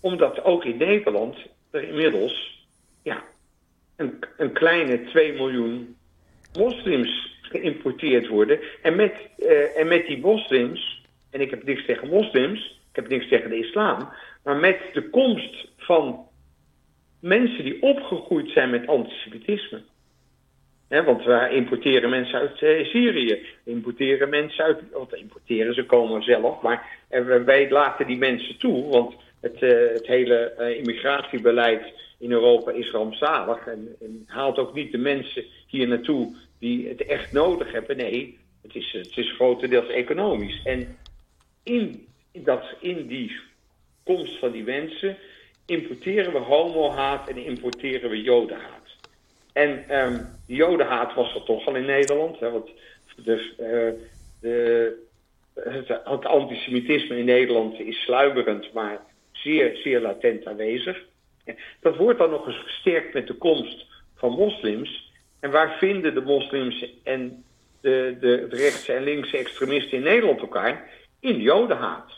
omdat 0.00 0.44
ook 0.44 0.64
in 0.64 0.76
Nederland 0.76 1.36
er 1.70 1.82
inmiddels 1.82 2.66
ja, 3.02 3.24
een, 3.96 4.18
een 4.36 4.52
kleine 4.52 5.04
2 5.04 5.32
miljoen 5.32 5.96
moslims 6.58 7.38
geïmporteerd 7.50 8.28
worden. 8.28 8.60
En 8.82 8.96
met, 8.96 9.14
uh, 9.38 9.78
en 9.78 9.88
met 9.88 10.06
die 10.06 10.18
moslims, 10.18 11.02
en 11.30 11.40
ik 11.40 11.50
heb 11.50 11.64
niks 11.64 11.86
tegen 11.86 12.08
moslims, 12.08 12.80
ik 12.90 12.96
heb 12.96 13.08
niks 13.08 13.28
tegen 13.28 13.50
de 13.50 13.58
islam, 13.58 14.08
maar 14.44 14.56
met 14.56 14.78
de 14.92 15.10
komst 15.10 15.68
van 15.76 16.26
mensen 17.20 17.64
die 17.64 17.82
opgegroeid 17.82 18.50
zijn 18.50 18.70
met 18.70 18.86
antisemitisme. 18.86 19.80
Want 20.88 21.24
we 21.24 21.48
importeren 21.50 22.10
mensen 22.10 22.38
uit 22.38 22.56
Syrië, 22.86 23.46
importeren 23.64 24.28
mensen 24.28 24.64
uit, 24.64 24.80
want 24.92 25.14
importeren 25.14 25.74
ze 25.74 25.86
komen 25.86 26.22
zelf, 26.22 26.62
maar 26.62 26.86
uh, 27.10 27.44
wij 27.44 27.70
laten 27.70 28.06
die 28.06 28.18
mensen 28.18 28.58
toe, 28.58 28.88
want 28.88 29.14
het, 29.40 29.60
het 29.94 30.06
hele 30.06 30.74
immigratiebeleid 30.78 31.92
in 32.20 32.32
Europa 32.32 32.70
is 32.70 32.90
rampzalig 32.90 33.66
en, 33.66 33.96
en, 34.00 34.24
haalt 34.26 34.58
ook 34.58 34.74
niet 34.74 34.92
de 34.92 34.98
mensen 34.98 35.44
hier 35.66 35.88
naartoe 35.88 36.34
die 36.60 36.88
het 36.88 37.04
echt 37.06 37.32
nodig 37.32 37.72
hebben. 37.72 37.96
Nee, 37.96 38.38
het 38.62 38.74
is, 38.74 38.92
het 38.92 39.16
is 39.16 39.32
grotendeels 39.32 39.88
economisch. 39.88 40.60
En 40.64 40.96
in, 41.62 42.06
dat, 42.32 42.64
in 42.80 43.06
die 43.06 43.36
komst 44.04 44.38
van 44.38 44.50
die 44.50 44.64
mensen 44.64 45.16
importeren 45.66 46.32
we 46.32 46.38
homohaat 46.38 47.28
en 47.28 47.44
importeren 47.44 48.10
we 48.10 48.22
jodenhaat. 48.22 48.96
En 49.52 49.98
um, 49.98 50.26
jodenhaat 50.46 51.14
was 51.14 51.34
er 51.34 51.42
toch 51.42 51.66
al 51.66 51.74
in 51.74 51.84
Nederland. 51.84 52.40
Hè, 52.40 52.50
want 52.50 52.70
dus, 53.16 53.50
uh, 53.50 53.90
de, 54.40 54.96
het, 55.54 55.88
het, 55.88 56.24
antisemitisme 56.24 57.16
in 57.16 57.24
Nederland 57.24 57.80
is 57.80 58.02
sluimerend, 58.02 58.72
maar 58.72 59.00
zeer, 59.32 59.76
zeer 59.76 60.00
latent 60.00 60.46
aanwezig. 60.46 61.04
Dat 61.80 61.96
wordt 61.96 62.18
dan 62.18 62.30
nog 62.30 62.46
eens 62.46 62.62
versterkt 62.62 63.14
met 63.14 63.26
de 63.26 63.34
komst 63.34 63.86
van 64.14 64.30
moslims. 64.30 65.09
En 65.40 65.50
waar 65.50 65.76
vinden 65.78 66.14
de 66.14 66.20
moslims 66.20 66.86
en 67.04 67.44
de, 67.80 68.16
de, 68.20 68.46
de 68.48 68.56
rechtse 68.56 68.92
en 68.92 69.02
linkse 69.02 69.36
extremisten 69.36 69.96
in 69.96 70.02
Nederland 70.02 70.40
elkaar? 70.40 70.88
In 71.20 71.34
de 71.34 71.42
jodenhaat. 71.42 72.12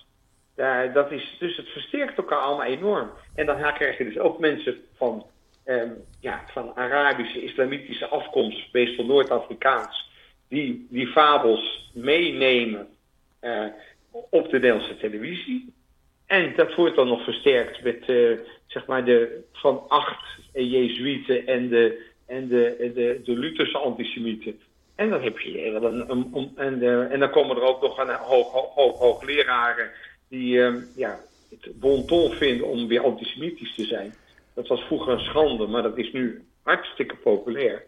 Daar, 0.55 0.93
dat 0.93 1.13
is, 1.13 1.37
dus 1.39 1.57
het 1.57 1.69
versterkt 1.69 2.17
elkaar 2.17 2.39
allemaal 2.39 2.67
enorm. 2.67 3.11
En 3.35 3.47
dan 3.47 3.73
krijg 3.75 3.99
je 3.99 4.05
dus 4.05 4.19
ook 4.19 4.39
mensen 4.39 4.77
van, 4.97 5.27
ehm, 5.65 5.91
ja, 6.21 6.45
van 6.53 6.75
Arabische, 6.75 7.43
islamitische 7.43 8.07
afkomst, 8.07 8.73
meestal 8.73 9.05
Noord-Afrikaans, 9.05 10.11
die 10.49 10.87
die 10.91 11.07
fabels 11.07 11.91
meenemen 11.95 12.89
uh, 13.41 13.65
op 14.11 14.51
de 14.51 14.59
Nederlandse 14.59 14.97
televisie. 14.97 15.73
En 16.27 16.53
dat 16.57 16.75
wordt 16.75 16.97
dan 16.97 17.09
nog 17.09 17.25
versterkt 17.25 17.83
met 17.83 18.09
uh, 18.09 18.39
zeg 18.67 18.87
maar 18.87 19.05
de 19.05 19.45
van 19.53 19.85
acht 19.89 20.25
Jezuïeten 20.53 21.47
en 21.47 21.69
de, 21.69 22.12
en 22.33 22.49
de, 22.49 22.91
de, 22.95 23.21
de 23.25 23.39
Lutherse 23.39 23.79
antisemieten. 23.79 24.61
En 24.95 25.11
dan 25.11 25.23
heb 25.23 25.39
je 25.39 25.67
een, 25.67 26.11
een, 26.11 26.53
en, 26.57 26.79
de, 26.79 27.07
en 27.11 27.21
dan 27.21 27.31
komen 27.31 27.57
er 27.57 27.63
ook 27.63 27.83
nog 27.83 27.99
een 27.99 28.15
hoog, 28.15 28.53
hoog, 28.53 28.75
hoog, 28.75 28.99
hoogleraren 28.99 29.91
die 30.29 30.55
uh, 30.55 30.75
ja, 30.97 31.21
het 31.51 31.81
bon 31.81 32.07
ton 32.07 32.33
vinden 32.33 32.67
om 32.67 32.89
weer 32.89 33.05
antisemitisch 33.05 33.75
te 33.75 33.85
zijn. 33.85 34.15
Dat 34.55 34.69
was 34.69 34.81
vroeger 34.81 35.13
een 35.13 35.25
schande, 35.25 35.67
maar 35.67 35.83
dat 35.83 35.99
is 35.99 36.13
nu 36.13 36.45
hartstikke 36.63 37.17
populair. 37.17 37.85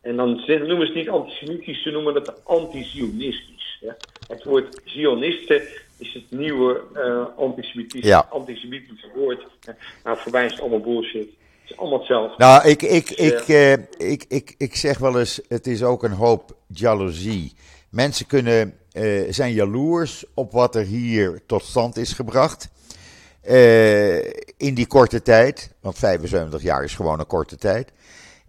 En 0.00 0.16
dan 0.16 0.42
noemen 0.46 0.86
ze 0.86 0.92
het 0.92 0.94
niet 0.94 1.08
antisemitisch, 1.08 1.82
ze 1.82 1.90
noemen 1.90 2.14
het 2.14 2.44
anti-zionistisch. 2.44 3.78
Ja? 3.80 3.96
Het 4.28 4.44
woord 4.44 4.80
zionisten 4.84 5.62
is 5.98 6.14
het 6.14 6.30
nieuwe 6.30 6.80
uh, 6.94 7.26
antisemitische, 7.36 8.08
ja. 8.08 8.26
antisemitische 8.30 9.08
woord. 9.14 9.46
Nou, 10.04 10.18
voor 10.18 10.32
mij 10.32 10.44
is 10.44 10.52
het 10.52 10.60
allemaal 10.60 10.80
bullshit. 10.80 11.28
Het 11.62 11.70
is 11.70 11.78
allemaal 11.78 11.98
hetzelfde. 11.98 12.34
Nou, 12.36 12.68
ik, 12.68 12.82
ik, 12.82 13.10
ik, 13.10 13.48
uh, 13.48 13.72
ik, 14.10 14.24
ik, 14.28 14.54
ik 14.58 14.76
zeg 14.76 14.98
wel 14.98 15.18
eens, 15.18 15.40
het 15.48 15.66
is 15.66 15.82
ook 15.82 16.02
een 16.02 16.12
hoop 16.12 16.56
jaloezie. 16.66 17.54
Mensen 17.88 18.26
kunnen, 18.26 18.74
uh, 18.92 19.32
zijn 19.32 19.52
jaloers 19.52 20.24
op 20.34 20.52
wat 20.52 20.74
er 20.74 20.84
hier 20.84 21.42
tot 21.46 21.64
stand 21.64 21.96
is 21.96 22.12
gebracht. 22.12 22.68
Uh, 23.48 24.16
in 24.56 24.74
die 24.74 24.86
korte 24.86 25.22
tijd, 25.22 25.74
want 25.80 25.98
75 25.98 26.62
jaar 26.62 26.84
is 26.84 26.94
gewoon 26.94 27.20
een 27.20 27.26
korte 27.26 27.56
tijd. 27.56 27.92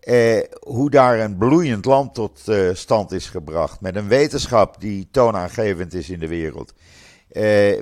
Uh, 0.03 0.39
hoe 0.59 0.89
daar 0.89 1.20
een 1.20 1.38
bloeiend 1.38 1.86
land 1.86 2.14
tot 2.14 2.41
stand 2.74 3.11
is 3.11 3.30
gebracht. 3.30 3.82
Met 3.82 3.95
een 3.95 4.07
wetenschap 4.07 4.82
die 4.82 5.07
toonaangevend 5.11 5.93
is 5.93 6.09
in 6.09 6.20
de 6.20 6.28
wereld. 6.28 6.74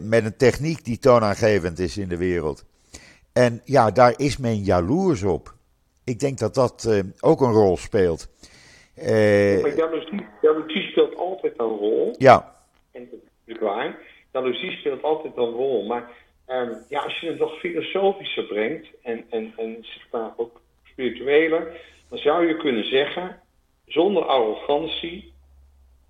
met 0.01 0.25
een 0.25 0.37
techniek 0.37 0.85
die 0.85 0.99
toonaangevend 0.99 1.79
is 1.79 1.97
in 1.97 2.09
de 2.09 2.17
wereld. 2.17 2.63
En 3.33 3.61
ja, 3.65 3.91
daar 3.91 4.13
is 4.17 4.37
men 4.37 4.55
jaloers 4.55 5.23
op. 5.23 5.53
Ik 6.03 6.19
denk 6.19 6.37
dat 6.37 6.53
dat 6.53 7.03
ook 7.19 7.41
een 7.41 7.51
rol 7.51 7.77
speelt. 7.77 8.29
Uh, 8.97 9.61
maar 9.61 9.75
jaloezie, 9.75 10.25
jaloezie 10.41 10.81
speelt 10.81 11.15
altijd 11.15 11.53
een 11.57 11.77
rol. 11.77 12.15
Ja. 12.17 12.55
En 12.91 13.07
dat 13.11 13.19
is 13.45 13.59
waar. 13.59 13.97
Jaloezie 14.31 14.71
speelt 14.71 15.03
altijd 15.03 15.37
een 15.37 15.51
rol. 15.51 15.85
Maar 15.85 16.11
um, 16.47 16.77
ja, 16.89 16.99
als 16.99 17.19
je 17.19 17.27
het 17.27 17.39
nog 17.39 17.59
filosofischer 17.59 18.43
brengt 18.43 18.87
en, 19.01 19.25
en, 19.29 19.53
en 19.57 19.77
zeg 19.81 20.07
maar 20.11 20.33
ook 20.37 20.61
spiritueler, 20.83 21.81
dan 22.09 22.17
zou 22.17 22.47
je 22.47 22.57
kunnen 22.57 22.85
zeggen, 22.85 23.41
zonder 23.85 24.23
arrogantie, 24.23 25.33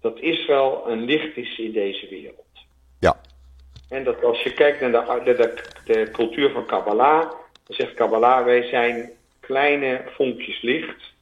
dat 0.02 0.20
Israël 0.20 0.84
een 0.88 1.04
licht 1.04 1.38
is 1.38 1.60
in 1.60 1.72
deze 1.72 2.08
wereld. 2.10 2.46
En 3.92 4.04
dat 4.04 4.24
als 4.24 4.44
je 4.44 4.54
kijkt 4.54 4.82
naar 4.82 4.92
de, 4.92 5.22
de, 5.24 5.34
de, 5.36 5.54
de 5.86 6.12
cultuur 6.12 6.52
van 6.52 6.66
Kabbalah, 6.66 7.22
dan 7.64 7.76
zegt 7.76 7.94
Kabbalah, 7.94 8.46
wij 8.46 8.64
zijn 8.64 9.10
kleine 9.40 10.02
vonkjes 10.16 10.62
licht 10.62 11.14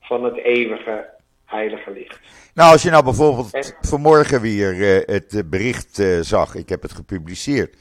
van 0.00 0.24
het 0.24 0.36
eeuwige 0.36 1.08
heilige 1.44 1.90
licht. 1.90 2.18
Nou, 2.54 2.72
als 2.72 2.82
je 2.82 2.90
nou 2.90 3.04
bijvoorbeeld 3.04 3.52
en... 3.52 3.64
vanmorgen 3.80 4.40
weer 4.40 4.74
uh, 4.74 5.06
het 5.06 5.50
bericht 5.50 5.98
uh, 5.98 6.20
zag, 6.20 6.54
ik 6.54 6.68
heb 6.68 6.82
het 6.82 6.92
gepubliceerd. 6.92 7.76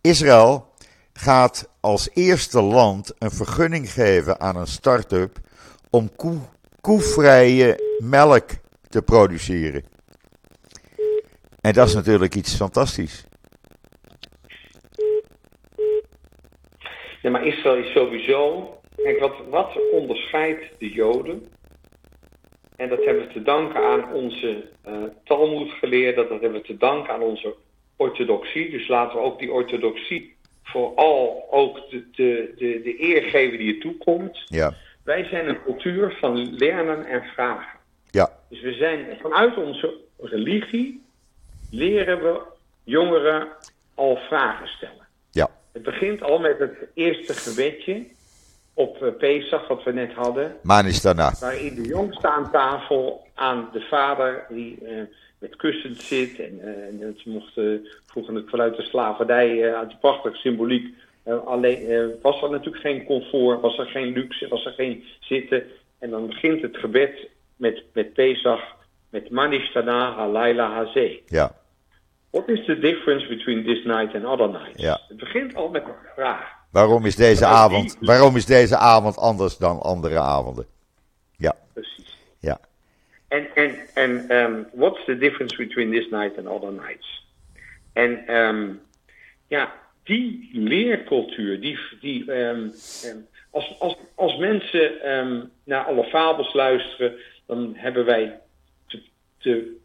Israël 0.00 0.68
gaat 1.12 1.68
als 1.80 2.10
eerste 2.14 2.62
land 2.62 3.14
een 3.18 3.30
vergunning 3.30 3.92
geven 3.92 4.40
aan 4.40 4.56
een 4.56 4.66
start-up 4.66 5.38
om 5.90 6.16
koe, 6.16 6.38
koevrije 6.80 7.96
melk 7.98 8.50
te 8.88 9.02
produceren. 9.02 9.84
En 11.60 11.72
dat 11.72 11.88
is 11.88 11.94
natuurlijk 11.94 12.34
iets 12.34 12.54
fantastisch. 12.54 13.24
Ja, 17.22 17.30
maar 17.30 17.46
Israël 17.46 17.76
is 17.76 17.92
sowieso. 17.92 18.74
Kijk, 18.96 19.18
wat, 19.18 19.34
wat 19.48 19.78
onderscheidt 19.92 20.64
de 20.78 20.88
Joden 20.88 21.48
en 22.80 22.88
dat 22.88 23.04
hebben 23.04 23.26
we 23.26 23.32
te 23.32 23.42
danken 23.42 23.84
aan 23.84 24.12
onze 24.12 24.64
uh, 24.88 24.94
Talmudgeleerden, 25.24 26.28
dat 26.28 26.40
hebben 26.40 26.60
we 26.60 26.66
te 26.66 26.76
danken 26.76 27.12
aan 27.12 27.22
onze 27.22 27.54
orthodoxie. 27.96 28.70
Dus 28.70 28.88
laten 28.88 29.18
we 29.18 29.24
ook 29.24 29.38
die 29.38 29.52
orthodoxie 29.52 30.36
vooral 30.62 31.46
ook 31.50 31.90
de, 31.90 32.10
de, 32.10 32.52
de, 32.56 32.80
de 32.82 33.02
eer 33.02 33.22
geven 33.22 33.58
die 33.58 33.74
je 33.74 33.78
toekomt. 33.78 34.42
Ja. 34.46 34.74
Wij 35.04 35.24
zijn 35.24 35.48
een 35.48 35.62
cultuur 35.62 36.16
van 36.20 36.54
leren 36.54 37.06
en 37.06 37.22
vragen. 37.22 37.78
Ja. 38.10 38.32
Dus 38.48 38.60
we 38.60 38.72
zijn 38.72 39.18
vanuit 39.20 39.56
onze 39.56 39.94
religie 40.18 41.02
leren 41.70 42.22
we 42.22 42.40
jongeren 42.84 43.48
al 43.94 44.16
vragen 44.16 44.68
stellen. 44.68 45.06
Het 45.72 45.82
begint 45.82 46.22
al 46.22 46.38
met 46.38 46.58
het 46.58 46.76
eerste 46.94 47.34
gebedje 47.34 48.06
op 48.74 49.02
uh, 49.02 49.08
Pesach, 49.18 49.68
wat 49.68 49.82
we 49.82 49.92
net 49.92 50.12
hadden. 50.12 50.56
Manis 50.62 51.00
daarna. 51.00 51.32
Waarin 51.40 51.74
de 51.74 51.88
jongste 51.88 52.28
aan 52.28 52.50
tafel 52.50 53.26
aan 53.34 53.68
de 53.72 53.80
vader 53.80 54.46
die 54.48 54.78
uh, 54.82 55.02
met 55.38 55.56
kussens 55.56 56.08
zit. 56.08 56.38
En, 56.38 56.60
uh, 56.64 57.06
en 57.06 57.14
ze 57.16 57.30
mochten 57.30 57.88
vroeger 58.06 58.34
het 58.34 58.48
vanuit 58.50 58.76
de 58.76 58.82
slavernij, 58.82 59.74
uit 59.74 60.00
prachtige 60.00 60.36
symboliek. 60.36 60.94
alleen 61.44 62.12
was 62.22 62.42
er 62.42 62.50
natuurlijk 62.50 62.82
geen 62.82 63.04
comfort, 63.04 63.60
was 63.60 63.78
er 63.78 63.86
geen 63.86 64.12
luxe, 64.12 64.48
was 64.48 64.64
er 64.64 64.72
geen 64.72 65.04
zitten. 65.20 65.62
En 65.98 66.10
dan 66.10 66.26
begint 66.26 66.62
het 66.62 66.76
gebed 66.76 67.28
met, 67.56 67.84
met 67.92 68.12
Pesach, 68.12 68.76
met 69.10 69.30
Manis 69.30 69.72
daarna, 69.72 70.12
Halayla 70.14 70.70
Hazeh. 70.70 71.18
Ja. 71.26 71.59
What 72.30 72.48
is 72.48 72.66
the 72.66 72.78
difference 72.78 73.26
between 73.26 73.64
this 73.64 73.84
night 73.84 74.14
and 74.14 74.24
other 74.24 74.48
nights? 74.48 74.82
Ja. 74.82 75.00
Het 75.08 75.16
begint 75.16 75.54
al 75.54 75.68
met 75.68 75.84
een 75.84 75.94
vraag. 76.14 76.58
Waarom 76.70 77.06
is 77.06 77.16
deze 77.16 77.46
avond, 77.46 77.96
waarom 78.00 78.36
is 78.36 78.46
deze 78.46 78.76
avond 78.76 79.16
anders 79.16 79.56
dan 79.56 79.80
andere 79.80 80.18
avonden? 80.18 80.66
Ja. 81.36 81.56
Precies. 81.72 82.16
Ja. 82.38 82.60
En, 83.28 83.54
en, 83.54 83.74
en 83.94 84.36
um, 84.36 84.66
what's 84.72 85.04
the 85.04 85.18
difference 85.18 85.56
between 85.56 85.90
this 85.90 86.10
night 86.10 86.38
and 86.38 86.46
other 86.46 86.72
nights? 86.72 87.26
En 87.92 88.34
um, 88.34 88.80
ja, 89.46 89.72
die 90.02 90.50
leercultuur, 90.52 91.60
die, 91.60 91.78
die 92.00 92.32
um, 92.32 92.72
als, 93.50 93.76
als, 93.78 93.96
als 94.14 94.36
mensen 94.36 94.92
naar 95.64 95.84
alle 95.84 96.04
fabels 96.04 96.52
luisteren, 96.52 97.14
dan 97.46 97.72
hebben 97.76 98.04
wij, 98.04 98.40
te, 98.86 99.02
te, 99.38 99.76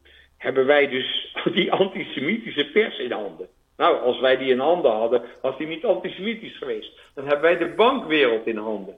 hebben 0.46 0.66
wij 0.66 0.88
dus 0.88 1.34
die 1.58 1.72
antisemitische 1.72 2.70
pers 2.72 3.00
in 3.00 3.12
handen. 3.12 3.48
Nou, 3.78 4.02
als 4.02 4.20
wij 4.20 4.38
die 4.38 4.50
in 4.50 4.60
handen 4.60 4.92
hadden, 4.92 5.22
was 5.42 5.58
die 5.58 5.68
niet 5.68 5.86
antisemitisch 5.86 6.58
geweest. 6.58 7.00
Dan 7.14 7.26
hebben 7.26 7.42
wij 7.42 7.58
de 7.58 7.74
bankwereld 7.76 8.48
in 8.48 8.58
handen. 8.58 8.96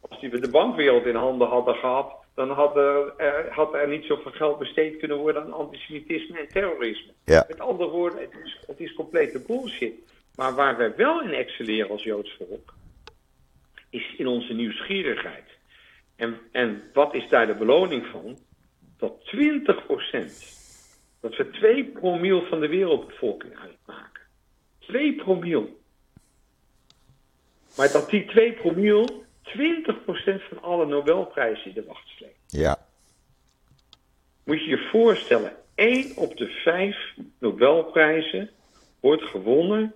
Als 0.00 0.20
die 0.20 0.30
we 0.30 0.40
de 0.40 0.50
bankwereld 0.50 1.06
in 1.06 1.14
handen 1.14 1.48
hadden 1.48 1.74
gehad, 1.74 2.14
dan 2.34 2.50
had 2.50 2.76
er, 2.76 3.14
er, 3.16 3.46
had 3.50 3.74
er 3.74 3.88
niet 3.88 4.04
zoveel 4.04 4.30
geld 4.30 4.58
besteed 4.58 4.96
kunnen 4.96 5.16
worden 5.16 5.42
aan 5.42 5.52
antisemitisme 5.52 6.38
en 6.38 6.48
terrorisme. 6.48 7.12
Ja. 7.24 7.44
Met 7.48 7.60
andere 7.60 7.90
woorden, 7.90 8.20
het 8.20 8.34
is, 8.44 8.60
het 8.66 8.80
is 8.80 8.94
complete 8.94 9.44
bullshit. 9.46 9.94
Maar 10.34 10.54
waar 10.54 10.76
wij 10.76 10.96
wel 10.96 11.22
in 11.22 11.32
excelleren 11.32 11.90
als 11.90 12.02
Joods 12.02 12.36
volk, 12.38 12.74
is 13.90 14.14
in 14.16 14.26
onze 14.26 14.52
nieuwsgierigheid. 14.52 15.48
En, 16.16 16.38
en 16.52 16.82
wat 16.92 17.14
is 17.14 17.28
daar 17.28 17.46
de 17.46 17.54
beloning 17.54 18.06
van? 18.06 18.38
Dat 18.98 19.24
20 19.24 19.86
dat 21.20 21.36
we 21.36 21.50
2 21.50 21.84
promiel 21.84 22.46
van 22.46 22.60
de 22.60 22.68
wereldbevolking 22.68 23.58
uitmaken. 23.58 24.22
2 24.78 25.14
promiel. 25.14 25.78
Maar 27.76 27.92
dat 27.92 28.10
die 28.10 28.24
2 28.24 28.52
promiel 28.52 29.24
20% 29.42 30.48
van 30.48 30.62
alle 30.62 30.86
Nobelprijzen 30.86 31.66
in 31.66 31.74
de 31.74 31.84
wacht 31.84 32.08
sleept. 32.08 32.38
Ja. 32.46 32.86
Moet 34.44 34.60
je 34.60 34.68
je 34.68 34.88
voorstellen, 34.90 35.52
1 35.74 36.16
op 36.16 36.36
de 36.36 36.46
5 36.46 36.96
Nobelprijzen 37.38 38.50
wordt 39.00 39.22
gewonnen 39.22 39.94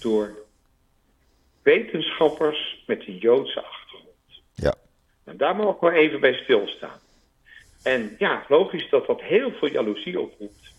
door 0.00 0.44
wetenschappers 1.62 2.84
met 2.86 3.06
een 3.06 3.18
Joodse 3.18 3.62
achtergrond. 3.62 4.42
Ja. 4.54 4.74
En 5.24 5.36
daar 5.36 5.56
mogen 5.56 5.88
we 5.88 5.94
even 5.94 6.20
bij 6.20 6.34
stilstaan. 6.34 7.00
En 7.86 8.14
ja, 8.18 8.44
logisch 8.48 8.88
dat 8.90 9.06
dat 9.06 9.20
heel 9.20 9.50
veel 9.50 9.68
jaloezie 9.68 10.20
oproept. 10.20 10.74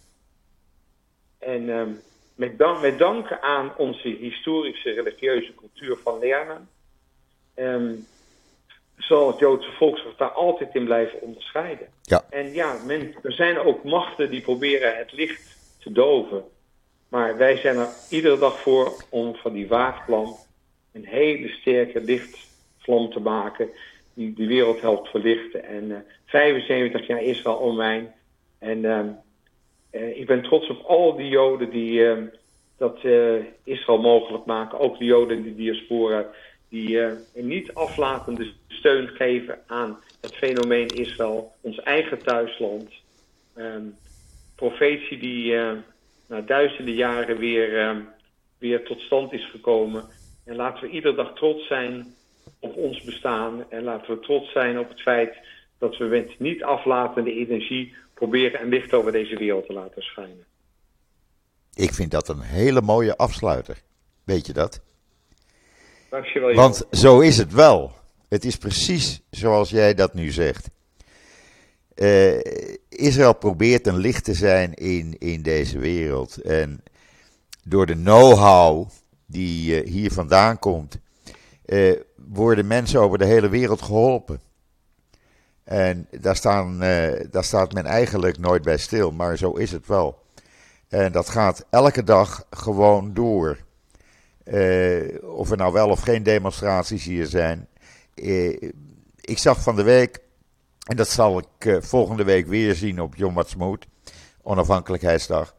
En 1.40 1.70
um, 1.70 2.02
met, 2.36 2.58
dank, 2.58 2.82
met 2.82 3.00
dank 3.00 3.32
aan 3.32 3.74
onze 3.78 4.08
historische 4.08 4.92
religieuze 4.92 5.56
cultuur 5.56 5.98
van 6.04 6.20
lernen, 6.20 6.70
ehm, 7.54 7.94
zal 8.98 9.28
het 9.28 9.40
Joodse 9.40 9.72
volk 9.72 9.98
zich 9.98 10.16
daar 10.16 10.32
altijd 10.32 10.76
in 10.76 10.86
blijven 10.86 11.22
onderscheiden. 11.22 11.88
Ja. 12.02 12.26
En 12.30 12.54
ja, 12.54 12.78
men, 12.86 13.16
er 13.24 13.34
zijn 13.34 13.58
ook 13.58 13.84
machten 13.84 14.30
die 14.30 14.42
proberen 14.42 14.98
het 14.98 15.12
licht 15.12 15.58
te 15.80 15.92
doven. 15.92 16.44
Maar 17.10 17.38
wij 17.38 17.58
zijn 17.58 17.78
er 17.78 17.90
iedere 18.10 18.38
dag 18.38 18.60
voor 18.60 19.04
om 19.10 19.36
van 19.36 19.54
die 19.54 19.68
waagvlam 19.68 20.36
een 20.94 21.06
hele 21.06 21.48
sterke 21.48 22.02
lichtvlam 22.02 23.10
te 23.10 23.20
maken. 23.20 23.70
Die 24.18 24.34
de 24.34 24.48
wereld 24.48 24.82
helpt 24.82 25.10
verlichten. 25.10 25.64
En 25.64 25.92
eh 25.92 25.98
75 26.26 27.08
jaar 27.08 27.24
Israël 27.24 27.56
om 27.56 27.76
mij. 27.76 28.14
En 28.60 28.86
ehm, 28.86 29.08
eh, 29.90 30.20
ik 30.20 30.26
ben 30.26 30.42
trots 30.42 30.70
op 30.70 30.86
al 30.86 31.16
die 31.16 31.30
Joden 31.30 31.70
die 31.70 32.06
ehm, 32.06 32.26
dat 32.78 33.04
eh, 33.04 33.36
Israël 33.64 34.02
mogelijk 34.02 34.46
maken. 34.46 34.80
Ook 34.80 34.98
de 34.98 35.06
Joden 35.06 35.38
in 35.38 35.44
de 35.44 35.56
diaspora. 35.56 36.30
Die 36.70 37.02
eh, 37.02 37.12
een 37.36 37.48
niet 37.48 37.74
aflatende 37.74 38.52
steun 38.68 39.08
geven 39.08 39.60
aan 39.68 40.00
het 40.22 40.36
fenomeen 40.36 40.88
Israël. 40.88 41.52
Ons 41.62 41.80
eigen 41.80 42.24
thuisland. 42.24 42.90
Ehm, 43.56 43.86
profetie 44.56 45.18
die 45.18 45.58
eh, 45.58 45.72
na 46.28 46.42
duizenden 46.42 46.94
jaren 46.94 47.38
weer, 47.38 47.96
weer 48.58 48.84
tot 48.84 49.00
stand 49.00 49.34
is 49.34 49.50
gekomen. 49.50 50.06
En 50.46 50.56
laten 50.56 50.84
we 50.84 50.90
iedere 50.90 51.16
dag 51.16 51.34
trots 51.34 51.68
zijn 51.68 52.16
op 52.60 52.76
ons 52.76 53.02
bestaan. 53.02 53.72
En 53.72 53.84
laten 53.84 54.14
we 54.16 54.20
trots 54.20 54.52
zijn 54.52 54.80
op 54.80 54.90
het 54.90 55.02
feit 55.02 55.36
dat 55.78 55.98
we 55.98 56.06
met 56.06 56.40
niet 56.40 56.64
aflatende 56.64 57.34
energie 57.34 57.96
proberen 58.14 58.62
een 58.62 58.70
licht 58.70 58.94
over 58.94 59.12
deze 59.12 59.38
wereld 59.38 59.66
te 59.66 59.74
laten 59.74 60.02
schijnen. 60.02 60.46
Ik 61.74 61.94
vind 61.94 62.12
dat 62.12 62.30
een 62.30 62.42
hele 62.42 62.82
mooie 62.82 63.18
afsluiter. 63.18 63.82
Weet 64.24 64.46
je 64.46 64.54
dat? 64.54 64.82
Dankjewel. 66.10 66.54
Want 66.54 66.88
zo 66.92 67.20
is 67.20 67.38
het 67.38 67.54
wel. 67.54 67.92
Het 68.30 68.46
is 68.46 68.56
precies 68.56 69.22
zoals 69.30 69.70
jij 69.70 69.94
dat 69.94 70.14
nu 70.14 70.32
zegt. 70.32 70.70
Eh, 71.96 72.40
Israël 72.90 73.36
probeert 73.36 73.88
een 73.88 73.98
licht 73.98 74.24
te 74.24 74.34
zijn 74.34 74.74
in, 74.74 75.16
in 75.20 75.42
deze 75.42 75.80
wereld. 75.80 76.42
En 76.42 76.84
door 77.64 77.86
de 77.86 77.94
know-how 77.94 78.90
die 79.26 79.82
eh, 79.82 79.90
hier 79.90 80.12
vandaan 80.12 80.60
komt, 80.60 81.00
eh, 81.66 81.92
worden 82.30 82.68
mensen 82.68 83.00
over 83.00 83.18
de 83.18 83.26
hele 83.26 83.50
wereld 83.50 83.82
geholpen. 83.82 84.40
En 85.68 86.08
daar, 86.12 86.36
staan, 86.36 86.82
eh, 86.82 87.26
daar 87.32 87.44
staat 87.44 87.74
men 87.74 87.86
eigenlijk 87.86 88.38
nooit 88.38 88.62
bij 88.62 88.78
stil, 88.78 89.12
maar 89.12 89.38
zo 89.38 89.52
is 89.52 89.72
het 89.72 89.88
wel. 89.88 90.26
En 90.88 91.12
dat 91.12 91.30
gaat 91.30 91.66
elke 91.70 92.04
dag 92.04 92.46
gewoon 92.50 93.14
door. 93.14 93.58
Eh, 94.44 95.24
of 95.24 95.52
er 95.52 95.58
nou 95.58 95.74
wel 95.74 95.90
of 95.90 96.00
geen 96.00 96.24
demonstraties 96.24 97.04
hier 97.04 97.26
zijn. 97.26 97.68
Eh, 98.16 98.62
ik 99.22 99.38
zag 99.38 99.62
van 99.62 99.76
de 99.76 99.84
week, 99.84 100.20
en 100.86 100.96
dat 100.96 101.10
zal 101.10 101.40
ik 101.40 101.78
volgende 101.84 102.24
week 102.24 102.48
weer 102.48 102.76
zien 102.76 103.02
op 103.02 103.16
Yom 103.16 103.36
Ha'atzmaut, 103.36 103.88
onafhankelijkheidsdag. 104.42 105.56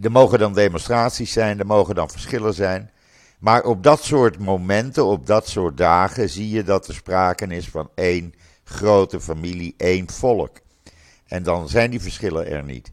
Er 0.00 0.10
mogen 0.10 0.38
dan 0.38 0.52
demonstraties 0.52 1.32
zijn, 1.32 1.58
er 1.58 1.66
mogen 1.66 1.94
dan 1.94 2.10
verschillen 2.10 2.54
zijn. 2.54 2.90
Maar 3.38 3.64
op 3.64 3.82
dat 3.82 4.02
soort 4.02 4.38
momenten, 4.38 5.04
op 5.04 5.26
dat 5.26 5.48
soort 5.48 5.76
dagen, 5.76 6.28
zie 6.28 6.50
je 6.50 6.62
dat 6.62 6.88
er 6.88 6.94
sprake 6.94 7.46
is 7.46 7.68
van 7.68 7.90
één 7.94 8.34
grote 8.64 9.20
familie, 9.20 9.74
één 9.76 10.10
volk. 10.10 10.56
En 11.26 11.42
dan 11.42 11.68
zijn 11.68 11.90
die 11.90 12.00
verschillen 12.00 12.46
er 12.46 12.64
niet. 12.64 12.92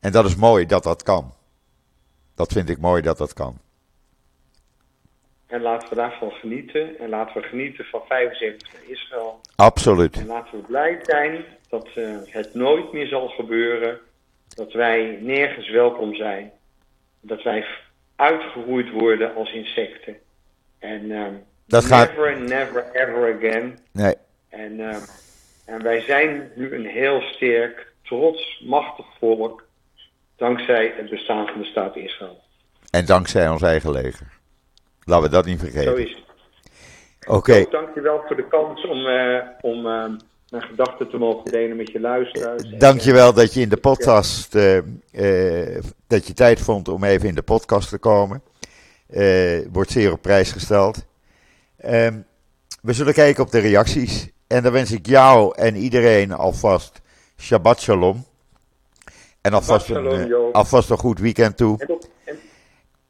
En 0.00 0.12
dat 0.12 0.24
is 0.24 0.36
mooi 0.36 0.66
dat 0.66 0.82
dat 0.82 1.02
kan. 1.02 1.34
Dat 2.34 2.52
vind 2.52 2.68
ik 2.68 2.78
mooi 2.78 3.02
dat 3.02 3.18
dat 3.18 3.32
kan. 3.32 3.58
En 5.46 5.62
laten 5.62 5.88
we 5.88 5.94
daarvan 5.94 6.30
genieten. 6.30 6.98
En 6.98 7.08
laten 7.08 7.40
we 7.40 7.48
genieten 7.48 7.84
van 7.84 8.00
75 8.08 8.72
jaar 8.72 8.82
Israël. 8.90 9.40
Absoluut. 9.56 10.16
En 10.16 10.26
laten 10.26 10.58
we 10.58 10.66
blij 10.66 10.98
zijn 11.02 11.44
dat 11.68 11.88
eh, 11.94 12.16
het 12.24 12.54
nooit 12.54 12.92
meer 12.92 13.06
zal 13.06 13.28
gebeuren. 13.28 13.98
Dat 14.48 14.72
wij 14.72 15.18
nergens 15.20 15.70
welkom 15.70 16.14
zijn. 16.14 16.52
Dat 17.20 17.42
wij 17.42 17.66
uitgeroeid 18.20 18.90
worden 18.90 19.34
als 19.34 19.52
insecten. 19.52 20.16
En 20.78 21.10
ehm, 21.10 21.34
Dat 21.66 21.84
gaat- 21.84 22.08
never, 22.16 22.40
never, 22.40 22.90
ever 22.92 23.36
again. 23.36 23.78
Nee, 23.92 24.14
En, 24.48 24.80
ehm, 24.80 25.00
en 25.66 25.82
wij 25.82 26.00
zijn 26.00 26.50
nu 26.54 26.74
een 26.74 26.86
heel 26.86 27.20
sterk, 27.20 27.92
trots, 28.02 28.62
machtig 28.66 29.06
volk. 29.18 29.66
Dankzij 30.36 30.92
het 30.96 31.10
bestaan 31.10 31.46
van 31.46 31.60
de 31.60 31.66
staat 31.66 31.96
Israël. 31.96 32.40
en 32.90 33.04
dankzij 33.06 33.48
ons 33.48 33.62
eigen 33.62 33.90
leger. 33.90 34.26
Laten 35.04 35.24
we 35.24 35.30
dat 35.30 35.44
niet 35.44 35.60
Zo 35.60 35.66
vergeten. 35.66 35.98
is 35.98 36.10
het. 36.14 36.28
Oké, 37.28 37.54
Ook 37.60 37.70
dankjewel 37.70 38.22
voor 38.26 38.36
de 38.36 38.48
kans 38.48 38.86
om, 38.86 39.06
eh, 39.06 39.38
om 39.60 39.86
ehm, 39.86 40.16
mijn 40.50 40.62
gedachten 40.62 41.08
te 41.08 41.16
mogen 41.16 41.50
delen 41.50 41.76
met 41.76 41.90
je 41.90 42.00
luisteraars. 42.00 42.62
En, 42.62 42.78
dankjewel 42.78 43.32
dat 43.32 43.54
je 43.54 43.60
in 43.60 43.68
de 43.68 43.76
podcast, 43.76 44.54
eh, 44.54 44.76
eh, 44.76 45.82
dat 46.06 46.26
je 46.26 46.32
tijd 46.32 46.60
vond 46.60 46.88
om 46.88 47.04
even 47.04 47.28
in 47.28 47.34
de 47.34 47.42
podcast 47.42 47.88
te 47.88 47.98
komen. 47.98 48.42
Eh, 49.06 49.58
wordt 49.72 49.90
zeer 49.90 50.12
op 50.12 50.22
prijs 50.22 50.52
gesteld. 50.52 51.06
Ehm, 51.76 52.18
we 52.82 52.92
zullen 52.92 53.14
kijken 53.14 53.42
op 53.42 53.50
de 53.50 53.58
reacties. 53.58 54.28
En 54.46 54.62
dan 54.62 54.72
wens 54.72 54.92
ik 54.92 55.06
jou 55.06 55.54
en 55.56 55.76
iedereen 55.76 56.32
alvast 56.32 57.00
Shabbat 57.38 57.80
Shalom. 57.80 58.24
En 59.40 59.52
alvast, 59.52 59.88
een, 59.88 60.30
eh, 60.30 60.52
alvast 60.52 60.90
een 60.90 60.98
goed 60.98 61.18
weekend 61.18 61.56
toe. 61.56 61.78
En 61.78 61.86
tot, 61.86 62.10
en, 62.24 62.38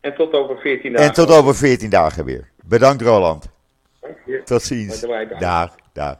en 0.01 0.15
tot 0.15 0.33
over 0.33 0.59
14 0.59 0.93
dagen. 0.93 1.09
En 1.09 1.15
tot 1.15 1.31
over 1.31 1.55
14 1.55 1.91
dagen 1.91 2.25
weer. 2.25 2.51
Bedankt 2.65 3.03
Roland. 3.03 3.49
Tot 4.45 4.63
ziens. 4.63 5.07
Dag, 5.39 5.75
dag. 5.93 6.19